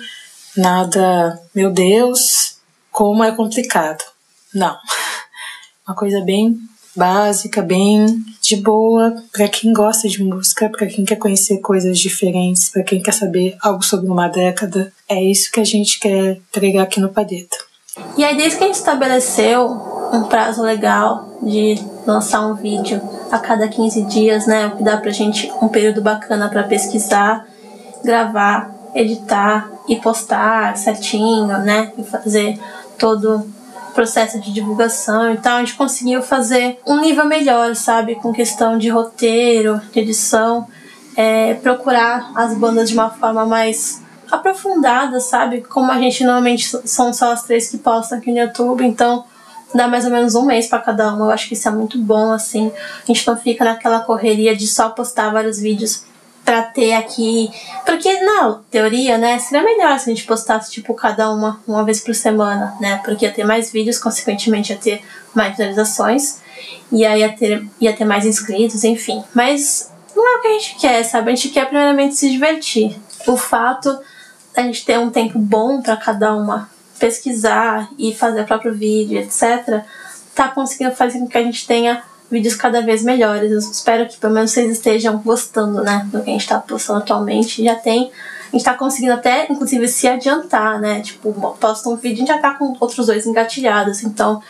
nada, 0.57 1.41
meu 1.55 1.71
Deus, 1.71 2.52
como 2.93 3.25
é 3.25 3.33
complicado. 3.33 4.05
Não. 4.55 4.77
Uma 5.89 5.97
coisa 5.97 6.21
bem 6.21 6.57
básica, 6.95 7.63
bem 7.63 8.23
de 8.41 8.57
boa, 8.57 9.15
para 9.33 9.49
quem 9.49 9.73
gosta 9.73 10.07
de 10.09 10.23
música, 10.23 10.69
para 10.69 10.87
quem 10.87 11.05
quer 11.05 11.17
conhecer 11.17 11.59
coisas 11.59 11.99
diferentes, 11.99 12.69
para 12.69 12.83
quem 12.83 13.03
quer 13.03 13.13
saber 13.13 13.57
algo 13.63 13.83
sobre 13.83 14.09
uma 14.09 14.29
década. 14.29 14.93
É 15.09 15.23
isso 15.23 15.51
que 15.51 15.61
a 15.61 15.65
gente 15.65 15.99
quer 15.99 16.39
pregar 16.53 16.85
aqui 16.85 17.01
no 17.01 17.09
Padeta. 17.09 17.57
E 18.17 18.25
aí, 18.25 18.37
desde 18.37 18.59
que 18.59 18.65
a 18.65 18.67
gente 18.67 18.77
estabeleceu 18.77 19.69
um 20.13 20.25
prazo 20.25 20.63
legal 20.63 21.39
de 21.43 21.79
lançar 22.07 22.47
um 22.47 22.55
vídeo 22.55 23.01
a 23.31 23.39
cada 23.39 23.69
15 23.69 24.03
dias, 24.03 24.47
né, 24.47 24.67
o 24.67 24.77
que 24.77 24.85
dá 24.85 24.97
pra 24.97 25.11
gente 25.11 25.51
um 25.61 25.69
período 25.69 26.03
bacana 26.03 26.49
para 26.49 26.63
pesquisar, 26.63 27.47
gravar, 28.05 28.71
editar 28.95 29.71
e 29.89 29.97
postar 29.97 30.77
certinho, 30.77 31.47
né, 31.47 31.93
e 31.99 32.05
fazer 32.05 32.59
todo 33.03 33.45
processo 33.95 34.41
de 34.41 34.53
divulgação 34.53 35.33
então 35.33 35.57
a 35.57 35.59
gente 35.59 35.75
conseguiu 35.75 36.23
fazer 36.23 36.79
um 36.87 37.01
nível 37.01 37.25
melhor, 37.25 37.75
sabe? 37.75 38.15
Com 38.15 38.33
questão 38.33 38.79
de 38.79 38.89
roteiro, 38.89 39.81
de 39.93 39.99
edição, 39.99 40.69
é, 41.17 41.55
procurar 41.55 42.31
as 42.37 42.57
bandas 42.57 42.89
de 42.89 42.95
uma 42.95 43.11
forma 43.11 43.45
mais 43.45 44.01
aprofundada, 44.31 45.19
sabe? 45.19 45.63
Como 45.63 45.91
a 45.91 45.99
gente 45.99 46.23
normalmente 46.23 46.71
são 46.89 47.13
só 47.13 47.33
as 47.33 47.43
três 47.43 47.69
que 47.69 47.77
postam 47.77 48.19
aqui 48.19 48.31
no 48.31 48.39
YouTube, 48.39 48.87
então 48.87 49.25
dá 49.75 49.89
mais 49.89 50.05
ou 50.05 50.11
menos 50.13 50.37
um 50.37 50.47
mês 50.47 50.69
para 50.69 50.79
cada 50.79 51.13
uma. 51.13 51.27
Eu 51.27 51.31
acho 51.33 51.49
que 51.49 51.55
isso 51.55 51.69
é 51.69 51.73
muito 51.73 51.99
bom, 51.99 52.31
assim. 52.33 52.71
A 53.03 53.07
gente 53.07 53.27
não 53.27 53.37
fica 53.37 53.65
naquela 53.65 54.01
correria 54.01 54.55
de 54.57 54.67
só 54.67 54.89
postar 54.89 55.31
vários 55.31 55.59
vídeos 55.59 56.05
pra 56.45 56.63
ter 56.63 56.95
aqui. 56.95 57.51
Porque, 57.85 58.21
não, 58.21 58.63
teoria, 58.71 59.19
né? 59.19 59.39
Seria 59.39 59.65
melhor 59.65 59.99
se 59.99 60.11
a 60.11 60.15
gente 60.15 60.27
postasse, 60.27 60.71
tipo, 60.71 60.95
cada 60.95 61.31
uma 61.31 61.61
uma 61.67 61.85
vez 61.85 62.01
por 62.01 62.15
semana, 62.15 62.77
né? 62.81 63.01
Porque 63.05 63.25
ia 63.25 63.33
ter 63.33 63.45
mais 63.45 63.71
vídeos, 63.71 63.99
consequentemente 63.99 64.73
ia 64.73 64.79
ter 64.79 65.05
mais 65.35 65.53
visualizações. 65.53 66.41
E 66.91 67.05
aí 67.05 67.21
ia 67.21 67.33
ter, 67.33 67.67
ia 67.81 67.93
ter 67.93 68.05
mais 68.05 68.27
inscritos, 68.27 68.85
enfim. 68.85 69.23
Mas 69.35 69.91
não 70.15 70.27
é 70.27 70.39
o 70.39 70.43
que 70.43 70.49
a 70.49 70.53
gente 70.53 70.77
quer, 70.77 71.03
sabe? 71.05 71.31
A 71.31 71.35
gente 71.35 71.49
quer 71.49 71.67
primeiramente 71.67 72.17
se 72.17 72.31
divertir. 72.31 72.97
O 73.27 73.37
fato 73.37 73.99
da 74.55 74.63
gente 74.63 74.85
ter 74.85 74.99
um 74.99 75.11
tempo 75.11 75.39
bom 75.39 75.81
para 75.81 75.97
cada 75.97 76.35
uma 76.35 76.71
pesquisar 76.99 77.89
e 77.99 78.15
fazer 78.15 78.43
o 78.43 78.47
próprio 78.47 78.75
vídeo, 78.75 79.19
etc., 79.19 79.83
tá 80.35 80.49
conseguindo 80.49 80.95
fazer 80.95 81.19
com 81.19 81.27
que 81.27 81.37
a 81.37 81.43
gente 81.43 81.67
tenha 81.67 82.03
vídeos 82.33 82.57
cada 82.57 82.81
vez 82.81 83.05
melhores. 83.05 83.53
Eu 83.53 83.59
espero 83.59 84.09
que 84.09 84.17
pelo 84.17 84.33
menos 84.33 84.51
vocês 84.51 84.73
estejam 84.73 85.19
gostando, 85.19 85.83
né, 85.83 86.09
do 86.11 86.23
que 86.23 86.31
a 86.31 86.33
gente 86.33 86.49
tá 86.49 86.59
postando 86.59 87.01
atualmente. 87.01 87.63
Já 87.63 87.77
tem. 87.77 88.11
A 88.49 88.57
gente 88.57 88.65
tá 88.65 88.75
conseguindo 88.75 89.13
até, 89.13 89.47
inclusive, 89.51 89.87
se 89.89 90.09
adiantar, 90.09 90.81
né? 90.81 91.01
Tipo, 91.01 91.33
posta 91.59 91.89
um 91.89 91.97
vídeo 91.97 92.25
e 92.25 92.27
já 92.27 92.39
tá 92.39 92.55
com 92.55 92.77
outros 92.81 93.07
dois 93.07 93.25
engatilhados. 93.27 94.03
Então, 94.03 94.43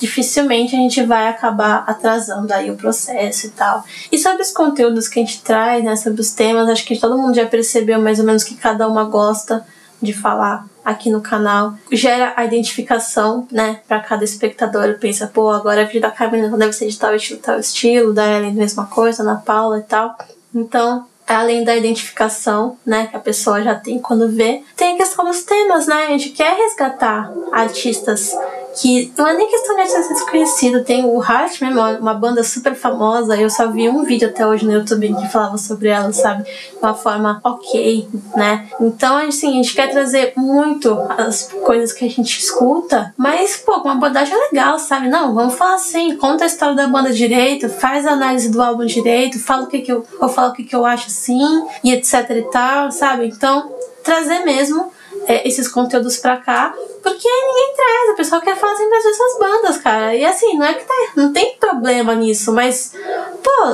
dificilmente 0.00 0.76
a 0.76 0.78
gente 0.78 1.02
vai 1.02 1.28
acabar 1.28 1.84
atrasando 1.86 2.52
aí 2.52 2.70
o 2.70 2.76
processo 2.76 3.46
e 3.46 3.50
tal. 3.50 3.84
E 4.12 4.18
sobre 4.18 4.42
os 4.42 4.52
conteúdos 4.52 5.08
que 5.08 5.18
a 5.18 5.24
gente 5.24 5.42
traz, 5.42 5.82
né, 5.82 5.96
sobre 5.96 6.20
os 6.20 6.30
temas, 6.30 6.68
acho 6.68 6.84
que 6.84 6.98
todo 6.98 7.18
mundo 7.18 7.34
já 7.34 7.46
percebeu 7.46 8.00
mais 8.00 8.18
ou 8.20 8.24
menos 8.24 8.44
que 8.44 8.54
cada 8.54 8.86
uma 8.86 9.04
gosta 9.04 9.66
de 10.00 10.12
falar 10.12 10.66
aqui 10.88 11.10
no 11.10 11.20
canal. 11.20 11.74
Gera 11.92 12.32
a 12.34 12.44
identificação, 12.44 13.46
né, 13.52 13.80
para 13.86 14.00
cada 14.00 14.24
espectador. 14.24 14.98
Pensa, 14.98 15.26
pô, 15.26 15.50
agora 15.50 15.82
a 15.82 15.84
vida 15.84 16.08
da 16.08 16.14
Carmen 16.14 16.50
deve 16.50 16.72
ser 16.72 16.88
de 16.88 16.98
tal 16.98 17.14
estilo, 17.14 17.40
tal 17.40 17.60
estilo, 17.60 18.12
da 18.14 18.26
Ellen 18.26 18.54
mesma 18.54 18.86
coisa, 18.86 19.22
na 19.22 19.36
Paula 19.36 19.78
e 19.78 19.82
tal. 19.82 20.16
Então, 20.54 21.06
além 21.26 21.62
da 21.62 21.76
identificação, 21.76 22.78
né, 22.86 23.06
que 23.08 23.16
a 23.16 23.20
pessoa 23.20 23.62
já 23.62 23.74
tem 23.74 23.98
quando 23.98 24.30
vê, 24.30 24.62
tem 24.74 24.94
a 24.94 24.96
questão 24.96 25.26
dos 25.26 25.42
temas, 25.42 25.86
né? 25.86 26.06
A 26.06 26.10
gente 26.10 26.30
quer 26.30 26.56
resgatar 26.56 27.30
artistas 27.52 28.34
que 28.76 29.12
não 29.16 29.26
é 29.26 29.36
nem 29.36 29.48
questão 29.48 29.76
de 29.76 29.88
ser 29.88 30.14
desconhecido. 30.14 30.84
Tem 30.84 31.04
o 31.04 31.22
Heart 31.22 31.60
mesmo, 31.60 31.80
uma 32.00 32.14
banda 32.14 32.42
super 32.42 32.74
famosa. 32.74 33.36
Eu 33.36 33.50
só 33.50 33.68
vi 33.68 33.88
um 33.88 34.04
vídeo 34.04 34.28
até 34.28 34.46
hoje 34.46 34.64
no 34.64 34.72
YouTube 34.72 35.14
que 35.14 35.28
falava 35.28 35.58
sobre 35.58 35.88
ela, 35.88 36.12
sabe? 36.12 36.44
De 36.44 36.78
uma 36.80 36.94
forma 36.94 37.40
ok, 37.42 38.08
né? 38.36 38.68
Então, 38.80 39.16
assim, 39.16 39.50
a 39.50 39.62
gente 39.62 39.74
quer 39.74 39.90
trazer 39.90 40.32
muito 40.36 40.96
as 41.16 41.50
coisas 41.64 41.92
que 41.92 42.04
a 42.04 42.10
gente 42.10 42.38
escuta, 42.38 43.14
mas, 43.16 43.56
pô, 43.56 43.80
com 43.80 43.88
uma 43.88 43.94
abordagem 43.94 44.36
legal, 44.50 44.78
sabe? 44.78 45.08
Não, 45.08 45.34
vamos 45.34 45.54
falar 45.54 45.74
assim, 45.74 46.16
conta 46.16 46.44
a 46.44 46.46
história 46.46 46.74
da 46.74 46.86
banda 46.86 47.12
direito, 47.12 47.68
faz 47.68 48.06
a 48.06 48.12
análise 48.12 48.50
do 48.50 48.62
álbum 48.62 48.86
direito, 48.86 49.38
fala 49.38 49.64
o 49.64 49.66
que, 49.66 49.80
que 49.80 49.92
eu, 49.92 50.04
eu 50.20 50.28
falo 50.28 50.50
o 50.50 50.52
que, 50.52 50.64
que 50.64 50.74
eu 50.74 50.84
acho 50.84 51.08
assim, 51.08 51.66
e 51.82 51.92
etc 51.92 52.30
e 52.30 52.42
tal, 52.42 52.90
sabe? 52.90 53.26
Então, 53.26 53.72
trazer 54.02 54.40
mesmo 54.40 54.90
é, 55.28 55.46
esses 55.46 55.68
conteúdos 55.68 56.16
pra 56.16 56.38
cá, 56.38 56.74
porque 57.02 57.28
ninguém 57.28 57.74
traz, 57.76 58.10
o 58.10 58.16
pessoal 58.16 58.40
quer 58.40 58.56
falar 58.56 58.74
sempre 58.76 58.96
as 58.96 59.04
mesmas 59.04 59.38
bandas, 59.38 59.76
cara. 59.76 60.14
E 60.16 60.24
assim, 60.24 60.56
não 60.56 60.64
é 60.64 60.72
que 60.72 60.84
tá, 60.84 60.94
não 61.14 61.32
tem 61.34 61.54
problema 61.60 62.14
nisso, 62.14 62.50
mas, 62.50 62.94
pô, 63.44 63.66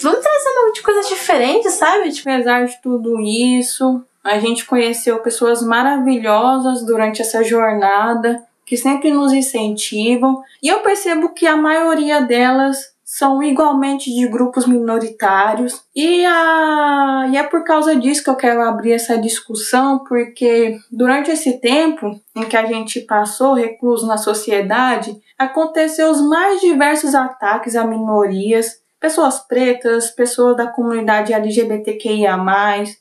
vamos 0.00 0.20
trazer 0.20 0.48
um 0.48 0.66
monte 0.66 0.76
de 0.76 0.82
coisas 0.82 1.08
diferentes, 1.08 1.72
sabe? 1.72 2.12
Tipo, 2.12 2.30
apesar 2.30 2.64
de 2.66 2.80
tudo 2.80 3.20
isso, 3.20 4.00
a 4.22 4.38
gente 4.38 4.64
conheceu 4.64 5.18
pessoas 5.18 5.60
maravilhosas 5.60 6.86
durante 6.86 7.20
essa 7.20 7.42
jornada, 7.42 8.40
que 8.64 8.76
sempre 8.76 9.12
nos 9.12 9.32
incentivam, 9.32 10.40
e 10.62 10.68
eu 10.68 10.80
percebo 10.80 11.30
que 11.30 11.46
a 11.46 11.56
maioria 11.56 12.20
delas 12.20 12.95
são 13.16 13.42
igualmente 13.42 14.14
de 14.14 14.28
grupos 14.28 14.66
minoritários. 14.66 15.82
E, 15.94 16.22
a, 16.26 17.26
e 17.30 17.36
é 17.38 17.42
por 17.44 17.64
causa 17.64 17.96
disso 17.96 18.22
que 18.22 18.28
eu 18.28 18.36
quero 18.36 18.60
abrir 18.60 18.92
essa 18.92 19.16
discussão, 19.16 20.04
porque 20.04 20.76
durante 20.92 21.30
esse 21.30 21.58
tempo 21.58 22.20
em 22.36 22.44
que 22.44 22.56
a 22.56 22.66
gente 22.66 23.00
passou 23.00 23.54
recluso 23.54 24.06
na 24.06 24.18
sociedade, 24.18 25.18
aconteceu 25.38 26.10
os 26.10 26.20
mais 26.20 26.60
diversos 26.60 27.14
ataques 27.14 27.74
a 27.74 27.86
minorias, 27.86 28.82
pessoas 29.06 29.38
pretas, 29.38 30.10
pessoas 30.10 30.56
da 30.56 30.66
comunidade 30.66 31.32
LGBTQIA, 31.32 32.36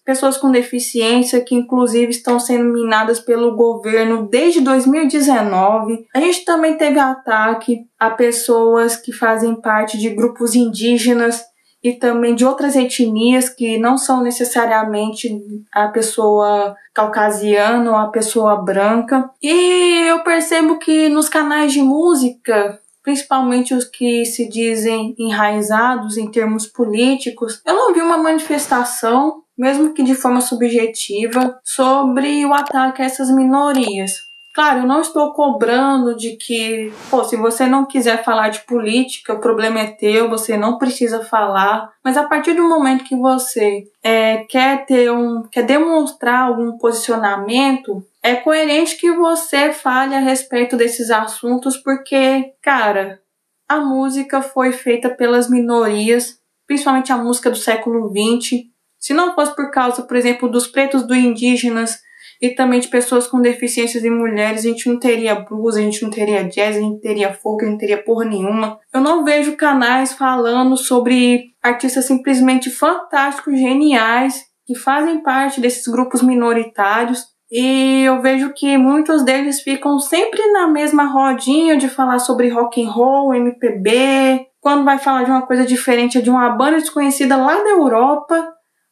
pessoas 0.06 0.38
com 0.38 0.52
deficiência 0.52 1.42
que 1.42 1.56
inclusive 1.56 2.12
estão 2.12 2.40
sendo 2.40 2.66
minadas 2.66 3.20
pelo 3.20 3.56
governo 3.56 4.28
desde 4.30 4.62
2019. 4.62 6.06
A 6.14 6.20
gente 6.20 6.46
também 6.46 6.78
teve 6.78 7.00
ataque 7.00 7.88
a 8.00 8.12
pessoas 8.12 8.96
que 8.96 9.12
fazem 9.12 9.60
parte 9.60 9.98
de 9.98 10.12
grupos 10.12 10.54
indígenas 10.54 11.44
e 11.84 11.94
também 11.94 12.36
de 12.36 12.46
outras 12.46 12.76
etnias 12.76 13.50
que 13.50 13.80
não 13.80 13.98
são 13.98 14.22
necessariamente 14.22 15.36
a 15.74 15.88
pessoa 15.88 16.76
caucasiana 16.94 17.90
ou 17.90 17.98
a 17.98 18.10
pessoa 18.10 18.62
branca. 18.62 19.28
E 19.42 20.08
eu 20.08 20.20
percebo 20.20 20.78
que 20.78 21.10
nos 21.10 21.28
canais 21.28 21.74
de 21.74 21.82
música 21.82 22.80
principalmente 23.06 23.76
os 23.76 23.86
que 23.86 24.26
se 24.26 24.50
dizem 24.50 25.16
enraizados 25.18 26.18
em 26.18 26.30
termos 26.30 26.66
políticos, 26.66 27.62
eu 27.64 27.76
não 27.76 27.94
vi 27.94 28.02
uma 28.02 28.18
manifestação, 28.18 29.44
mesmo 29.56 29.94
que 29.94 30.02
de 30.02 30.16
forma 30.16 30.42
subjetiva, 30.42 31.60
sobre 31.64 32.44
o 32.46 32.54
ataque 32.54 33.04
a 33.04 33.06
essas 33.06 33.30
minorias. 33.30 34.26
Claro, 34.56 34.80
eu 34.80 34.88
não 34.88 35.02
estou 35.02 35.34
cobrando 35.34 36.16
de 36.16 36.38
que, 36.38 36.92
pô, 37.12 37.26
se 37.26 37.36
você 37.36 37.68
não 37.68 37.86
quiser 37.86 38.24
falar 38.24 38.48
de 38.48 38.62
política, 38.62 39.34
o 39.34 39.42
problema 39.42 39.82
é 39.82 39.88
teu, 39.88 40.30
você 40.30 40.56
não 40.56 40.78
precisa 40.78 41.26
falar. 41.26 41.92
Mas 42.02 42.16
a 42.16 42.24
partir 42.24 42.54
do 42.54 42.64
momento 42.64 43.04
que 43.04 43.18
você 43.18 43.84
é, 44.02 44.46
quer 44.50 44.86
ter 44.86 45.12
um, 45.12 45.44
quer 45.44 45.64
demonstrar 45.64 46.48
algum 46.48 46.78
posicionamento, 46.78 48.02
é 48.26 48.36
coerente 48.38 48.98
que 48.98 49.12
você 49.12 49.72
fale 49.72 50.16
a 50.16 50.20
respeito 50.20 50.76
desses 50.76 51.12
assuntos, 51.12 51.78
porque, 51.78 52.54
cara, 52.60 53.22
a 53.70 53.78
música 53.78 54.42
foi 54.42 54.72
feita 54.72 55.12
pelas 55.12 55.48
minorias, 55.48 56.40
principalmente 56.66 57.12
a 57.12 57.18
música 57.18 57.52
do 57.52 57.56
século 57.56 58.10
XX. 58.10 58.64
Se 58.98 59.14
não 59.14 59.36
fosse 59.36 59.56
por 59.56 59.70
causa, 59.70 60.02
por 60.02 60.18
exemplo, 60.18 60.50
dos 60.50 60.66
pretos, 60.66 61.06
dos 61.06 61.16
indígenas 61.16 62.00
e 62.42 62.50
também 62.50 62.80
de 62.80 62.88
pessoas 62.88 63.28
com 63.28 63.40
deficiências 63.40 64.04
e 64.04 64.10
mulheres, 64.10 64.66
a 64.66 64.70
gente 64.70 64.90
não 64.90 64.98
teria 64.98 65.36
blues, 65.36 65.76
a 65.76 65.82
gente 65.82 66.02
não 66.02 66.10
teria 66.10 66.46
jazz, 66.46 66.78
a 66.78 66.80
gente 66.80 67.02
teria 67.02 67.32
folk, 67.32 67.64
a 67.64 67.70
gente 67.70 67.80
teria 67.80 68.04
porra 68.04 68.26
nenhuma. 68.26 68.80
Eu 68.92 69.02
não 69.02 69.24
vejo 69.24 69.56
canais 69.56 70.14
falando 70.14 70.76
sobre 70.76 71.54
artistas 71.62 72.06
simplesmente 72.06 72.72
fantásticos, 72.72 73.54
geniais, 73.60 74.46
que 74.66 74.74
fazem 74.74 75.22
parte 75.22 75.62
desses 75.62 75.86
grupos 75.86 76.24
minoritários 76.24 77.35
e 77.58 78.04
eu 78.04 78.22
vejo 78.22 78.52
que 78.52 78.78
muitos 78.78 79.24
deles 79.24 79.62
ficam 79.62 79.98
sempre 79.98 80.46
na 80.52 80.68
mesma 80.68 81.06
rodinha 81.06 81.78
de 81.78 81.88
falar 81.88 82.20
sobre 82.20 82.50
rock 82.50 82.84
and 82.84 82.92
roll, 82.92 83.34
MPB, 83.34 84.46
quando 84.60 84.84
vai 84.84 85.00
falar 85.00 85.24
de 85.24 85.32
uma 85.32 85.48
coisa 85.48 85.66
diferente 85.66 86.22
de 86.22 86.30
uma 86.30 86.50
banda 86.50 86.80
desconhecida 86.80 87.38
lá 87.38 87.56
da 87.64 87.70
Europa, 87.70 88.46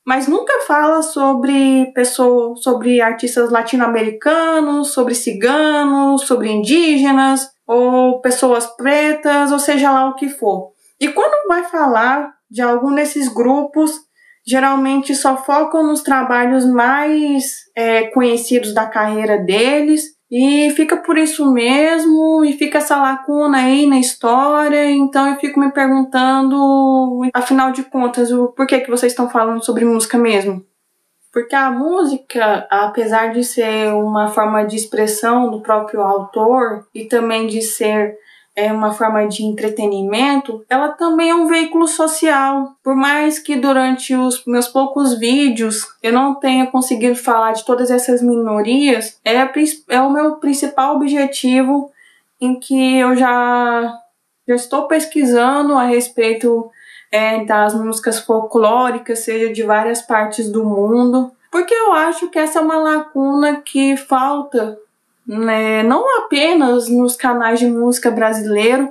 mas 0.08 0.30
nunca 0.30 0.62
fala 0.66 1.02
sobre 1.02 1.92
pessoas, 1.94 2.64
sobre 2.64 3.02
artistas 3.02 3.52
latino-americanos, 3.52 4.94
sobre 4.94 5.14
ciganos, 5.14 6.22
sobre 6.22 6.50
indígenas 6.50 7.50
ou 7.68 8.22
pessoas 8.22 8.66
pretas, 8.78 9.52
ou 9.52 9.60
seja 9.60 9.92
lá 9.92 10.08
o 10.08 10.16
que 10.16 10.30
for. 10.30 10.72
E 11.02 11.10
quando 11.10 11.50
vai 11.50 11.66
falar 11.66 12.32
de 12.50 12.62
algum 12.62 12.96
desses 12.96 13.28
grupos, 13.28 13.92
geralmente 14.46 15.16
só 15.16 15.38
focam 15.38 15.86
nos 15.86 16.02
trabalhos 16.02 16.66
mais 16.66 17.64
é, 17.76 18.08
conhecidos 18.08 18.74
da 18.74 18.86
carreira 18.86 19.38
deles 19.38 20.14
E 20.36 20.72
fica 20.72 20.98
por 20.98 21.16
isso 21.16 21.54
mesmo, 21.54 22.44
e 22.44 22.54
fica 22.54 22.80
essa 22.80 22.98
lacuna 22.98 23.60
aí 23.60 23.86
na 23.86 24.00
história, 24.00 24.90
então 24.90 25.28
eu 25.28 25.36
fico 25.36 25.60
me 25.60 25.72
perguntando, 25.72 27.22
afinal 27.32 27.72
de 27.72 27.84
contas, 27.84 28.32
o 28.32 28.48
porquê 28.48 28.80
que 28.80 28.90
vocês 28.90 29.12
estão 29.12 29.30
falando 29.30 29.64
sobre 29.64 29.86
música 29.86 30.18
mesmo? 30.18 30.66
Porque 31.32 31.56
a 31.56 31.70
música, 31.70 32.68
apesar 32.72 33.32
de 33.32 33.44
ser 33.44 33.94
uma 33.94 34.28
forma 34.28 34.66
de 34.66 34.76
expressão 34.76 35.52
do 35.52 35.62
próprio 35.62 36.02
autor 36.02 36.88
e 36.96 37.06
também 37.06 37.46
de 37.46 37.62
ser 37.62 38.16
é 38.56 38.72
uma 38.72 38.94
forma 38.94 39.28
de 39.28 39.44
entretenimento, 39.44 40.64
ela 40.70 40.90
também 40.90 41.32
é 41.32 41.36
um 41.36 41.48
veículo 41.48 41.88
social. 41.88 42.76
Por 42.84 42.96
mais 42.96 43.40
que 43.40 43.56
durante 43.56 44.16
os 44.16 44.46
meus 44.46 44.68
poucos 44.68 45.18
vídeos 45.18 45.88
eu 46.02 46.14
não 46.14 46.36
tenha 46.36 46.68
conseguido 46.68 47.16
falar 47.16 47.54
de 47.54 47.66
todas 47.66 47.90
essas 47.90 48.22
minorias, 48.22 49.20
é, 49.26 49.38
é 49.90 50.02
o 50.02 50.12
meu 50.12 50.36
principal 50.36 50.96
objetivo 50.96 51.92
em 52.40 52.60
que 52.60 52.98
eu 52.98 53.16
já, 53.16 53.98
já 54.48 54.56
estou 54.56 54.88
pesquisando 54.88 55.74
a 55.76 55.86
respeito 55.86 56.70
é, 57.12 57.44
das 57.46 57.74
músicas 57.74 58.20
folclóricas, 58.20 59.20
seja 59.20 59.52
de 59.52 59.64
várias 59.64 60.02
partes 60.02 60.52
do 60.52 60.64
mundo, 60.64 61.32
porque 61.52 61.74
eu 61.74 61.94
acho 61.94 62.30
que 62.30 62.40
essa 62.40 62.60
é 62.60 62.62
uma 62.62 62.78
lacuna 62.78 63.62
que 63.62 63.96
falta 63.96 64.78
né, 65.26 65.84
não 65.84 66.24
apenas 66.24 66.90
nos 66.90 67.16
canais 67.16 67.60
de 67.60 67.68
música 67.68 68.12
brasileiro, 68.12 68.90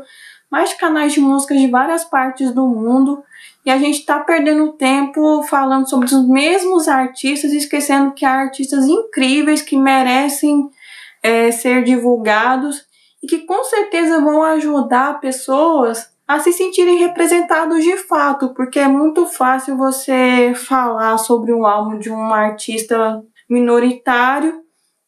mas 0.51 0.75
canais 0.75 1.13
de 1.13 1.21
música 1.21 1.55
de 1.55 1.67
várias 1.67 2.05
partes 2.05 2.53
do 2.53 2.67
mundo. 2.67 3.23
E 3.65 3.71
a 3.71 3.79
gente 3.79 4.01
está 4.01 4.21
perdendo 4.21 4.73
tempo 4.73 5.43
falando 5.45 5.89
sobre 5.89 6.07
os 6.07 6.29
mesmos 6.29 6.89
artistas, 6.89 7.53
esquecendo 7.53 8.13
que 8.13 8.25
há 8.25 8.33
artistas 8.33 8.87
incríveis 8.87 9.63
que 9.63 9.77
merecem 9.77 10.69
é, 11.23 11.51
ser 11.51 11.85
divulgados 11.85 12.85
e 13.23 13.27
que 13.27 13.39
com 13.47 13.63
certeza 13.65 14.21
vão 14.21 14.43
ajudar 14.43 15.21
pessoas 15.21 16.11
a 16.27 16.41
se 16.41 16.53
sentirem 16.53 16.99
representados 16.99 17.83
de 17.85 17.97
fato, 17.97 18.53
porque 18.55 18.79
é 18.79 18.89
muito 18.89 19.27
fácil 19.27 19.77
você 19.77 20.53
falar 20.55 21.19
sobre 21.19 21.53
um 21.53 21.67
álbum 21.67 21.99
de 21.99 22.11
um 22.11 22.33
artista 22.33 23.23
minoritário 23.49 24.62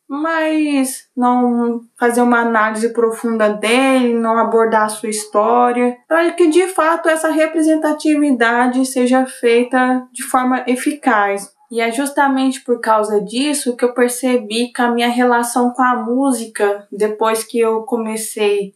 mas 0.08 1.08
não 1.16 1.80
fazer 1.98 2.20
uma 2.20 2.40
análise 2.40 2.92
profunda 2.92 3.48
dele, 3.48 4.14
não 4.14 4.38
abordar 4.38 4.84
a 4.84 4.88
sua 4.88 5.08
história, 5.08 5.96
para 6.06 6.32
que 6.32 6.48
de 6.48 6.68
fato 6.68 7.08
essa 7.08 7.30
representatividade 7.30 8.84
seja 8.86 9.26
feita 9.26 10.06
de 10.12 10.22
forma 10.22 10.64
eficaz. 10.66 11.52
E 11.70 11.80
é 11.80 11.90
justamente 11.90 12.60
por 12.60 12.80
causa 12.80 13.20
disso 13.20 13.76
que 13.76 13.84
eu 13.84 13.94
percebi 13.94 14.72
que 14.72 14.82
a 14.82 14.90
minha 14.90 15.08
relação 15.08 15.70
com 15.70 15.82
a 15.82 15.96
música, 15.96 16.86
depois 16.92 17.42
que 17.42 17.58
eu 17.58 17.82
comecei 17.82 18.74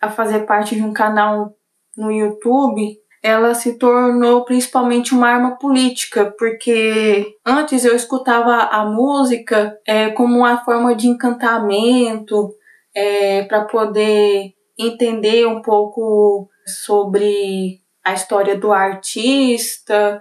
a 0.00 0.10
fazer 0.10 0.40
parte 0.40 0.74
de 0.74 0.82
um 0.82 0.92
canal 0.92 1.54
no 1.96 2.10
YouTube, 2.10 2.98
ela 3.22 3.54
se 3.54 3.78
tornou 3.78 4.44
principalmente 4.44 5.14
uma 5.14 5.28
arma 5.28 5.56
política, 5.56 6.34
porque 6.36 7.36
antes 7.46 7.84
eu 7.84 7.94
escutava 7.94 8.54
a 8.54 8.84
música 8.84 9.78
é, 9.86 10.10
como 10.10 10.38
uma 10.38 10.64
forma 10.64 10.94
de 10.94 11.06
encantamento, 11.06 12.52
é, 12.94 13.44
para 13.44 13.64
poder 13.64 14.54
entender 14.78 15.46
um 15.46 15.62
pouco 15.62 16.48
sobre 16.66 17.80
a 18.04 18.12
história 18.12 18.58
do 18.58 18.72
artista 18.72 20.20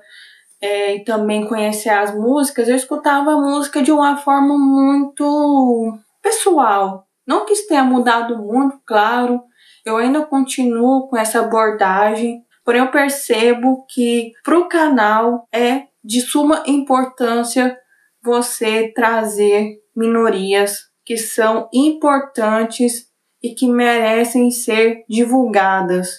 é, 0.62 0.96
e 0.96 1.04
também 1.04 1.48
conhecer 1.48 1.90
as 1.90 2.14
músicas. 2.14 2.70
Eu 2.70 2.76
escutava 2.76 3.32
a 3.32 3.38
música 3.38 3.82
de 3.82 3.92
uma 3.92 4.18
forma 4.18 4.58
muito 4.58 5.98
pessoal. 6.22 7.08
Não 7.26 7.46
que 7.46 7.54
isso 7.54 7.68
tenha 7.68 7.84
mudado 7.84 8.38
muito, 8.38 8.80
claro, 8.86 9.42
eu 9.86 9.98
ainda 9.98 10.22
continuo 10.26 11.08
com 11.08 11.18
essa 11.18 11.40
abordagem, 11.40 12.44
Porém, 12.72 12.84
eu 12.84 12.88
percebo 12.90 13.86
que 13.86 14.32
para 14.46 14.58
o 14.58 14.70
canal 14.70 15.46
é 15.52 15.88
de 16.02 16.22
suma 16.22 16.64
importância 16.66 17.78
você 18.24 18.94
trazer 18.96 19.82
minorias 19.94 20.84
que 21.04 21.18
são 21.18 21.68
importantes 21.74 23.08
e 23.44 23.50
que 23.50 23.70
merecem 23.70 24.50
ser 24.52 25.04
divulgadas, 25.10 26.12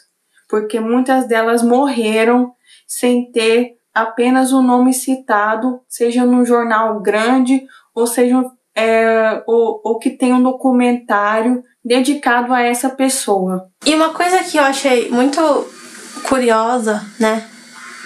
porque 0.47 0.79
muitas 0.79 1.27
delas 1.27 1.63
morreram 1.63 2.53
sem 2.87 3.33
ter 3.33 3.71
apenas 3.95 4.53
o 4.53 4.61
nome 4.61 4.93
citado, 4.93 5.81
seja 5.89 6.27
num 6.27 6.45
jornal 6.45 7.01
grande 7.01 7.65
ou 7.95 8.07
seja 8.07 8.45
é, 8.77 9.43
que 10.03 10.11
tenha 10.11 10.35
um 10.35 10.43
documentário 10.43 11.63
dedicado 11.83 12.53
a 12.53 12.61
essa 12.61 12.91
pessoa. 12.91 13.71
E 13.87 13.95
uma 13.95 14.13
coisa 14.13 14.45
que 14.45 14.59
eu 14.59 14.63
achei 14.63 15.09
muito 15.09 15.41
curiosa, 16.29 17.05
né? 17.19 17.47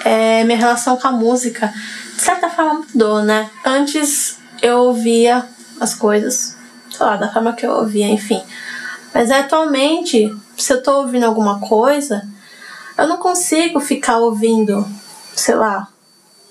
É 0.04 0.44
minha 0.44 0.58
relação 0.58 0.96
com 0.96 1.08
a 1.08 1.12
música. 1.12 1.72
De 2.14 2.22
certa 2.22 2.48
forma 2.48 2.84
mudou, 2.92 3.22
né? 3.22 3.50
Antes 3.64 4.38
eu 4.62 4.78
ouvia 4.78 5.46
as 5.80 5.94
coisas, 5.94 6.56
sei 6.90 7.06
lá, 7.06 7.16
da 7.16 7.32
forma 7.32 7.52
que 7.52 7.66
eu 7.66 7.72
ouvia, 7.72 8.06
enfim. 8.08 8.42
Mas 9.12 9.30
atualmente, 9.30 10.34
se 10.56 10.72
eu 10.72 10.82
tô 10.82 11.02
ouvindo 11.02 11.24
alguma 11.24 11.60
coisa, 11.60 12.26
eu 12.96 13.06
não 13.06 13.18
consigo 13.18 13.80
ficar 13.80 14.18
ouvindo, 14.18 14.86
sei 15.34 15.54
lá, 15.54 15.88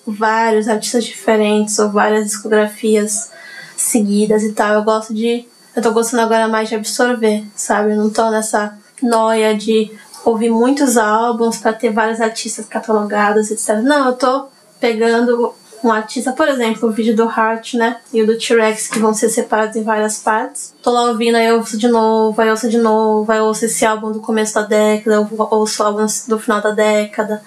vários 0.06 0.68
artistas 0.68 1.04
diferentes 1.04 1.80
ou 1.80 1.90
várias 1.90 2.26
discografias 2.26 3.32
seguidas 3.76 4.44
e 4.44 4.54
tal. 4.54 4.74
Eu 4.74 4.84
gosto 4.84 5.14
de. 5.14 5.46
Eu 5.76 5.82
tô 5.82 5.92
gostando 5.92 6.24
agora 6.24 6.48
mais 6.48 6.70
de 6.70 6.76
absorver, 6.76 7.44
sabe? 7.56 7.92
Eu 7.92 7.98
não 7.98 8.10
tô 8.10 8.30
nessa 8.30 8.78
noia 9.02 9.56
de 9.56 9.92
ouvir 10.26 10.50
muitos 10.50 10.98
álbuns 10.98 11.58
para 11.58 11.74
ter 11.74 11.92
vários 11.92 12.20
artistas 12.20 12.66
catalogados, 12.66 13.52
etc. 13.52 13.82
Não, 13.84 14.08
eu 14.08 14.14
tô 14.14 14.48
pegando 14.80 15.54
um 15.84 15.92
artista, 15.92 16.32
por 16.32 16.48
exemplo, 16.48 16.90
o 16.90 16.92
vídeo 16.92 17.16
do 17.16 17.24
Heart, 17.24 17.76
né? 17.76 17.98
E 18.12 18.22
o 18.22 18.26
do 18.26 18.38
T-Rex, 18.38 18.88
que 18.88 18.98
vão 18.98 19.14
ser 19.14 19.30
separados 19.30 19.76
em 19.76 19.84
várias 19.84 20.18
partes. 20.18 20.74
Tô 20.82 20.90
lá 20.90 21.04
ouvindo, 21.04 21.36
aí 21.36 21.46
eu 21.46 21.58
ouço 21.58 21.78
de 21.78 21.88
novo, 21.88 22.42
aí 22.42 22.48
eu 22.48 22.52
ouço 22.52 22.70
de 22.70 22.78
novo, 22.80 23.32
aí 23.32 23.38
eu 23.38 23.46
ouço 23.46 23.66
esse 23.66 23.86
álbum 23.86 24.12
do 24.12 24.20
começo 24.20 24.56
da 24.56 24.64
década, 24.64 25.16
eu 25.16 25.48
ouço 25.52 25.84
o 25.84 25.86
álbum 25.86 26.06
do 26.28 26.40
final 26.40 26.60
da 26.60 26.72
década. 26.72 27.42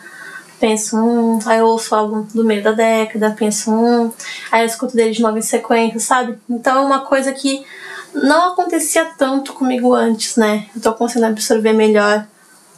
Penso, 0.61 0.97
hum, 0.97 1.38
aí 1.47 1.59
eu 1.59 1.67
ouço 1.67 1.95
álbum 1.95 2.27
do 2.35 2.45
meio 2.45 2.62
da 2.62 2.73
década, 2.73 3.35
penso, 3.37 3.71
hum, 3.71 4.12
aí 4.51 4.62
eu 4.62 4.67
escuto 4.67 4.97
dele 4.97 5.12
de 5.12 5.23
novo 5.23 5.38
em 5.38 5.43
sequência, 5.43 6.01
sabe? 6.01 6.38
Então 6.49 6.79
é 6.79 6.81
uma 6.81 7.01
coisa 7.01 7.33
que 7.33 7.64
não 8.12 8.53
acontecia 8.53 9.05
tanto 9.17 9.53
comigo 9.53 9.95
antes, 9.95 10.37
né? 10.37 10.67
Eu 10.75 10.81
tô 10.81 10.93
conseguindo 10.95 11.27
absorver 11.27 11.73
melhor 11.73 12.27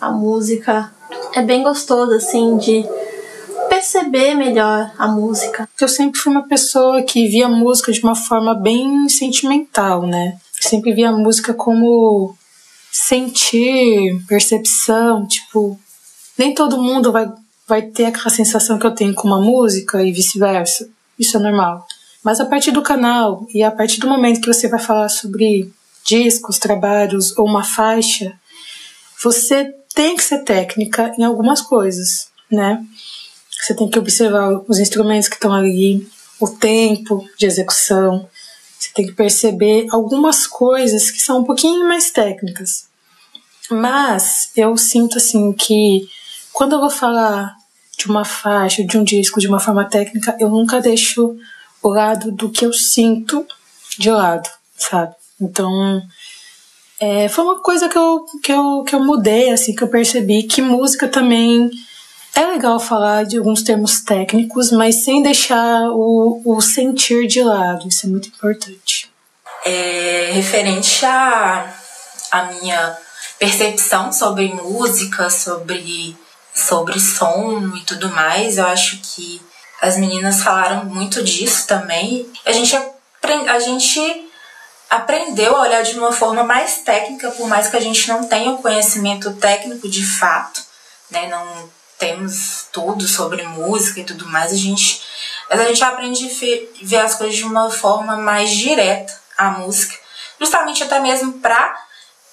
a 0.00 0.10
música. 0.10 0.92
É 1.34 1.42
bem 1.42 1.62
gostoso, 1.62 2.12
assim, 2.12 2.56
de 2.56 2.84
perceber 3.68 4.34
melhor 4.34 4.92
a 4.98 5.06
música. 5.08 5.68
Eu 5.80 5.88
sempre 5.88 6.20
fui 6.20 6.32
uma 6.32 6.46
pessoa 6.48 7.02
que 7.02 7.28
via 7.28 7.48
música 7.48 7.92
de 7.92 8.02
uma 8.02 8.14
forma 8.14 8.54
bem 8.54 9.08
sentimental, 9.08 10.06
né? 10.06 10.38
sempre 10.60 10.92
via 10.92 11.10
música 11.10 11.54
como 11.54 12.36
sentir, 12.92 14.22
percepção, 14.28 15.26
tipo, 15.26 15.78
nem 16.36 16.54
todo 16.54 16.82
mundo 16.82 17.10
vai, 17.10 17.30
vai 17.66 17.82
ter 17.82 18.06
aquela 18.06 18.30
sensação 18.30 18.78
que 18.78 18.86
eu 18.86 18.94
tenho 18.94 19.14
com 19.14 19.26
uma 19.26 19.40
música 19.40 20.02
e 20.02 20.12
vice-versa. 20.12 20.88
Isso 21.18 21.36
é 21.36 21.40
normal. 21.40 21.86
Mas 22.22 22.40
a 22.40 22.46
partir 22.46 22.72
do 22.72 22.82
canal 22.82 23.46
e 23.54 23.62
a 23.62 23.70
partir 23.70 24.00
do 24.00 24.08
momento 24.08 24.40
que 24.40 24.52
você 24.52 24.68
vai 24.68 24.80
falar 24.80 25.08
sobre 25.08 25.72
discos, 26.04 26.58
trabalhos 26.58 27.36
ou 27.38 27.46
uma 27.46 27.62
faixa, 27.62 28.32
você 29.22 29.74
tem 30.00 30.16
que 30.16 30.24
ser 30.24 30.38
técnica 30.44 31.12
em 31.18 31.24
algumas 31.24 31.60
coisas, 31.60 32.28
né? 32.50 32.82
Você 33.50 33.74
tem 33.74 33.86
que 33.86 33.98
observar 33.98 34.62
os 34.66 34.78
instrumentos 34.78 35.28
que 35.28 35.34
estão 35.34 35.52
ali, 35.52 36.08
o 36.40 36.48
tempo 36.48 37.28
de 37.36 37.44
execução. 37.44 38.26
Você 38.78 38.88
tem 38.94 39.06
que 39.06 39.12
perceber 39.12 39.88
algumas 39.90 40.46
coisas 40.46 41.10
que 41.10 41.20
são 41.20 41.40
um 41.40 41.44
pouquinho 41.44 41.86
mais 41.86 42.10
técnicas. 42.10 42.86
Mas 43.70 44.50
eu 44.56 44.74
sinto 44.78 45.18
assim 45.18 45.52
que 45.52 46.08
quando 46.50 46.76
eu 46.76 46.80
vou 46.80 46.88
falar 46.88 47.54
de 47.98 48.06
uma 48.06 48.24
faixa, 48.24 48.82
de 48.82 48.96
um 48.96 49.04
disco 49.04 49.38
de 49.38 49.48
uma 49.48 49.60
forma 49.60 49.84
técnica, 49.84 50.34
eu 50.40 50.48
nunca 50.48 50.80
deixo 50.80 51.36
o 51.82 51.88
lado 51.90 52.32
do 52.32 52.48
que 52.48 52.64
eu 52.64 52.72
sinto 52.72 53.46
de 53.98 54.10
lado, 54.10 54.48
sabe? 54.78 55.14
Então, 55.38 56.00
é, 57.00 57.28
foi 57.28 57.44
uma 57.44 57.60
coisa 57.60 57.88
que 57.88 57.96
eu, 57.96 58.26
que, 58.42 58.52
eu, 58.52 58.84
que 58.86 58.94
eu 58.94 59.00
mudei, 59.02 59.50
assim, 59.50 59.74
que 59.74 59.82
eu 59.82 59.88
percebi 59.88 60.42
que 60.42 60.60
música 60.60 61.08
também 61.08 61.70
é 62.34 62.44
legal 62.46 62.78
falar 62.78 63.24
de 63.24 63.38
alguns 63.38 63.62
termos 63.62 64.02
técnicos, 64.02 64.70
mas 64.70 65.02
sem 65.02 65.22
deixar 65.22 65.90
o, 65.90 66.42
o 66.44 66.60
sentir 66.60 67.26
de 67.26 67.42
lado. 67.42 67.88
Isso 67.88 68.06
é 68.06 68.08
muito 68.10 68.28
importante. 68.28 69.10
É, 69.64 70.30
referente 70.32 71.04
à 71.06 71.72
a, 72.30 72.38
a 72.38 72.44
minha 72.52 72.98
percepção 73.38 74.12
sobre 74.12 74.52
música, 74.52 75.30
sobre, 75.30 76.14
sobre 76.54 77.00
som 77.00 77.72
e 77.76 77.80
tudo 77.80 78.10
mais, 78.10 78.58
eu 78.58 78.66
acho 78.66 79.00
que 79.02 79.40
as 79.80 79.96
meninas 79.96 80.42
falaram 80.42 80.84
muito 80.84 81.24
disso 81.24 81.66
também. 81.66 82.26
A 82.44 82.52
gente, 82.52 82.76
a 82.76 83.58
gente 83.58 84.29
aprendeu 84.90 85.56
a 85.56 85.60
olhar 85.60 85.82
de 85.84 85.96
uma 85.96 86.12
forma 86.12 86.42
mais 86.42 86.78
técnica, 86.78 87.30
por 87.30 87.46
mais 87.46 87.68
que 87.68 87.76
a 87.76 87.80
gente 87.80 88.08
não 88.08 88.24
tenha 88.24 88.50
o 88.50 88.58
conhecimento 88.58 89.32
técnico 89.34 89.88
de 89.88 90.04
fato, 90.04 90.60
né? 91.08 91.28
Não 91.28 91.70
temos 91.96 92.66
tudo 92.72 93.06
sobre 93.06 93.42
música 93.44 94.00
e 94.00 94.04
tudo 94.04 94.26
mais, 94.26 94.52
a 94.52 94.56
gente, 94.56 95.00
mas 95.48 95.60
a 95.60 95.64
gente 95.66 95.84
aprende 95.84 96.26
a 96.26 96.84
ver 96.84 96.96
as 96.96 97.14
coisas 97.14 97.36
de 97.36 97.44
uma 97.44 97.70
forma 97.70 98.16
mais 98.16 98.50
direta, 98.50 99.16
a 99.38 99.50
música, 99.50 99.94
justamente 100.40 100.82
até 100.82 100.98
mesmo 100.98 101.34
para 101.34 101.76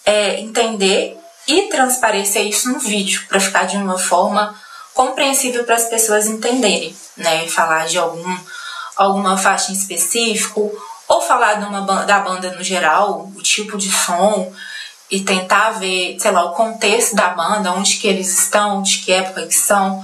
é, 0.04 0.40
entender 0.40 1.16
e 1.48 1.64
transparecer 1.64 2.48
isso 2.48 2.70
no 2.72 2.80
vídeo, 2.80 3.24
para 3.28 3.40
ficar 3.40 3.66
de 3.66 3.78
uma 3.78 4.00
forma 4.00 4.60
compreensível 4.94 5.64
para 5.64 5.76
as 5.76 5.86
pessoas 5.86 6.26
entenderem, 6.26 6.96
né? 7.16 7.48
Falar 7.48 7.88
de 7.88 8.00
algum, 8.00 8.38
alguma 8.96 9.38
faixa 9.38 9.72
em 9.72 9.76
específico, 9.76 10.72
ou 11.08 11.22
falar 11.22 11.56
de 11.56 11.66
uma, 11.66 11.82
da 12.06 12.20
banda 12.20 12.52
no 12.52 12.64
geral, 12.64 13.32
o 13.36 13.42
tipo 13.42 13.78
de 13.78 13.92
som, 13.92 14.52
e 15.10 15.22
tentar 15.22 15.72
ver, 15.72 16.18
sei 16.20 16.32
lá, 16.32 16.44
o 16.44 16.54
contexto 16.54 17.16
da 17.16 17.30
banda, 17.30 17.72
onde 17.72 17.98
que 17.98 18.08
eles 18.08 18.40
estão, 18.40 18.82
de 18.82 18.98
que 19.00 19.14
época 19.14 19.48
que 19.48 19.56
são, 19.56 20.04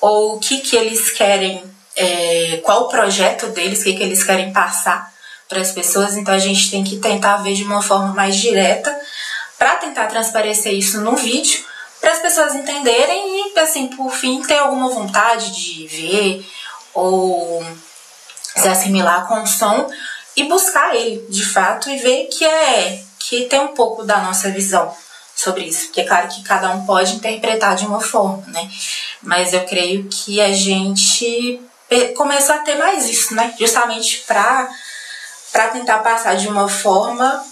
ou 0.00 0.36
o 0.36 0.40
que 0.40 0.58
que 0.58 0.76
eles 0.76 1.10
querem, 1.10 1.62
é, 1.96 2.60
qual 2.64 2.82
o 2.82 2.88
projeto 2.88 3.46
deles, 3.48 3.80
o 3.80 3.84
que 3.84 3.94
que 3.94 4.02
eles 4.02 4.24
querem 4.24 4.52
passar 4.52 5.12
para 5.48 5.60
as 5.60 5.70
pessoas. 5.70 6.16
Então 6.16 6.34
a 6.34 6.38
gente 6.38 6.70
tem 6.70 6.82
que 6.82 6.96
tentar 6.96 7.36
ver 7.38 7.54
de 7.54 7.62
uma 7.62 7.82
forma 7.82 8.12
mais 8.12 8.36
direta 8.36 8.96
para 9.58 9.76
tentar 9.76 10.06
transparecer 10.06 10.72
isso 10.72 11.00
no 11.00 11.14
vídeo, 11.16 11.62
para 12.00 12.12
as 12.12 12.18
pessoas 12.18 12.54
entenderem 12.54 13.52
e, 13.54 13.58
assim, 13.58 13.88
por 13.88 14.10
fim, 14.10 14.42
ter 14.42 14.58
alguma 14.58 14.88
vontade 14.88 15.52
de 15.52 15.86
ver 15.86 16.46
ou 16.94 17.62
se 18.56 18.66
assimilar 18.66 19.28
com 19.28 19.42
o 19.42 19.46
som 19.46 19.86
e 20.36 20.44
buscar 20.44 20.94
ele 20.94 21.26
de 21.28 21.44
fato 21.44 21.90
e 21.90 21.96
ver 21.96 22.26
que 22.26 22.44
é 22.44 23.02
que 23.18 23.44
tem 23.44 23.60
um 23.60 23.74
pouco 23.74 24.04
da 24.04 24.18
nossa 24.18 24.50
visão 24.50 24.92
sobre 25.34 25.64
isso, 25.64 25.86
porque 25.86 26.02
é 26.02 26.04
claro 26.04 26.28
que 26.28 26.42
cada 26.42 26.70
um 26.70 26.84
pode 26.84 27.14
interpretar 27.14 27.76
de 27.76 27.86
uma 27.86 28.00
forma, 28.00 28.42
né? 28.48 28.68
Mas 29.22 29.52
eu 29.52 29.64
creio 29.64 30.08
que 30.08 30.40
a 30.40 30.52
gente 30.52 31.60
começou 32.16 32.54
a 32.54 32.58
ter 32.58 32.76
mais 32.76 33.08
isso, 33.08 33.34
né? 33.34 33.54
Justamente 33.58 34.24
para 34.26 34.68
para 35.52 35.68
tentar 35.68 35.98
passar 35.98 36.36
de 36.36 36.46
uma 36.46 36.68
forma 36.68 37.44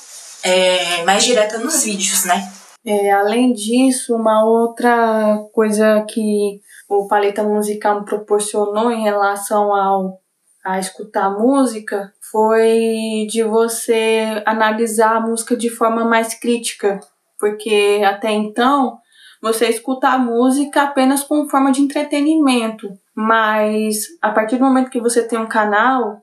é, 0.42 1.02
mais 1.02 1.24
direta 1.24 1.58
nos 1.58 1.82
vídeos, 1.82 2.24
né? 2.24 2.52
É, 2.86 3.10
além 3.10 3.52
disso, 3.52 4.14
uma 4.14 4.44
outra 4.44 5.38
coisa 5.52 6.04
que 6.08 6.60
o 6.88 7.08
Paleta 7.08 7.42
Musical 7.42 8.00
me 8.00 8.06
proporcionou 8.06 8.92
em 8.92 9.02
relação 9.02 9.74
ao 9.74 10.20
a 10.68 10.78
escutar 10.78 11.30
música 11.30 12.12
foi 12.30 13.26
de 13.30 13.42
você 13.42 14.42
analisar 14.44 15.16
a 15.16 15.20
música 15.20 15.56
de 15.56 15.70
forma 15.70 16.04
mais 16.04 16.34
crítica, 16.34 17.00
porque 17.40 18.02
até 18.04 18.30
então 18.32 18.98
você 19.40 19.66
escuta 19.70 20.10
a 20.10 20.18
música 20.18 20.82
apenas 20.82 21.22
como 21.22 21.48
forma 21.48 21.72
de 21.72 21.80
entretenimento, 21.80 22.86
mas 23.16 24.04
a 24.20 24.30
partir 24.30 24.58
do 24.58 24.64
momento 24.66 24.90
que 24.90 25.00
você 25.00 25.26
tem 25.26 25.38
um 25.38 25.48
canal, 25.48 26.20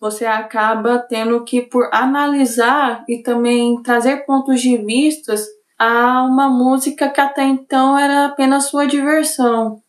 você 0.00 0.26
acaba 0.26 1.00
tendo 1.00 1.42
que 1.42 1.60
por 1.60 1.90
analisar 1.92 3.04
e 3.08 3.20
também 3.20 3.82
trazer 3.82 4.24
pontos 4.24 4.60
de 4.60 4.76
vistas 4.76 5.44
a 5.76 6.22
uma 6.22 6.48
música 6.48 7.10
que 7.10 7.20
até 7.20 7.42
então 7.42 7.98
era 7.98 8.26
apenas 8.26 8.66
sua 8.66 8.86
diversão. 8.86 9.82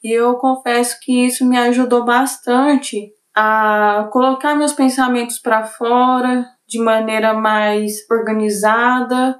E 0.00 0.12
eu 0.12 0.36
confesso 0.36 1.00
que 1.00 1.26
isso 1.26 1.44
me 1.44 1.58
ajudou 1.58 2.04
bastante 2.04 3.10
a 3.34 4.08
colocar 4.12 4.54
meus 4.54 4.72
pensamentos 4.72 5.38
para 5.38 5.64
fora 5.64 6.46
de 6.66 6.78
maneira 6.78 7.34
mais 7.34 8.08
organizada. 8.10 9.38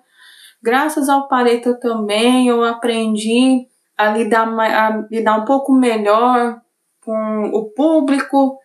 Graças 0.63 1.09
ao 1.09 1.29
Pareto 1.29 1.79
também 1.79 2.49
eu 2.49 2.63
aprendi 2.65 3.67
a 3.97 4.09
lidar, 4.11 4.49
a 4.49 5.05
lidar 5.11 5.39
um 5.39 5.45
pouco 5.45 5.73
melhor 5.73 6.61
com 7.05 7.51
o 7.53 7.71
público, 7.71 8.59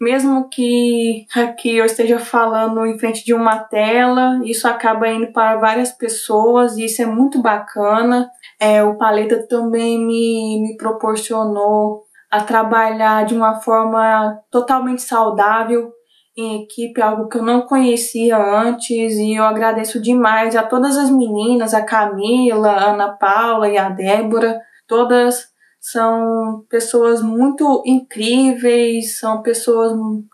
mesmo 0.00 0.48
que 0.48 1.26
aqui 1.34 1.76
eu 1.76 1.84
esteja 1.84 2.18
falando 2.18 2.84
em 2.86 2.98
frente 2.98 3.24
de 3.24 3.32
uma 3.32 3.58
tela, 3.58 4.40
isso 4.44 4.66
acaba 4.68 5.08
indo 5.08 5.32
para 5.32 5.56
várias 5.56 5.92
pessoas 5.92 6.76
e 6.76 6.84
isso 6.84 7.02
é 7.02 7.06
muito 7.06 7.40
bacana. 7.40 8.30
É, 8.58 8.82
o 8.82 8.96
Paleta 8.96 9.46
também 9.46 9.98
me, 9.98 10.62
me 10.62 10.76
proporcionou 10.76 12.05
a 12.36 12.44
trabalhar 12.44 13.24
de 13.24 13.34
uma 13.34 13.60
forma 13.60 14.38
totalmente 14.50 15.02
saudável 15.02 15.92
em 16.36 16.62
equipe, 16.62 17.00
algo 17.00 17.28
que 17.28 17.38
eu 17.38 17.42
não 17.42 17.62
conhecia 17.62 18.36
antes, 18.36 19.14
e 19.14 19.34
eu 19.34 19.44
agradeço 19.44 20.00
demais 20.00 20.54
a 20.54 20.62
todas 20.62 20.98
as 20.98 21.10
meninas, 21.10 21.72
a 21.72 21.80
Camila, 21.80 22.72
a 22.72 22.90
Ana 22.90 23.08
Paula 23.08 23.68
e 23.68 23.78
a 23.78 23.88
Débora, 23.88 24.60
todas 24.86 25.46
são 25.80 26.64
pessoas 26.68 27.22
muito 27.22 27.82
incríveis, 27.86 29.18
são 29.18 29.40
pessoas 29.40 29.92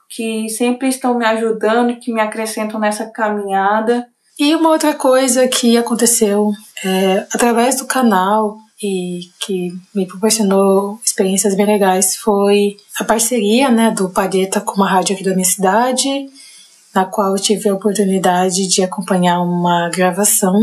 que 0.09 0.49
sempre 0.49 0.89
estão 0.89 1.17
me 1.17 1.25
ajudando 1.25 1.99
que 2.01 2.13
me 2.13 2.21
acrescentam 2.21 2.81
nessa 2.81 3.11
caminhada. 3.11 4.07
E 4.39 4.55
uma 4.57 4.71
outra 4.71 4.95
coisa 4.95 5.47
que 5.47 5.77
aconteceu 5.77 6.51
é, 6.85 7.27
através 7.33 7.77
do 7.77 7.87
canal 7.87 8.57
e 8.83 9.31
que 9.41 9.73
me 9.95 10.07
proporcionou 10.07 10.99
experiências 11.05 11.55
bem 11.55 11.67
legais 11.67 12.17
foi 12.17 12.77
a 12.99 13.05
parceria 13.05 13.71
né, 13.71 13.91
do 13.91 14.09
Palheta 14.09 14.61
com 14.61 14.77
uma 14.77 14.89
rádio 14.89 15.15
aqui 15.15 15.25
da 15.25 15.35
minha 15.35 15.45
cidade, 15.45 16.09
na 16.95 17.05
qual 17.05 17.37
eu 17.37 17.43
tive 17.43 17.69
a 17.69 17.75
oportunidade 17.75 18.67
de 18.67 18.83
acompanhar 18.83 19.41
uma 19.41 19.89
gravação 19.91 20.55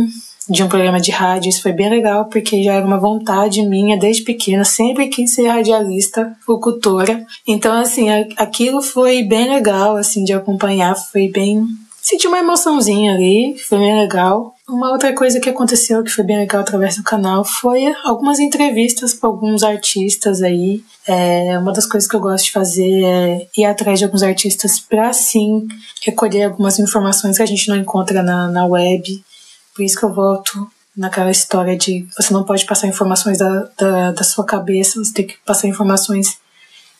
de 0.50 0.64
um 0.64 0.68
programa 0.68 1.00
de 1.00 1.12
rádio. 1.12 1.50
Isso 1.50 1.62
foi 1.62 1.72
bem 1.72 1.90
legal, 1.90 2.26
porque 2.26 2.64
já 2.64 2.74
era 2.74 2.86
uma 2.86 2.98
vontade 2.98 3.66
minha 3.66 3.98
desde 3.98 4.24
pequena, 4.24 4.66
sempre 4.66 5.08
quis 5.08 5.34
ser 5.34 5.48
radialista, 5.48 6.36
locutora. 6.48 7.26
Então, 7.48 7.74
assim, 7.80 8.10
aquilo 8.36 8.82
foi 8.82 9.24
bem 9.24 9.48
legal, 9.50 9.96
assim, 9.96 10.24
de 10.24 10.34
acompanhar, 10.34 10.96
foi 10.96 11.30
bem 11.30 11.68
senti 12.10 12.28
uma 12.28 12.40
emoçãozinha 12.40 13.14
ali, 13.14 13.56
foi 13.60 13.78
bem 13.78 13.96
legal. 13.96 14.56
Uma 14.68 14.92
outra 14.92 15.14
coisa 15.14 15.40
que 15.40 15.48
aconteceu 15.48 16.04
que 16.04 16.10
foi 16.10 16.24
bem 16.24 16.40
legal 16.40 16.62
através 16.62 16.96
do 16.96 17.04
canal 17.04 17.46
foi 17.46 17.94
algumas 18.04 18.40
entrevistas 18.40 19.14
com 19.14 19.28
alguns 19.28 19.62
artistas 19.62 20.42
aí. 20.42 20.84
É, 21.08 21.58
uma 21.60 21.72
das 21.72 21.86
coisas 21.86 22.10
que 22.10 22.16
eu 22.16 22.20
gosto 22.20 22.46
de 22.46 22.52
fazer 22.52 23.04
é 23.04 23.48
ir 23.56 23.66
atrás 23.66 24.00
de 24.00 24.06
alguns 24.06 24.24
artistas 24.24 24.80
para 24.80 25.14
sim 25.14 25.68
recolher 26.04 26.46
algumas 26.46 26.80
informações 26.80 27.38
que 27.38 27.44
a 27.44 27.46
gente 27.46 27.70
não 27.70 27.78
encontra 27.78 28.24
na, 28.24 28.48
na 28.48 28.66
web. 28.66 29.24
Por 29.76 29.84
isso 29.84 29.98
que 30.00 30.06
eu 30.06 30.14
volto 30.14 30.68
naquela 30.98 31.30
história 31.30 31.78
de 31.78 32.08
você 32.18 32.34
não 32.34 32.44
pode 32.44 32.66
passar 32.66 32.88
informações 32.88 33.38
da, 33.38 33.70
da, 33.78 34.12
da 34.14 34.24
sua 34.24 34.44
cabeça, 34.44 35.04
você 35.04 35.14
tem 35.14 35.28
que 35.28 35.38
passar 35.46 35.68
informações 35.68 36.40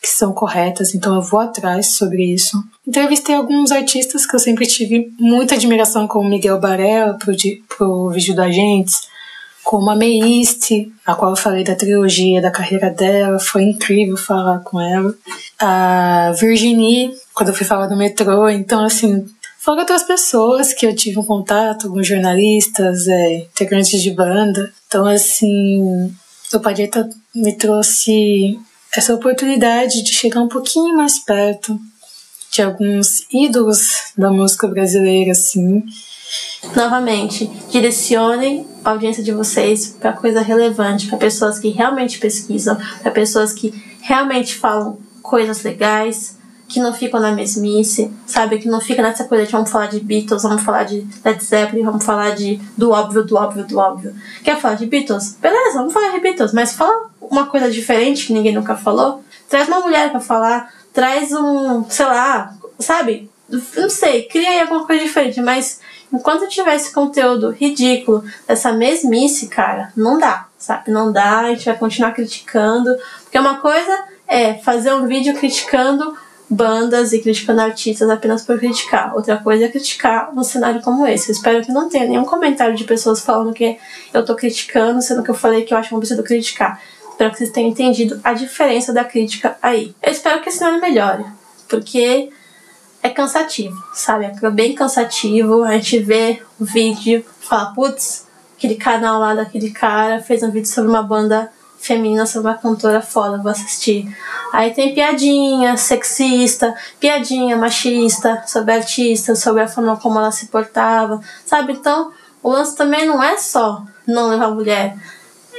que 0.02 0.08
são 0.08 0.32
corretas, 0.32 0.96
então 0.96 1.16
eu 1.16 1.22
vou 1.22 1.40
atrás 1.40 1.94
sobre 1.94 2.24
isso. 2.24 2.58
Entrevistei 2.88 3.36
alguns 3.36 3.72
artistas 3.72 4.26
que 4.26 4.36
eu 4.36 4.40
sempre 4.40 4.66
tive 4.66 5.14
muita 5.20 5.56
admiração, 5.56 6.08
como 6.08 6.30
Miguel 6.30 6.60
Barella, 6.60 7.18
pro, 7.18 8.10
vídeo 8.10 8.36
da 8.36 8.46
Agentes, 8.46 9.08
como 9.64 9.90
a 9.90 9.96
Meiste, 9.96 10.92
a 11.06 11.14
qual 11.14 11.32
eu 11.32 11.38
falei 11.38 11.64
da 11.64 11.76
trilogia 11.76 12.42
da 12.42 12.50
carreira 12.50 12.90
dela, 12.90 13.40
foi 13.40 13.64
incrível 13.64 14.16
falar 14.16 14.60
com 14.60 14.80
ela. 14.80 15.14
A 15.60 16.32
Virginie, 16.40 17.12
quando 17.34 17.50
eu 17.50 17.56
fui 17.56 17.66
falar 17.66 17.88
do 17.88 17.98
metrô, 17.98 18.50
então 18.50 18.84
assim, 18.84 19.26
fora 19.60 19.82
outras 19.82 20.04
pessoas 20.04 20.74
que 20.74 20.86
eu 20.88 20.96
tive 20.96 21.20
um 21.20 21.26
contato, 21.26 21.88
alguns 21.88 22.08
jornalistas, 22.08 23.08
é, 23.08 23.40
integrantes 23.40 24.02
de 24.02 24.12
banda. 24.12 24.72
Então 24.88 25.06
assim, 25.06 26.10
o 26.54 26.60
Padeta 26.62 27.08
me 27.36 27.56
trouxe 27.56 28.58
essa 28.96 29.14
oportunidade 29.14 30.04
de 30.04 30.14
chegar 30.14 30.42
um 30.42 30.48
pouquinho 30.48 30.96
mais 30.96 31.20
perto 31.20 31.80
de 32.52 32.62
alguns 32.62 33.26
ídolos 33.32 34.12
da 34.18 34.32
música 34.32 34.68
brasileira, 34.68 35.32
assim. 35.32 35.84
Novamente, 36.76 37.50
direcionem 37.72 38.66
a 38.84 38.90
audiência 38.90 39.24
de 39.24 39.32
vocês 39.32 39.96
para 40.00 40.14
coisa 40.14 40.42
relevante, 40.42 41.08
para 41.08 41.18
pessoas 41.18 41.60
que 41.60 41.70
realmente 41.70 42.20
pesquisam, 42.20 42.78
para 43.02 43.12
pessoas 43.12 43.54
que 43.54 43.74
realmente 44.02 44.56
falam 44.56 44.98
coisas 45.22 45.64
legais, 45.64 46.39
que 46.70 46.80
não 46.80 46.94
ficam 46.94 47.20
na 47.20 47.32
mesmice, 47.32 48.14
sabe? 48.28 48.60
Que 48.60 48.68
não 48.68 48.80
fica 48.80 49.02
nessa 49.02 49.24
coisa 49.24 49.46
de 49.46 49.52
vamos 49.52 49.72
falar 49.72 49.88
de 49.88 50.00
Beatles, 50.00 50.44
vamos 50.44 50.62
falar 50.62 50.84
de 50.84 51.06
Led 51.26 51.44
Zeppelin, 51.44 51.84
vamos 51.84 52.06
falar 52.06 52.36
de 52.36 52.62
do 52.78 52.92
óbvio, 52.92 53.26
do 53.26 53.36
óbvio, 53.36 53.66
do 53.66 53.78
óbvio. 53.80 54.16
Quer 54.44 54.58
falar 54.60 54.76
de 54.76 54.86
Beatles? 54.86 55.36
Beleza, 55.42 55.80
vamos 55.80 55.92
falar 55.92 56.12
de 56.12 56.20
Beatles, 56.20 56.54
mas 56.54 56.74
fala 56.74 57.10
uma 57.20 57.48
coisa 57.48 57.72
diferente 57.72 58.28
que 58.28 58.34
ninguém 58.34 58.54
nunca 58.54 58.78
falou. 58.78 59.24
Traz 59.50 59.68
uma 59.68 59.80
mulher 59.80 60.12
para 60.12 60.20
falar, 60.20 60.72
traz 60.94 61.32
um, 61.32 61.84
sei 61.90 62.06
lá, 62.06 62.54
sabe? 62.78 63.30
Não 63.76 63.90
sei, 63.90 64.24
cria 64.24 64.50
aí 64.50 64.62
alguma 64.62 64.86
coisa 64.86 65.04
diferente, 65.04 65.42
mas 65.42 65.80
enquanto 66.14 66.48
tiver 66.48 66.76
esse 66.76 66.94
conteúdo 66.94 67.50
ridículo, 67.50 68.24
essa 68.48 68.72
mesmice, 68.72 69.48
cara, 69.48 69.92
não 69.98 70.20
dá, 70.20 70.46
sabe? 70.56 70.92
Não 70.92 71.12
dá, 71.12 71.40
a 71.40 71.50
gente 71.50 71.66
vai 71.66 71.76
continuar 71.76 72.12
criticando, 72.12 72.96
porque 73.24 73.40
uma 73.40 73.58
coisa 73.58 74.04
é 74.28 74.54
fazer 74.54 74.94
um 74.94 75.08
vídeo 75.08 75.34
criticando 75.34 76.16
bandas 76.50 77.14
e 77.14 77.20
criticando 77.20 77.62
artistas 77.62 78.10
apenas 78.10 78.44
por 78.44 78.58
criticar. 78.58 79.16
Outra 79.16 79.38
coisa 79.38 79.66
é 79.66 79.68
criticar 79.68 80.32
um 80.36 80.44
cenário 80.44 80.82
como 80.82 81.06
esse. 81.06 81.30
Eu 81.30 81.34
espero 81.34 81.64
que 81.64 81.72
não 81.72 81.88
tenha 81.88 82.08
nenhum 82.08 82.26
comentário 82.26 82.76
de 82.76 82.84
pessoas 82.86 83.22
falando 83.22 83.54
que 83.54 83.78
eu 84.14 84.26
tô 84.26 84.36
criticando, 84.36 85.02
sendo 85.02 85.22
que 85.22 85.30
eu 85.30 85.36
falei 85.36 85.64
que 85.64 85.74
eu 85.74 85.78
acho 85.78 85.94
não 85.94 86.00
preciso 86.00 86.24
criticar. 86.24 86.82
Espero 87.12 87.32
que 87.32 87.38
vocês 87.38 87.52
tenham 87.52 87.70
entendido 87.70 88.20
a 88.24 88.34
diferença 88.34 88.92
da 88.92 89.04
crítica 89.04 89.58
aí. 89.62 89.94
Eu 90.02 90.12
espero 90.12 90.42
que 90.42 90.50
esse 90.50 90.58
cenário 90.58 90.82
melhore, 90.82 91.26
porque 91.68 92.32
é 93.04 93.10
cansativo, 93.10 93.78
sabe? 93.94 94.26
É 94.26 94.50
bem 94.50 94.74
cansativo. 94.74 95.64
A 95.64 95.74
gente 95.74 96.00
vê 96.00 96.42
o 96.60 96.66
vídeo, 96.66 97.24
fala, 97.42 97.74
putz, 97.74 98.26
aquele 98.58 98.76
canal 98.76 99.20
lá 99.20 99.36
daquele 99.36 99.70
cara 99.70 100.22
fez 100.22 100.42
um 100.42 100.50
vídeo 100.50 100.68
sobre 100.68 100.90
uma 100.90 101.04
banda 101.04 101.52
feminina 101.80 102.26
sobre 102.26 102.50
uma 102.50 102.58
cantora 102.58 103.02
foda, 103.02 103.38
vou 103.38 103.52
assistir. 103.52 104.16
Aí 104.52 104.74
tem 104.74 104.94
piadinha 104.94 105.78
sexista, 105.78 106.76
piadinha 107.00 107.56
machista 107.56 108.44
sobre 108.46 108.74
artista, 108.74 109.36
sobre 109.36 109.64
a 109.64 109.68
forma 109.68 109.98
como 109.98 110.20
ela 110.20 110.32
se 110.32 110.48
portava, 110.48 111.22
sabe? 111.46 111.74
Então, 111.74 112.12
o 112.44 112.50
lance 112.50 112.76
também 112.76 113.06
não 113.06 113.24
é 113.24 113.38
só 113.38 113.84
não 114.06 114.30
levar 114.30 114.52
mulher. 114.52 114.98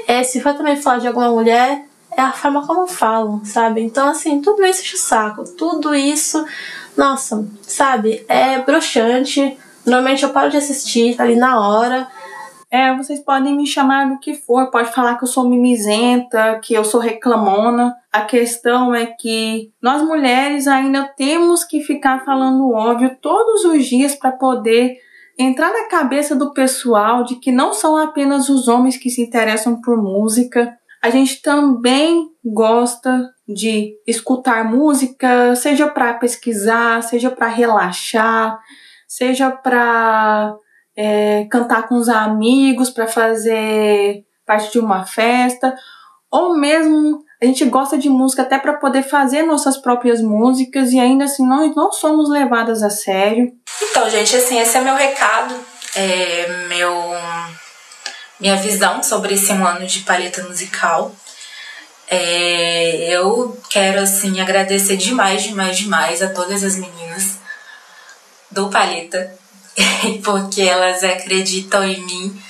É, 0.07 0.23
se 0.23 0.41
for 0.41 0.55
também 0.55 0.77
falar 0.77 0.99
de 0.99 1.07
alguma 1.07 1.31
mulher, 1.31 1.85
é 2.17 2.21
a 2.21 2.33
forma 2.33 2.67
como 2.67 2.87
falam, 2.87 3.45
sabe? 3.45 3.81
Então, 3.81 4.09
assim, 4.09 4.41
tudo 4.41 4.65
isso 4.65 4.83
enche 4.83 4.97
o 4.97 4.99
saco. 4.99 5.45
Tudo 5.57 5.95
isso, 5.95 6.45
nossa, 6.97 7.47
sabe? 7.63 8.25
É 8.29 8.59
broxante. 8.61 9.57
Normalmente 9.87 10.25
eu 10.25 10.31
paro 10.31 10.51
de 10.51 10.57
assistir 10.57 11.21
ali 11.21 11.37
na 11.37 11.61
hora 11.61 12.07
é, 12.71 12.95
vocês 12.97 13.19
podem 13.19 13.57
me 13.57 13.67
chamar 13.67 14.09
do 14.09 14.21
que 14.21 14.35
for, 14.35 14.71
pode 14.71 14.93
falar 14.93 15.17
que 15.17 15.25
eu 15.25 15.29
sou 15.29 15.49
mimizenta, 15.49 16.61
que 16.63 16.73
eu 16.73 16.85
sou 16.85 17.01
reclamona. 17.01 17.97
A 18.13 18.23
questão 18.23 18.95
é 18.95 19.07
que 19.07 19.73
nós 19.83 20.01
mulheres 20.03 20.69
ainda 20.69 21.03
temos 21.03 21.65
que 21.65 21.81
ficar 21.81 22.25
falando 22.25 22.71
óbvio 22.71 23.17
todos 23.21 23.65
os 23.65 23.85
dias 23.85 24.15
para 24.15 24.31
poder 24.31 24.99
entrar 25.37 25.73
na 25.73 25.89
cabeça 25.89 26.37
do 26.37 26.53
pessoal 26.53 27.25
de 27.25 27.37
que 27.37 27.51
não 27.51 27.73
são 27.73 27.97
apenas 27.97 28.49
os 28.49 28.69
homens 28.69 28.97
que 28.97 29.11
se 29.11 29.21
interessam 29.21 29.81
por 29.81 29.97
música. 29.97 30.73
A 31.03 31.11
gente 31.11 31.43
também 31.43 32.29
gosta 32.45 33.33
de 33.49 33.97
escutar 34.07 34.65
música, 34.65 35.57
seja 35.57 35.89
para 35.89 36.15
pesquisar, 36.15 37.03
seja 37.03 37.31
para 37.31 37.49
relaxar, 37.49 38.61
seja 39.09 39.51
para 39.51 40.55
é, 40.97 41.47
cantar 41.51 41.89
com 41.89 41.97
os 41.97 42.09
amigos 42.09 42.91
para 42.91 43.07
fazer 43.07 44.25
parte 44.47 44.73
de 44.73 44.79
uma 44.79 45.05
festa, 45.05 45.75
ou 46.31 46.57
mesmo 46.57 47.25
a 47.43 47.47
gente 47.47 47.65
gosta 47.65 47.97
de 47.97 48.09
música 48.09 48.43
até 48.43 48.59
para 48.59 48.75
poder 48.75 49.03
fazer 49.03 49.43
nossas 49.43 49.79
próprias 49.79 50.21
músicas 50.21 50.93
e 50.93 51.01
ainda 51.01 51.25
assim 51.25 51.47
nós 51.47 51.75
não 51.75 51.91
somos 51.91 52.29
levadas 52.29 52.83
a 52.83 52.91
sério. 52.91 53.51
Então, 53.83 54.11
gente, 54.11 54.37
assim, 54.37 54.59
esse 54.59 54.77
é 54.77 54.81
meu 54.83 54.95
recado, 54.95 55.55
é 55.97 56.67
meu 56.69 56.93
minha 58.39 58.57
visão 58.57 59.03
sobre 59.03 59.35
esse 59.35 59.53
ano 59.53 59.87
de 59.87 60.01
paleta 60.01 60.43
musical. 60.43 61.15
É, 62.09 63.15
eu 63.15 63.57
quero 63.71 64.01
assim 64.01 64.41
agradecer 64.41 64.97
demais, 64.97 65.43
demais, 65.43 65.79
demais 65.79 66.23
a 66.23 66.31
todas 66.31 66.65
as 66.65 66.77
meninas 66.77 67.39
do 68.51 68.69
Paleta 68.69 69.40
porque 70.25 70.63
elas 70.63 71.03
acreditam 71.05 71.85
em 71.85 72.05
mim, 72.05 72.43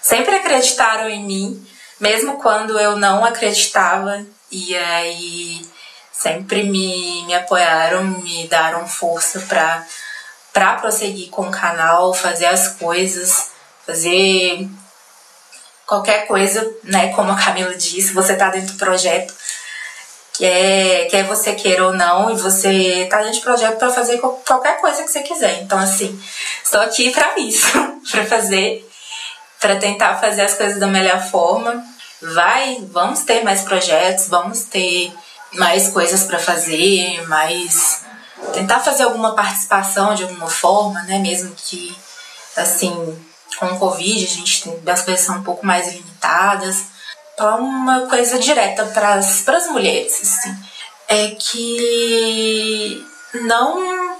sempre 0.00 0.36
acreditaram 0.36 1.08
em 1.08 1.24
mim, 1.24 1.66
mesmo 2.00 2.38
quando 2.38 2.78
eu 2.78 2.96
não 2.96 3.24
acreditava, 3.24 4.24
e 4.50 4.76
aí 4.76 5.60
sempre 6.12 6.64
me, 6.64 7.24
me 7.26 7.34
apoiaram, 7.34 8.04
me 8.04 8.46
deram 8.48 8.86
força 8.86 9.40
para 9.40 9.86
para 10.52 10.74
prosseguir 10.74 11.30
com 11.30 11.48
o 11.48 11.50
canal, 11.50 12.12
fazer 12.12 12.44
as 12.44 12.76
coisas, 12.76 13.52
fazer 13.86 14.68
qualquer 15.86 16.26
coisa, 16.26 16.70
né? 16.84 17.12
Como 17.14 17.32
a 17.32 17.36
Camila 17.36 17.74
disse, 17.74 18.12
você 18.12 18.36
tá 18.36 18.50
dentro 18.50 18.74
do 18.74 18.78
projeto, 18.78 19.32
quer, 20.42 21.06
quer 21.06 21.22
você 21.22 21.54
queira 21.54 21.86
ou 21.86 21.94
não, 21.94 22.32
e 22.32 22.34
você 22.34 23.06
tá 23.08 23.18
dentro 23.18 23.34
de 23.34 23.40
projeto 23.42 23.78
para 23.78 23.92
fazer 23.92 24.18
qualquer 24.18 24.80
coisa 24.80 25.04
que 25.04 25.08
você 25.08 25.22
quiser. 25.22 25.62
Então, 25.62 25.78
assim, 25.78 26.20
estou 26.64 26.80
aqui 26.80 27.12
para 27.12 27.38
isso, 27.38 27.68
para 28.10 28.26
fazer, 28.26 28.90
para 29.60 29.76
tentar 29.76 30.16
fazer 30.16 30.42
as 30.42 30.54
coisas 30.54 30.80
da 30.80 30.88
melhor 30.88 31.22
forma. 31.22 31.80
Vai, 32.20 32.84
vamos 32.90 33.20
ter 33.20 33.44
mais 33.44 33.62
projetos, 33.62 34.26
vamos 34.26 34.62
ter 34.62 35.12
mais 35.52 35.88
coisas 35.90 36.24
para 36.24 36.40
fazer, 36.40 37.24
mais 37.28 38.04
tentar 38.52 38.80
fazer 38.80 39.04
alguma 39.04 39.36
participação 39.36 40.12
de 40.12 40.24
alguma 40.24 40.48
forma, 40.48 41.02
né? 41.04 41.20
Mesmo 41.20 41.54
que 41.56 41.96
assim, 42.56 42.92
com 43.60 43.66
o 43.66 43.78
Covid 43.78 44.24
a 44.24 44.28
gente 44.28 44.64
tem, 44.64 44.92
as 44.92 45.02
coisas 45.02 45.24
são 45.24 45.36
um 45.36 45.42
pouco 45.44 45.64
mais 45.64 45.92
limitadas 45.92 46.91
falar 47.36 47.56
uma 47.56 48.06
coisa 48.06 48.38
direta 48.38 48.84
para 48.86 49.14
as 49.14 49.66
mulheres, 49.68 50.20
assim, 50.22 50.56
é 51.08 51.28
que 51.30 53.04
não 53.42 54.12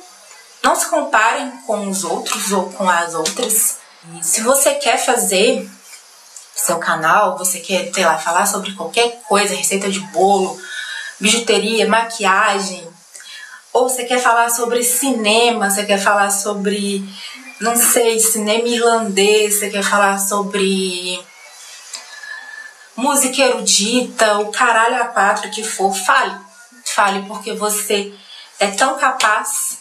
não 0.63 0.77
se 0.77 0.87
comparem 0.89 1.51
com 1.67 1.89
os 1.89 2.05
outros 2.05 2.53
ou 2.53 2.71
com 2.71 2.89
as 2.89 3.15
outras. 3.15 3.79
Se 4.21 4.43
você 4.43 4.75
quer 4.75 4.97
fazer 4.97 5.69
seu 6.55 6.79
canal, 6.79 7.37
você 7.37 7.59
quer, 7.59 7.93
sei 7.93 8.05
lá, 8.05 8.17
falar 8.17 8.47
sobre 8.47 8.73
qualquer 8.75 9.21
coisa, 9.29 9.55
receita 9.55 9.91
de 9.91 9.99
bolo, 9.99 10.57
bijuteria, 11.19 11.89
maquiagem, 11.89 12.87
ou 13.73 13.89
você 13.89 14.05
quer 14.05 14.21
falar 14.21 14.51
sobre 14.51 14.85
cinema, 14.85 15.71
você 15.71 15.85
quer 15.85 15.99
falar 15.99 16.31
sobre, 16.31 17.03
não 17.61 17.75
sei, 17.75 18.21
cinema 18.21 18.69
irlandês, 18.69 19.55
você 19.55 19.71
quer 19.71 19.83
falar 19.83 20.19
sobre 20.19 21.19
música 22.97 23.43
erudita, 23.43 24.39
o 24.39 24.51
caralho 24.51 24.97
a 24.97 25.07
quatro 25.07 25.51
que 25.51 25.63
for, 25.63 25.95
fale. 25.95 26.35
Fale, 26.85 27.23
porque 27.27 27.53
você 27.53 28.13
é 28.59 28.69
tão 28.69 28.97
capaz, 28.99 29.79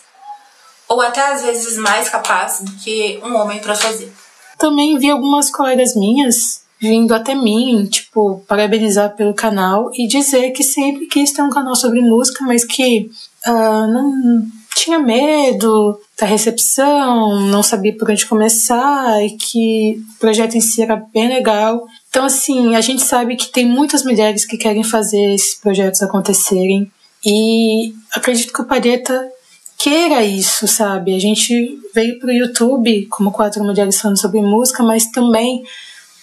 ou 0.88 1.01
até 1.01 1.22
às 1.34 1.41
vezes 1.41 1.78
mais 1.78 2.09
capaz 2.09 2.62
do 2.62 2.72
que 2.74 3.20
um 3.24 3.36
homem 3.36 3.59
para 3.59 3.76
fazer. 3.76 4.12
Também 4.57 4.97
vi 4.97 5.09
algumas 5.09 5.49
colegas 5.49 5.95
minhas 5.95 6.62
vindo 6.80 7.14
até 7.14 7.36
mim, 7.36 7.86
tipo, 7.86 8.43
parabenizar 8.47 9.16
pelo 9.16 9.36
canal 9.36 9.91
e 9.93 10.07
dizer 10.07 10.49
que 10.51 10.64
sempre 10.64 11.05
quis 11.05 11.32
ter 11.32 11.43
um 11.43 11.49
canal 11.49 11.76
sobre 11.76 12.01
música, 12.01 12.43
mas 12.43 12.66
que 12.66 13.09
uh, 13.47 13.88
não 13.88 14.47
tinha 14.76 14.97
medo 14.97 15.99
da 16.20 16.26
recepção, 16.26 17.39
não 17.41 17.62
sabia 17.62 17.95
por 17.95 18.09
onde 18.09 18.26
começar 18.26 19.24
e 19.24 19.32
que 19.38 20.01
o 20.16 20.20
projeto 20.20 20.55
em 20.55 20.62
si 20.62 20.82
era 20.82 20.95
bem 20.95 21.28
legal 21.28 21.86
então, 22.12 22.26
assim, 22.26 22.76
a 22.76 22.82
gente 22.82 23.01
sabe 23.03 23.38
que 23.38 23.47
tem 23.47 23.66
muitas 23.66 24.03
mulheres 24.03 24.43
que 24.43 24.57
querem 24.57 24.84
fazer 24.84 25.34
esses 25.34 25.55
projetos 25.55 26.01
acontecerem 26.01 26.91
e 27.26 27.95
acredito 28.12 28.51
que 28.51 28.62
o 28.62 28.66
Pareta 28.66 29.32
queira 29.78 30.22
isso, 30.22 30.68
sabe? 30.68 31.16
A 31.16 31.20
gente 31.20 31.80
veio 31.95 32.20
para 32.20 32.28
o 32.28 32.34
YouTube 32.34 33.05
como 33.05 33.32
quatro 33.32 33.64
mulheres 33.64 34.01
falando 34.01 34.20
sobre 34.20 34.41
música, 34.41 34.84
mas 34.84 35.09
também 35.09 35.64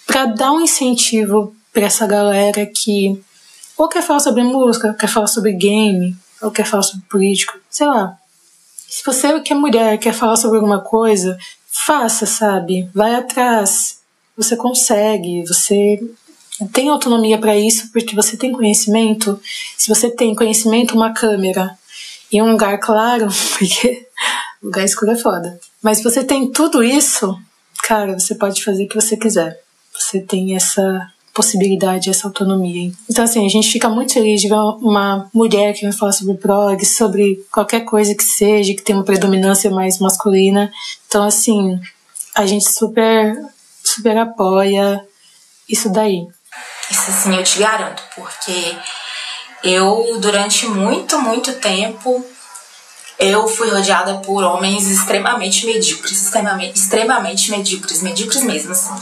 para 0.05 0.27
dar 0.27 0.51
um 0.51 0.61
incentivo 0.61 1.55
para 1.73 1.87
essa 1.87 2.05
galera 2.05 2.67
que 2.67 3.19
ou 3.75 3.89
quer 3.89 4.03
falar 4.03 4.19
sobre 4.19 4.43
música, 4.43 4.93
quer 4.93 5.07
falar 5.07 5.27
sobre 5.27 5.53
game, 5.53 6.15
ou 6.39 6.51
quer 6.51 6.67
falar 6.67 6.83
sobre 6.83 7.03
político, 7.09 7.57
sei 7.67 7.87
lá. 7.87 8.15
Se 8.87 9.03
você 9.03 9.39
que 9.39 9.53
é 9.53 9.55
mulher 9.55 9.97
quer 9.97 10.13
falar 10.13 10.35
sobre 10.35 10.57
alguma 10.57 10.81
coisa, 10.81 11.35
faça, 11.67 12.27
sabe? 12.27 12.87
Vai 12.93 13.15
atrás 13.15 13.98
você 14.39 14.55
consegue, 14.55 15.43
você 15.45 15.99
tem 16.71 16.89
autonomia 16.89 17.37
para 17.37 17.57
isso 17.57 17.91
porque 17.91 18.15
você 18.15 18.37
tem 18.37 18.51
conhecimento. 18.51 19.39
Se 19.77 19.89
você 19.89 20.09
tem 20.09 20.33
conhecimento, 20.33 20.95
uma 20.95 21.13
câmera 21.13 21.77
e 22.31 22.41
um 22.41 22.51
lugar 22.51 22.79
claro, 22.79 23.27
porque 23.57 24.07
lugar 24.63 24.85
escuro 24.85 25.11
é 25.11 25.15
foda. 25.15 25.59
Mas 25.81 26.01
você 26.01 26.23
tem 26.23 26.51
tudo 26.51 26.83
isso, 26.83 27.37
cara, 27.83 28.17
você 28.19 28.35
pode 28.35 28.63
fazer 28.63 28.85
o 28.85 28.87
que 28.87 28.95
você 28.95 29.17
quiser. 29.17 29.61
Você 29.93 30.21
tem 30.21 30.55
essa 30.55 31.11
possibilidade, 31.33 32.09
essa 32.09 32.27
autonomia. 32.27 32.91
Então, 33.09 33.23
assim, 33.23 33.45
a 33.45 33.49
gente 33.49 33.71
fica 33.71 33.87
muito 33.87 34.13
feliz 34.13 34.41
de 34.41 34.49
ver 34.49 34.55
uma 34.55 35.29
mulher 35.33 35.73
que 35.73 35.83
vai 35.83 35.93
falar 35.93 36.11
sobre 36.11 36.35
prog, 36.35 36.85
sobre 36.85 37.45
qualquer 37.51 37.81
coisa 37.81 38.15
que 38.15 38.23
seja, 38.23 38.73
que 38.73 38.81
tem 38.81 38.95
uma 38.95 39.05
predominância 39.05 39.69
mais 39.69 39.99
masculina. 39.99 40.71
Então, 41.07 41.23
assim, 41.23 41.79
a 42.35 42.45
gente 42.45 42.69
super 42.69 43.37
super 43.89 44.17
apoia 44.17 45.01
isso 45.67 45.89
daí. 45.89 46.27
Isso 46.89 47.11
sim, 47.11 47.35
eu 47.35 47.43
te 47.43 47.59
garanto, 47.59 48.01
porque 48.15 48.75
eu, 49.63 50.17
durante 50.19 50.67
muito, 50.67 51.19
muito 51.21 51.53
tempo, 51.53 52.25
eu 53.19 53.47
fui 53.47 53.69
rodeada 53.69 54.15
por 54.19 54.43
homens 54.43 54.89
extremamente 54.89 55.65
medíocres, 55.65 56.23
extremamente, 56.23 56.77
extremamente 56.77 57.51
medíocres, 57.51 58.01
medíocres 58.01 58.41
mesmo, 58.43 58.71
assim. 58.71 58.95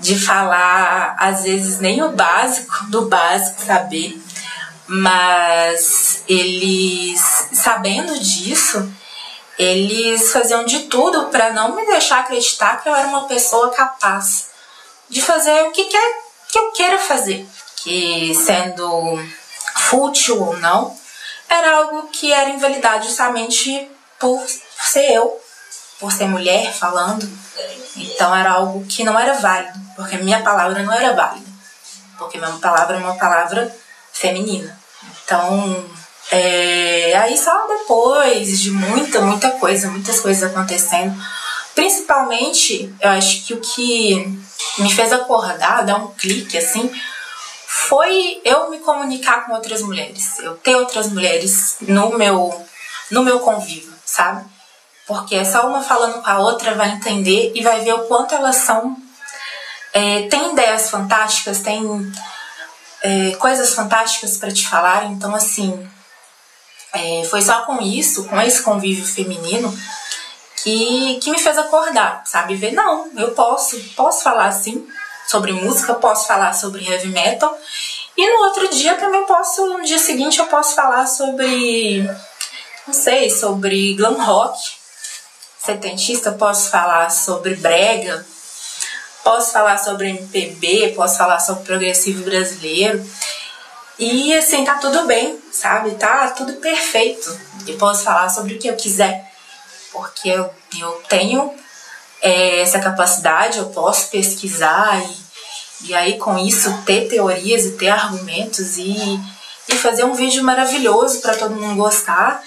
De 0.00 0.18
falar, 0.18 1.16
às 1.18 1.42
vezes, 1.42 1.80
nem 1.80 2.02
o 2.02 2.12
básico 2.12 2.84
do 2.90 3.08
básico 3.08 3.62
saber. 3.64 4.20
Mas 4.86 6.22
eles, 6.28 7.48
sabendo 7.52 8.16
disso, 8.20 8.88
eles 9.58 10.32
faziam 10.32 10.64
de 10.64 10.80
tudo 10.80 11.26
para 11.26 11.52
não 11.52 11.74
me 11.74 11.86
deixar 11.86 12.20
acreditar 12.20 12.82
que 12.82 12.88
eu 12.88 12.94
era 12.94 13.08
uma 13.08 13.26
pessoa 13.26 13.70
capaz 13.70 14.48
de 15.08 15.22
fazer 15.22 15.62
o 15.64 15.72
que, 15.72 15.84
quer, 15.84 16.14
que 16.48 16.58
eu 16.58 16.72
queira 16.72 16.98
fazer. 16.98 17.46
Que 17.76 18.34
sendo 18.34 19.18
fútil 19.76 20.42
ou 20.42 20.56
não, 20.58 20.96
era 21.48 21.76
algo 21.76 22.08
que 22.08 22.32
era 22.32 22.50
invalidado 22.50 23.04
justamente 23.04 23.88
por 24.18 24.44
ser 24.82 25.12
eu, 25.12 25.40
por 26.00 26.12
ser 26.12 26.26
mulher 26.26 26.72
falando. 26.72 27.26
Então 27.96 28.34
era 28.34 28.52
algo 28.52 28.84
que 28.86 29.04
não 29.04 29.18
era 29.18 29.34
válido, 29.34 29.78
porque 29.94 30.16
minha 30.16 30.42
palavra 30.42 30.82
não 30.82 30.92
era 30.92 31.14
válida, 31.14 31.46
porque 32.18 32.38
minha 32.38 32.58
palavra 32.58 32.96
é 32.96 33.00
uma 33.00 33.16
palavra 33.16 33.74
feminina. 34.12 34.78
Então, 35.24 35.84
é, 36.30 37.16
aí 37.16 37.36
só 37.38 37.66
depois 37.66 38.60
de 38.60 38.70
muita, 38.70 39.20
muita 39.20 39.50
coisa, 39.52 39.88
muitas 39.88 40.20
coisas 40.20 40.50
acontecendo, 40.50 41.16
principalmente, 41.74 42.92
eu 43.00 43.10
acho 43.10 43.44
que 43.44 43.54
o 43.54 43.60
que 43.60 44.16
me 44.78 44.92
fez 44.92 45.12
acordar, 45.12 45.84
dar 45.84 45.96
um 45.96 46.08
clique 46.08 46.58
assim, 46.58 46.90
foi 47.66 48.40
eu 48.44 48.70
me 48.70 48.78
comunicar 48.78 49.46
com 49.46 49.52
outras 49.52 49.82
mulheres, 49.82 50.38
eu 50.40 50.56
ter 50.56 50.74
outras 50.74 51.08
mulheres 51.08 51.76
no 51.82 52.16
meu, 52.16 52.66
no 53.10 53.22
meu 53.22 53.40
convívio, 53.40 53.92
sabe? 54.04 54.44
Porque 55.06 55.44
só 55.44 55.68
uma 55.68 55.82
falando 55.82 56.20
com 56.20 56.28
a 56.28 56.38
outra 56.40 56.74
vai 56.74 56.90
entender 56.90 57.52
e 57.54 57.62
vai 57.62 57.80
ver 57.80 57.92
o 57.92 58.04
quanto 58.08 58.34
elas 58.34 58.56
são. 58.56 58.96
É, 59.92 60.26
tem 60.28 60.52
ideias 60.52 60.90
fantásticas, 60.90 61.60
tem 61.60 62.12
é, 63.02 63.30
coisas 63.36 63.74
fantásticas 63.74 64.36
para 64.36 64.50
te 64.50 64.66
falar, 64.66 65.04
então 65.04 65.34
assim. 65.34 65.88
É, 66.96 67.24
foi 67.24 67.42
só 67.42 67.62
com 67.62 67.80
isso, 67.80 68.24
com 68.24 68.40
esse 68.40 68.62
convívio 68.62 69.04
feminino, 69.04 69.72
que, 70.62 71.18
que 71.22 71.30
me 71.30 71.38
fez 71.38 71.56
acordar, 71.58 72.22
sabe? 72.24 72.56
Ver, 72.56 72.72
não, 72.72 73.10
eu 73.16 73.32
posso, 73.32 73.78
posso 73.94 74.22
falar 74.22 74.46
assim, 74.46 74.86
sobre 75.26 75.52
música, 75.52 75.94
posso 75.94 76.26
falar 76.26 76.52
sobre 76.52 76.84
heavy 76.84 77.08
metal. 77.08 77.56
E 78.16 78.28
no 78.28 78.46
outro 78.46 78.68
dia 78.68 78.94
também 78.94 79.24
posso, 79.26 79.66
no 79.66 79.84
dia 79.84 79.98
seguinte 79.98 80.38
eu 80.38 80.46
posso 80.46 80.74
falar 80.74 81.06
sobre, 81.06 82.02
não 82.86 82.94
sei, 82.94 83.28
sobre 83.30 83.94
glam 83.94 84.14
rock. 84.24 84.58
Setentista, 85.58 86.30
posso 86.32 86.70
falar 86.70 87.10
sobre 87.10 87.56
brega, 87.56 88.24
posso 89.24 89.50
falar 89.52 89.78
sobre 89.78 90.10
MPB, 90.10 90.92
posso 90.94 91.18
falar 91.18 91.40
sobre 91.40 91.64
progressivo 91.64 92.22
brasileiro. 92.24 93.04
E 93.98 94.34
assim, 94.34 94.64
tá 94.64 94.74
tudo 94.74 95.06
bem, 95.06 95.38
sabe? 95.50 95.92
Tá 95.92 96.28
tudo 96.30 96.54
perfeito. 96.54 97.38
Eu 97.66 97.76
posso 97.78 98.04
falar 98.04 98.28
sobre 98.28 98.54
o 98.54 98.58
que 98.58 98.68
eu 98.68 98.76
quiser, 98.76 99.30
porque 99.90 100.28
eu, 100.28 100.50
eu 100.78 100.92
tenho 101.08 101.54
é, 102.20 102.60
essa 102.60 102.78
capacidade, 102.78 103.58
eu 103.58 103.66
posso 103.66 104.08
pesquisar 104.10 105.02
e, 105.02 105.88
e 105.88 105.94
aí 105.94 106.18
com 106.18 106.38
isso 106.38 106.82
ter 106.84 107.08
teorias 107.08 107.64
e 107.64 107.72
ter 107.72 107.88
argumentos 107.88 108.76
e, 108.76 109.20
e 109.68 109.76
fazer 109.76 110.04
um 110.04 110.14
vídeo 110.14 110.44
maravilhoso 110.44 111.20
para 111.20 111.36
todo 111.36 111.56
mundo 111.56 111.76
gostar. 111.76 112.42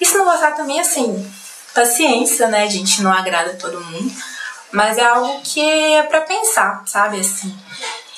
E 0.00 0.06
se 0.06 0.16
não 0.16 0.24
gostar 0.24 0.52
também, 0.52 0.80
assim, 0.80 1.30
paciência, 1.74 2.48
né, 2.48 2.68
gente? 2.68 3.02
Não 3.02 3.12
agrada 3.12 3.54
todo 3.54 3.84
mundo. 3.84 4.12
Mas 4.72 4.98
é 4.98 5.04
algo 5.04 5.40
que 5.42 5.60
é 5.60 6.02
para 6.02 6.22
pensar, 6.22 6.82
sabe? 6.86 7.20
Assim, 7.20 7.56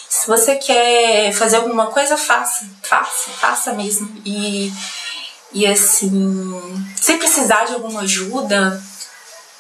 se 0.09 0.27
você 0.27 0.57
quer 0.57 1.33
fazer 1.33 1.57
alguma 1.57 1.87
coisa, 1.89 2.17
faça, 2.17 2.67
faça, 2.83 3.31
faça 3.31 3.73
mesmo. 3.75 4.11
E, 4.25 4.73
e 5.53 5.67
assim, 5.67 6.87
se 6.97 7.15
precisar 7.19 7.65
de 7.65 7.75
alguma 7.75 8.01
ajuda, 8.01 8.83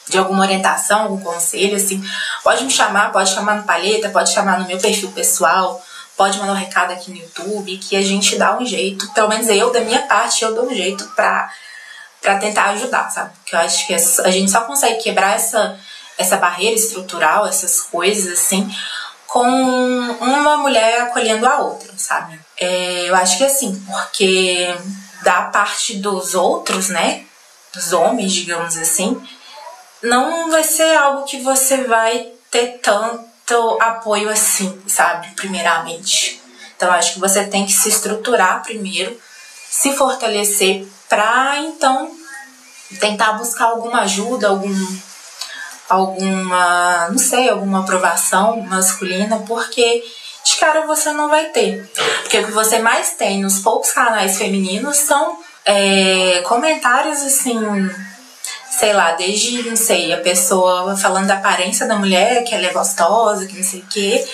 de 0.08 0.16
alguma 0.16 0.44
orientação, 0.44 1.02
algum 1.02 1.20
conselho, 1.20 1.76
assim, 1.76 2.02
pode 2.42 2.64
me 2.64 2.70
chamar, 2.70 3.12
pode 3.12 3.30
chamar 3.30 3.56
no 3.56 3.64
Palheta, 3.64 4.08
pode 4.08 4.32
chamar 4.32 4.58
no 4.58 4.66
meu 4.66 4.78
perfil 4.78 5.10
pessoal, 5.10 5.82
pode 6.16 6.38
mandar 6.38 6.52
um 6.52 6.56
recado 6.56 6.92
aqui 6.92 7.10
no 7.10 7.18
YouTube, 7.18 7.76
que 7.76 7.94
a 7.94 8.02
gente 8.02 8.36
dá 8.36 8.58
um 8.58 8.64
jeito, 8.64 9.12
pelo 9.12 9.28
menos 9.28 9.48
eu, 9.48 9.70
da 9.70 9.80
minha 9.80 10.02
parte, 10.06 10.42
eu 10.42 10.54
dou 10.54 10.66
um 10.66 10.74
jeito 10.74 11.06
pra, 11.14 11.52
pra 12.22 12.38
tentar 12.38 12.70
ajudar, 12.70 13.10
sabe? 13.10 13.32
Porque 13.36 13.54
eu 13.54 13.60
acho 13.60 13.86
que 13.86 13.94
a 13.94 14.30
gente 14.30 14.50
só 14.50 14.62
consegue 14.62 15.02
quebrar 15.02 15.36
essa, 15.36 15.78
essa 16.16 16.36
barreira 16.38 16.74
estrutural, 16.74 17.46
essas 17.46 17.82
coisas, 17.82 18.32
assim, 18.32 18.68
com 19.28 19.46
uma 19.46 20.56
mulher 20.56 21.02
acolhendo 21.02 21.46
a 21.46 21.58
outra, 21.58 21.92
sabe? 21.96 22.40
É, 22.58 23.08
eu 23.08 23.14
acho 23.14 23.36
que 23.36 23.44
assim, 23.44 23.80
porque 23.86 24.74
da 25.22 25.42
parte 25.42 25.98
dos 25.98 26.34
outros, 26.34 26.88
né? 26.88 27.24
Dos 27.72 27.92
homens, 27.92 28.32
digamos 28.32 28.76
assim, 28.78 29.20
não 30.02 30.50
vai 30.50 30.64
ser 30.64 30.96
algo 30.96 31.26
que 31.26 31.40
você 31.40 31.84
vai 31.84 32.32
ter 32.50 32.80
tanto 32.82 33.78
apoio 33.80 34.30
assim, 34.30 34.80
sabe? 34.86 35.28
Primeiramente. 35.36 36.40
Então 36.74 36.90
acho 36.90 37.14
que 37.14 37.20
você 37.20 37.44
tem 37.44 37.66
que 37.66 37.72
se 37.72 37.90
estruturar 37.90 38.62
primeiro, 38.62 39.20
se 39.68 39.92
fortalecer 39.92 40.86
para 41.06 41.58
então 41.58 42.10
tentar 42.98 43.32
buscar 43.34 43.66
alguma 43.66 44.00
ajuda, 44.00 44.48
algum 44.48 44.74
alguma, 45.88 47.08
não 47.08 47.18
sei, 47.18 47.48
alguma 47.48 47.80
aprovação 47.80 48.60
masculina, 48.62 49.38
porque 49.46 50.04
de 50.44 50.56
cara 50.56 50.86
você 50.86 51.12
não 51.12 51.28
vai 51.28 51.46
ter. 51.46 51.90
Porque 52.22 52.38
o 52.38 52.46
que 52.46 52.52
você 52.52 52.78
mais 52.78 53.14
tem 53.14 53.42
nos 53.42 53.60
poucos 53.60 53.90
canais 53.90 54.38
femininos 54.38 54.96
são 54.96 55.38
é, 55.64 56.42
comentários 56.46 57.20
assim 57.22 57.58
sei 58.78 58.92
lá, 58.92 59.12
desde, 59.12 59.68
não 59.68 59.74
sei, 59.74 60.12
a 60.12 60.18
pessoa 60.18 60.96
falando 60.96 61.26
da 61.26 61.34
aparência 61.34 61.84
da 61.84 61.96
mulher, 61.96 62.44
que 62.44 62.54
ela 62.54 62.66
é 62.66 62.72
gostosa, 62.72 63.44
que 63.44 63.56
não 63.56 63.64
sei 63.64 63.80
o 63.80 63.86
quê, 63.86 64.24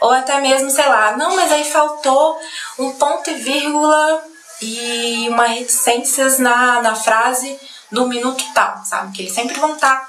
ou 0.00 0.12
até 0.12 0.40
mesmo, 0.40 0.70
sei 0.70 0.86
lá, 0.86 1.16
não, 1.16 1.34
mas 1.34 1.50
aí 1.50 1.64
faltou 1.64 2.38
um 2.78 2.92
ponto 2.92 3.28
e 3.28 3.34
vírgula 3.34 4.22
e 4.62 5.26
uma 5.28 5.46
reticências 5.46 6.38
na, 6.38 6.80
na 6.80 6.94
frase 6.94 7.58
do 7.90 8.06
minuto 8.06 8.44
tal, 8.54 8.80
sabe? 8.84 9.12
Que 9.12 9.22
eles 9.22 9.34
sempre 9.34 9.58
vão 9.58 9.74
estar 9.74 9.96
tá, 9.96 10.08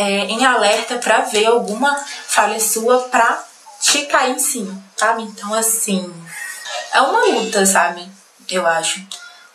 é, 0.00 0.24
em 0.24 0.46
alerta 0.46 0.96
para 0.96 1.20
ver 1.20 1.44
alguma 1.44 1.94
falha 2.26 2.58
sua 2.58 3.00
pra 3.10 3.44
te 3.80 4.06
cair 4.06 4.34
em 4.34 4.38
cima, 4.38 4.82
sabe? 4.96 5.22
Então, 5.24 5.52
assim, 5.52 6.10
é 6.94 7.00
uma 7.02 7.26
luta, 7.26 7.66
sabe? 7.66 8.08
Eu 8.50 8.66
acho. 8.66 9.06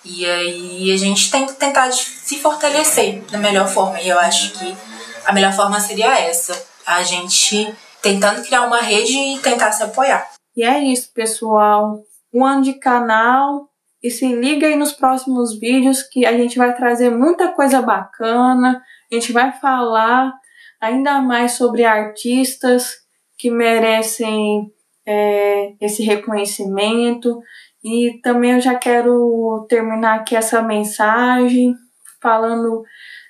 E 0.03 0.23
aí 0.23 0.91
a 0.93 0.97
gente 0.97 1.31
tem 1.31 1.47
que 1.47 1.53
tentar 1.53 1.91
se 1.91 2.39
fortalecer 2.39 3.23
da 3.31 3.39
melhor 3.39 3.67
forma. 3.67 3.99
E 3.99 4.07
eu 4.07 4.19
acho 4.19 4.51
que 4.51 4.77
a 5.25 5.33
melhor 5.33 5.51
forma 5.51 5.79
seria 5.79 6.19
essa: 6.19 6.55
a 6.85 7.01
gente 7.01 7.73
tentando 7.99 8.43
criar 8.43 8.61
uma 8.61 8.81
rede 8.81 9.17
e 9.17 9.39
tentar 9.39 9.71
se 9.71 9.81
apoiar. 9.81 10.29
E 10.55 10.63
é 10.63 10.79
isso, 10.79 11.11
pessoal. 11.11 12.03
Um 12.31 12.45
ano 12.45 12.61
de 12.61 12.73
canal. 12.73 13.67
E 14.03 14.11
se 14.11 14.27
liga 14.27 14.67
aí 14.67 14.75
nos 14.75 14.91
próximos 14.91 15.59
vídeos 15.59 16.03
que 16.03 16.27
a 16.27 16.37
gente 16.37 16.59
vai 16.59 16.75
trazer 16.75 17.09
muita 17.09 17.47
coisa 17.47 17.81
bacana. 17.81 18.83
A 19.11 19.15
gente 19.15 19.31
vai 19.31 19.51
falar 19.51 20.33
ainda 20.81 21.21
mais 21.21 21.53
sobre 21.53 21.83
artistas 21.83 22.95
que 23.37 23.49
merecem 23.49 24.71
é, 25.05 25.73
esse 25.81 26.03
reconhecimento. 26.03 27.39
E 27.83 28.19
também 28.23 28.53
eu 28.53 28.61
já 28.61 28.75
quero 28.75 29.65
terminar 29.69 30.19
aqui 30.19 30.35
essa 30.35 30.61
mensagem 30.61 31.75
falando 32.21 32.83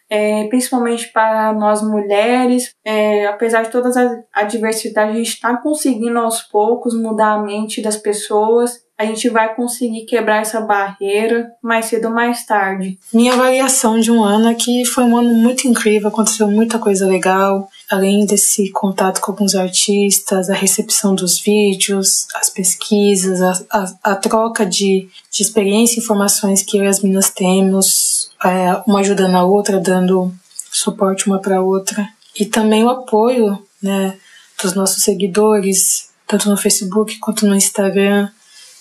é, 0.09 0.47
principalmente 0.47 1.11
para 1.11 1.51
nós 1.53 1.81
mulheres, 1.81 2.73
é, 2.85 3.25
apesar 3.25 3.63
de 3.63 3.71
todas 3.71 3.97
as 3.97 4.23
adversidades, 4.31 5.15
a 5.15 5.17
gente 5.17 5.29
está 5.29 5.57
conseguindo 5.57 6.19
aos 6.19 6.41
poucos 6.41 6.93
mudar 6.95 7.33
a 7.33 7.41
mente 7.41 7.81
das 7.81 7.97
pessoas 7.97 8.84
a 8.97 9.05
gente 9.05 9.27
vai 9.29 9.53
conseguir 9.53 10.05
quebrar 10.05 10.41
essa 10.41 10.61
barreira 10.61 11.51
mais 11.61 11.87
cedo 11.87 12.07
ou 12.07 12.13
mais 12.13 12.45
tarde. 12.45 12.97
Minha 13.13 13.33
avaliação 13.33 13.99
de 13.99 14.09
um 14.09 14.23
ano 14.23 14.49
é 14.49 14.53
que 14.53 14.85
foi 14.85 15.03
um 15.03 15.17
ano 15.17 15.33
muito 15.33 15.67
incrível, 15.67 16.07
aconteceu 16.07 16.47
muita 16.47 16.79
coisa 16.79 17.05
legal, 17.05 17.69
além 17.91 18.25
desse 18.25 18.71
contato 18.71 19.19
com 19.19 19.31
alguns 19.31 19.53
artistas, 19.53 20.49
a 20.49 20.53
recepção 20.53 21.13
dos 21.13 21.39
vídeos, 21.39 22.25
as 22.35 22.49
pesquisas, 22.49 23.41
a, 23.41 23.53
a, 23.69 24.11
a 24.11 24.15
troca 24.15 24.65
de, 24.65 25.09
de 25.29 25.43
experiência 25.43 25.99
e 25.99 26.03
informações 26.03 26.63
que 26.63 26.77
eu 26.77 26.83
e 26.85 26.87
as 26.87 27.01
meninas 27.01 27.29
temos, 27.29 28.31
é, 28.45 28.81
uma 28.87 28.99
ajudando 28.99 29.35
a 29.35 29.43
outra, 29.43 29.77
dando 29.77 30.33
suporte 30.71 31.27
uma 31.27 31.39
para 31.39 31.61
outra. 31.61 32.07
E 32.39 32.45
também 32.45 32.83
o 32.83 32.89
apoio 32.89 33.61
né, 33.81 34.17
dos 34.61 34.73
nossos 34.73 35.03
seguidores, 35.03 36.09
tanto 36.25 36.49
no 36.49 36.55
Facebook 36.55 37.17
quanto 37.19 37.45
no 37.45 37.55
Instagram 37.55 38.29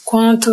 quanto 0.04 0.50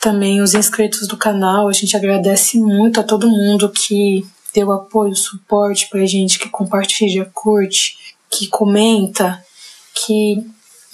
também 0.00 0.40
os 0.40 0.54
inscritos 0.54 1.06
do 1.06 1.16
canal. 1.16 1.68
A 1.68 1.72
gente 1.72 1.96
agradece 1.96 2.58
muito 2.58 3.00
a 3.00 3.04
todo 3.04 3.28
mundo 3.28 3.68
que 3.70 4.26
deu 4.54 4.72
apoio, 4.72 5.14
suporte 5.14 5.88
pra 5.88 6.06
gente, 6.06 6.38
que 6.38 6.48
compartilha, 6.48 7.30
curte, 7.32 7.96
que 8.28 8.48
comenta, 8.48 9.42
que 9.94 10.44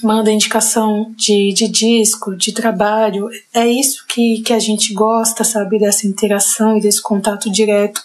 manda 0.03 0.31
indicação 0.31 1.15
de, 1.17 1.53
de 1.53 1.69
disco, 1.69 2.37
de 2.37 2.53
trabalho. 2.53 3.29
É 3.55 3.67
isso 3.67 4.05
que, 4.07 4.43
que 4.43 4.53
a 4.53 4.59
gente 4.59 4.93
gosta, 4.93 5.45
sabe? 5.45 5.79
Dessa 5.79 6.07
interação 6.07 6.77
e 6.77 6.81
desse 6.81 7.01
contato 7.01 7.51
direto 7.51 8.03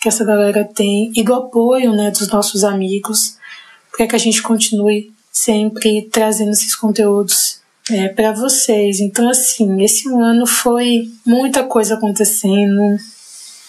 que 0.00 0.08
essa 0.08 0.24
galera 0.24 0.64
tem 0.64 1.12
e 1.14 1.22
do 1.22 1.34
apoio 1.34 1.92
né, 1.92 2.10
dos 2.10 2.28
nossos 2.28 2.64
amigos 2.64 3.36
para 3.96 4.06
que 4.06 4.14
a 4.14 4.18
gente 4.18 4.40
continue 4.40 5.12
sempre 5.32 6.08
trazendo 6.10 6.52
esses 6.52 6.74
conteúdos 6.74 7.57
é, 7.90 8.08
para 8.08 8.32
vocês. 8.32 9.00
Então, 9.00 9.28
assim, 9.28 9.82
esse 9.82 10.08
ano 10.08 10.46
foi 10.46 11.10
muita 11.24 11.64
coisa 11.64 11.94
acontecendo, 11.94 12.98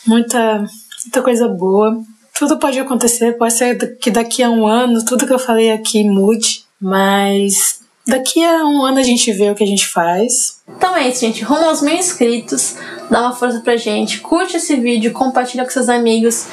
muita, 0.05 0.65
muita 1.03 1.22
coisa 1.22 1.47
boa. 1.47 2.01
Tudo 2.38 2.57
pode 2.57 2.80
acontecer, 2.80 3.38
pode 3.38 3.53
ser 3.53 3.97
que 3.97 4.09
daqui 4.09 4.41
a 4.41 4.49
um 4.49 4.65
ano 4.65 5.03
tudo 5.03 5.28
que 5.28 5.34
eu 5.34 5.39
falei 5.39 5.72
aqui 5.72 6.03
mude, 6.03 6.63
mas 6.80 7.82
daqui 8.07 8.43
a 8.43 8.65
um 8.65 8.86
ano 8.86 8.99
a 8.99 9.03
gente 9.03 9.32
vê 9.32 9.49
o 9.49 9.55
que 9.55 9.63
a 9.63 9.67
gente 9.67 9.88
faz. 9.88 10.61
Então 10.67 10.95
é 10.95 11.09
isso, 11.09 11.22
gente. 11.22 11.43
Rumo 11.43 11.65
aos 11.65 11.82
mil 11.82 11.95
inscritos. 11.95 12.76
Dá 13.10 13.22
uma 13.22 13.34
força 13.34 13.60
pra 13.60 13.76
gente. 13.76 14.20
Curte 14.20 14.57
esse 14.57 14.76
vídeo, 14.76 15.12
compartilha 15.12 15.64
com 15.64 15.72
seus 15.72 15.89
amigos. 15.89 16.47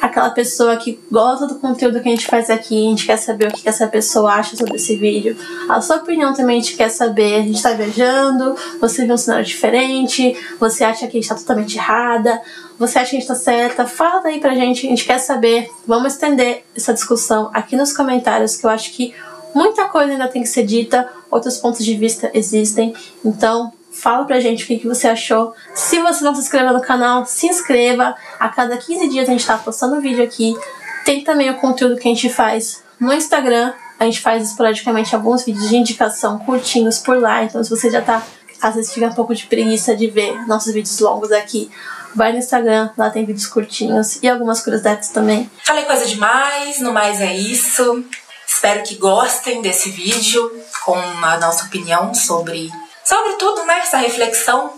Aquela 0.00 0.30
pessoa 0.30 0.76
que 0.76 1.00
gosta 1.10 1.46
do 1.46 1.54
conteúdo 1.54 2.00
que 2.00 2.08
a 2.08 2.10
gente 2.10 2.26
faz 2.26 2.50
aqui. 2.50 2.86
A 2.86 2.90
gente 2.90 3.06
quer 3.06 3.16
saber 3.16 3.48
o 3.48 3.52
que 3.52 3.68
essa 3.68 3.86
pessoa 3.86 4.32
acha 4.32 4.54
sobre 4.56 4.76
esse 4.76 4.94
vídeo. 4.96 5.36
A 5.68 5.80
sua 5.80 5.96
opinião 5.96 6.34
também 6.34 6.58
a 6.58 6.60
gente 6.60 6.76
quer 6.76 6.90
saber. 6.90 7.36
A 7.36 7.42
gente 7.42 7.62
tá 7.62 7.72
viajando, 7.72 8.54
você 8.80 9.06
vê 9.06 9.12
um 9.12 9.16
cenário 9.16 9.46
diferente, 9.46 10.36
você 10.60 10.84
acha 10.84 11.06
que 11.06 11.16
a 11.16 11.20
gente 11.20 11.28
tá 11.28 11.34
totalmente 11.34 11.76
errada, 11.76 12.40
você 12.78 12.98
acha 12.98 13.10
que 13.10 13.16
a 13.16 13.20
gente 13.20 13.28
tá 13.28 13.34
certa. 13.34 13.86
Fala 13.86 14.26
aí 14.26 14.38
pra 14.38 14.54
gente, 14.54 14.86
a 14.86 14.90
gente 14.90 15.04
quer 15.04 15.18
saber. 15.18 15.70
Vamos 15.86 16.12
estender 16.12 16.64
essa 16.76 16.92
discussão 16.92 17.50
aqui 17.54 17.74
nos 17.74 17.92
comentários, 17.92 18.56
que 18.56 18.66
eu 18.66 18.70
acho 18.70 18.92
que 18.92 19.14
Muita 19.54 19.86
coisa 19.86 20.12
ainda 20.12 20.28
tem 20.28 20.42
que 20.42 20.48
ser 20.48 20.64
dita, 20.64 21.08
outros 21.30 21.58
pontos 21.58 21.84
de 21.84 21.94
vista 21.94 22.30
existem, 22.32 22.94
então 23.22 23.70
fala 24.02 24.24
pra 24.24 24.40
gente 24.40 24.64
o 24.64 24.66
que, 24.66 24.78
que 24.78 24.86
você 24.88 25.06
achou. 25.06 25.54
Se 25.74 26.00
você 26.00 26.24
não 26.24 26.34
se 26.34 26.40
inscreveu 26.40 26.72
no 26.72 26.80
canal, 26.80 27.24
se 27.24 27.46
inscreva. 27.46 28.16
A 28.38 28.48
cada 28.48 28.76
15 28.76 29.08
dias 29.08 29.28
a 29.28 29.32
gente 29.32 29.46
tá 29.46 29.56
postando 29.56 30.00
vídeo 30.00 30.24
aqui. 30.24 30.56
Tem 31.04 31.22
também 31.22 31.48
o 31.50 31.54
conteúdo 31.54 31.96
que 31.96 32.08
a 32.08 32.10
gente 32.12 32.28
faz 32.28 32.82
no 32.98 33.12
Instagram. 33.12 33.72
A 34.00 34.04
gente 34.04 34.20
faz 34.20 34.44
esporadicamente 34.44 35.14
alguns 35.14 35.44
vídeos 35.44 35.68
de 35.68 35.76
indicação 35.76 36.40
curtinhos 36.40 36.98
por 36.98 37.16
lá. 37.16 37.44
Então, 37.44 37.62
se 37.62 37.70
você 37.70 37.88
já 37.88 38.02
tá, 38.02 38.20
às 38.60 38.74
vezes 38.74 38.92
fica 38.92 39.06
um 39.06 39.14
pouco 39.14 39.32
de 39.36 39.46
preguiça 39.46 39.94
de 39.94 40.08
ver 40.08 40.48
nossos 40.48 40.74
vídeos 40.74 40.98
longos 40.98 41.30
aqui, 41.30 41.70
vai 42.12 42.32
no 42.32 42.38
Instagram, 42.38 42.90
lá 42.98 43.08
tem 43.08 43.24
vídeos 43.24 43.46
curtinhos 43.46 44.20
e 44.20 44.28
algumas 44.28 44.60
curiosidades 44.60 45.10
também. 45.10 45.48
Falei 45.64 45.84
coisa 45.84 46.06
demais, 46.06 46.80
no 46.80 46.92
mais 46.92 47.20
é 47.20 47.36
isso. 47.36 48.04
Espero 48.44 48.82
que 48.82 48.96
gostem 48.96 49.62
desse 49.62 49.90
vídeo 49.90 50.50
com 50.84 50.96
a 50.96 51.38
nossa 51.38 51.66
opinião 51.66 52.12
sobre, 52.12 52.68
sobretudo, 53.04 53.64
né, 53.64 53.78
essa 53.80 53.98
reflexão, 53.98 54.72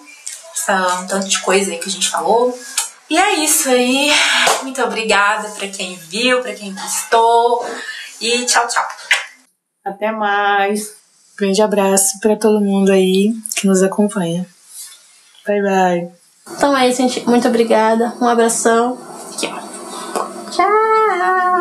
essa, 0.55 1.01
um 1.01 1.07
tanto 1.07 1.29
de 1.29 1.41
coisa 1.41 1.71
aí 1.71 1.79
que 1.79 1.89
a 1.89 1.93
gente 1.93 2.09
falou. 2.09 2.59
E 3.09 3.19
é 3.19 3.35
isso 3.45 3.69
aí. 3.69 4.11
Muito 4.63 4.83
obrigada 4.83 5.49
para 5.51 5.69
quem 5.69 5.97
viu, 5.97 6.41
para 6.41 6.55
quem 6.55 6.75
gostou. 6.75 7.67
E 8.21 8.45
tchau, 8.47 8.67
tchau. 8.67 8.85
Até 9.85 10.11
mais. 10.11 10.95
Grande 11.37 11.61
abraço 11.61 12.19
para 12.21 12.37
todo 12.37 12.61
mundo 12.61 12.91
aí 12.91 13.35
que 13.57 13.67
nos 13.67 13.83
acompanha. 13.83 14.47
Bye, 15.47 15.63
bye. 15.63 16.13
Então 16.57 16.77
é 16.77 16.89
isso, 16.89 17.03
gente. 17.03 17.27
Muito 17.27 17.49
obrigada. 17.49 18.15
Um 18.21 18.29
abração. 18.29 18.99
Aqui, 19.35 19.47
ó. 19.47 20.51
Tchau. 20.51 21.54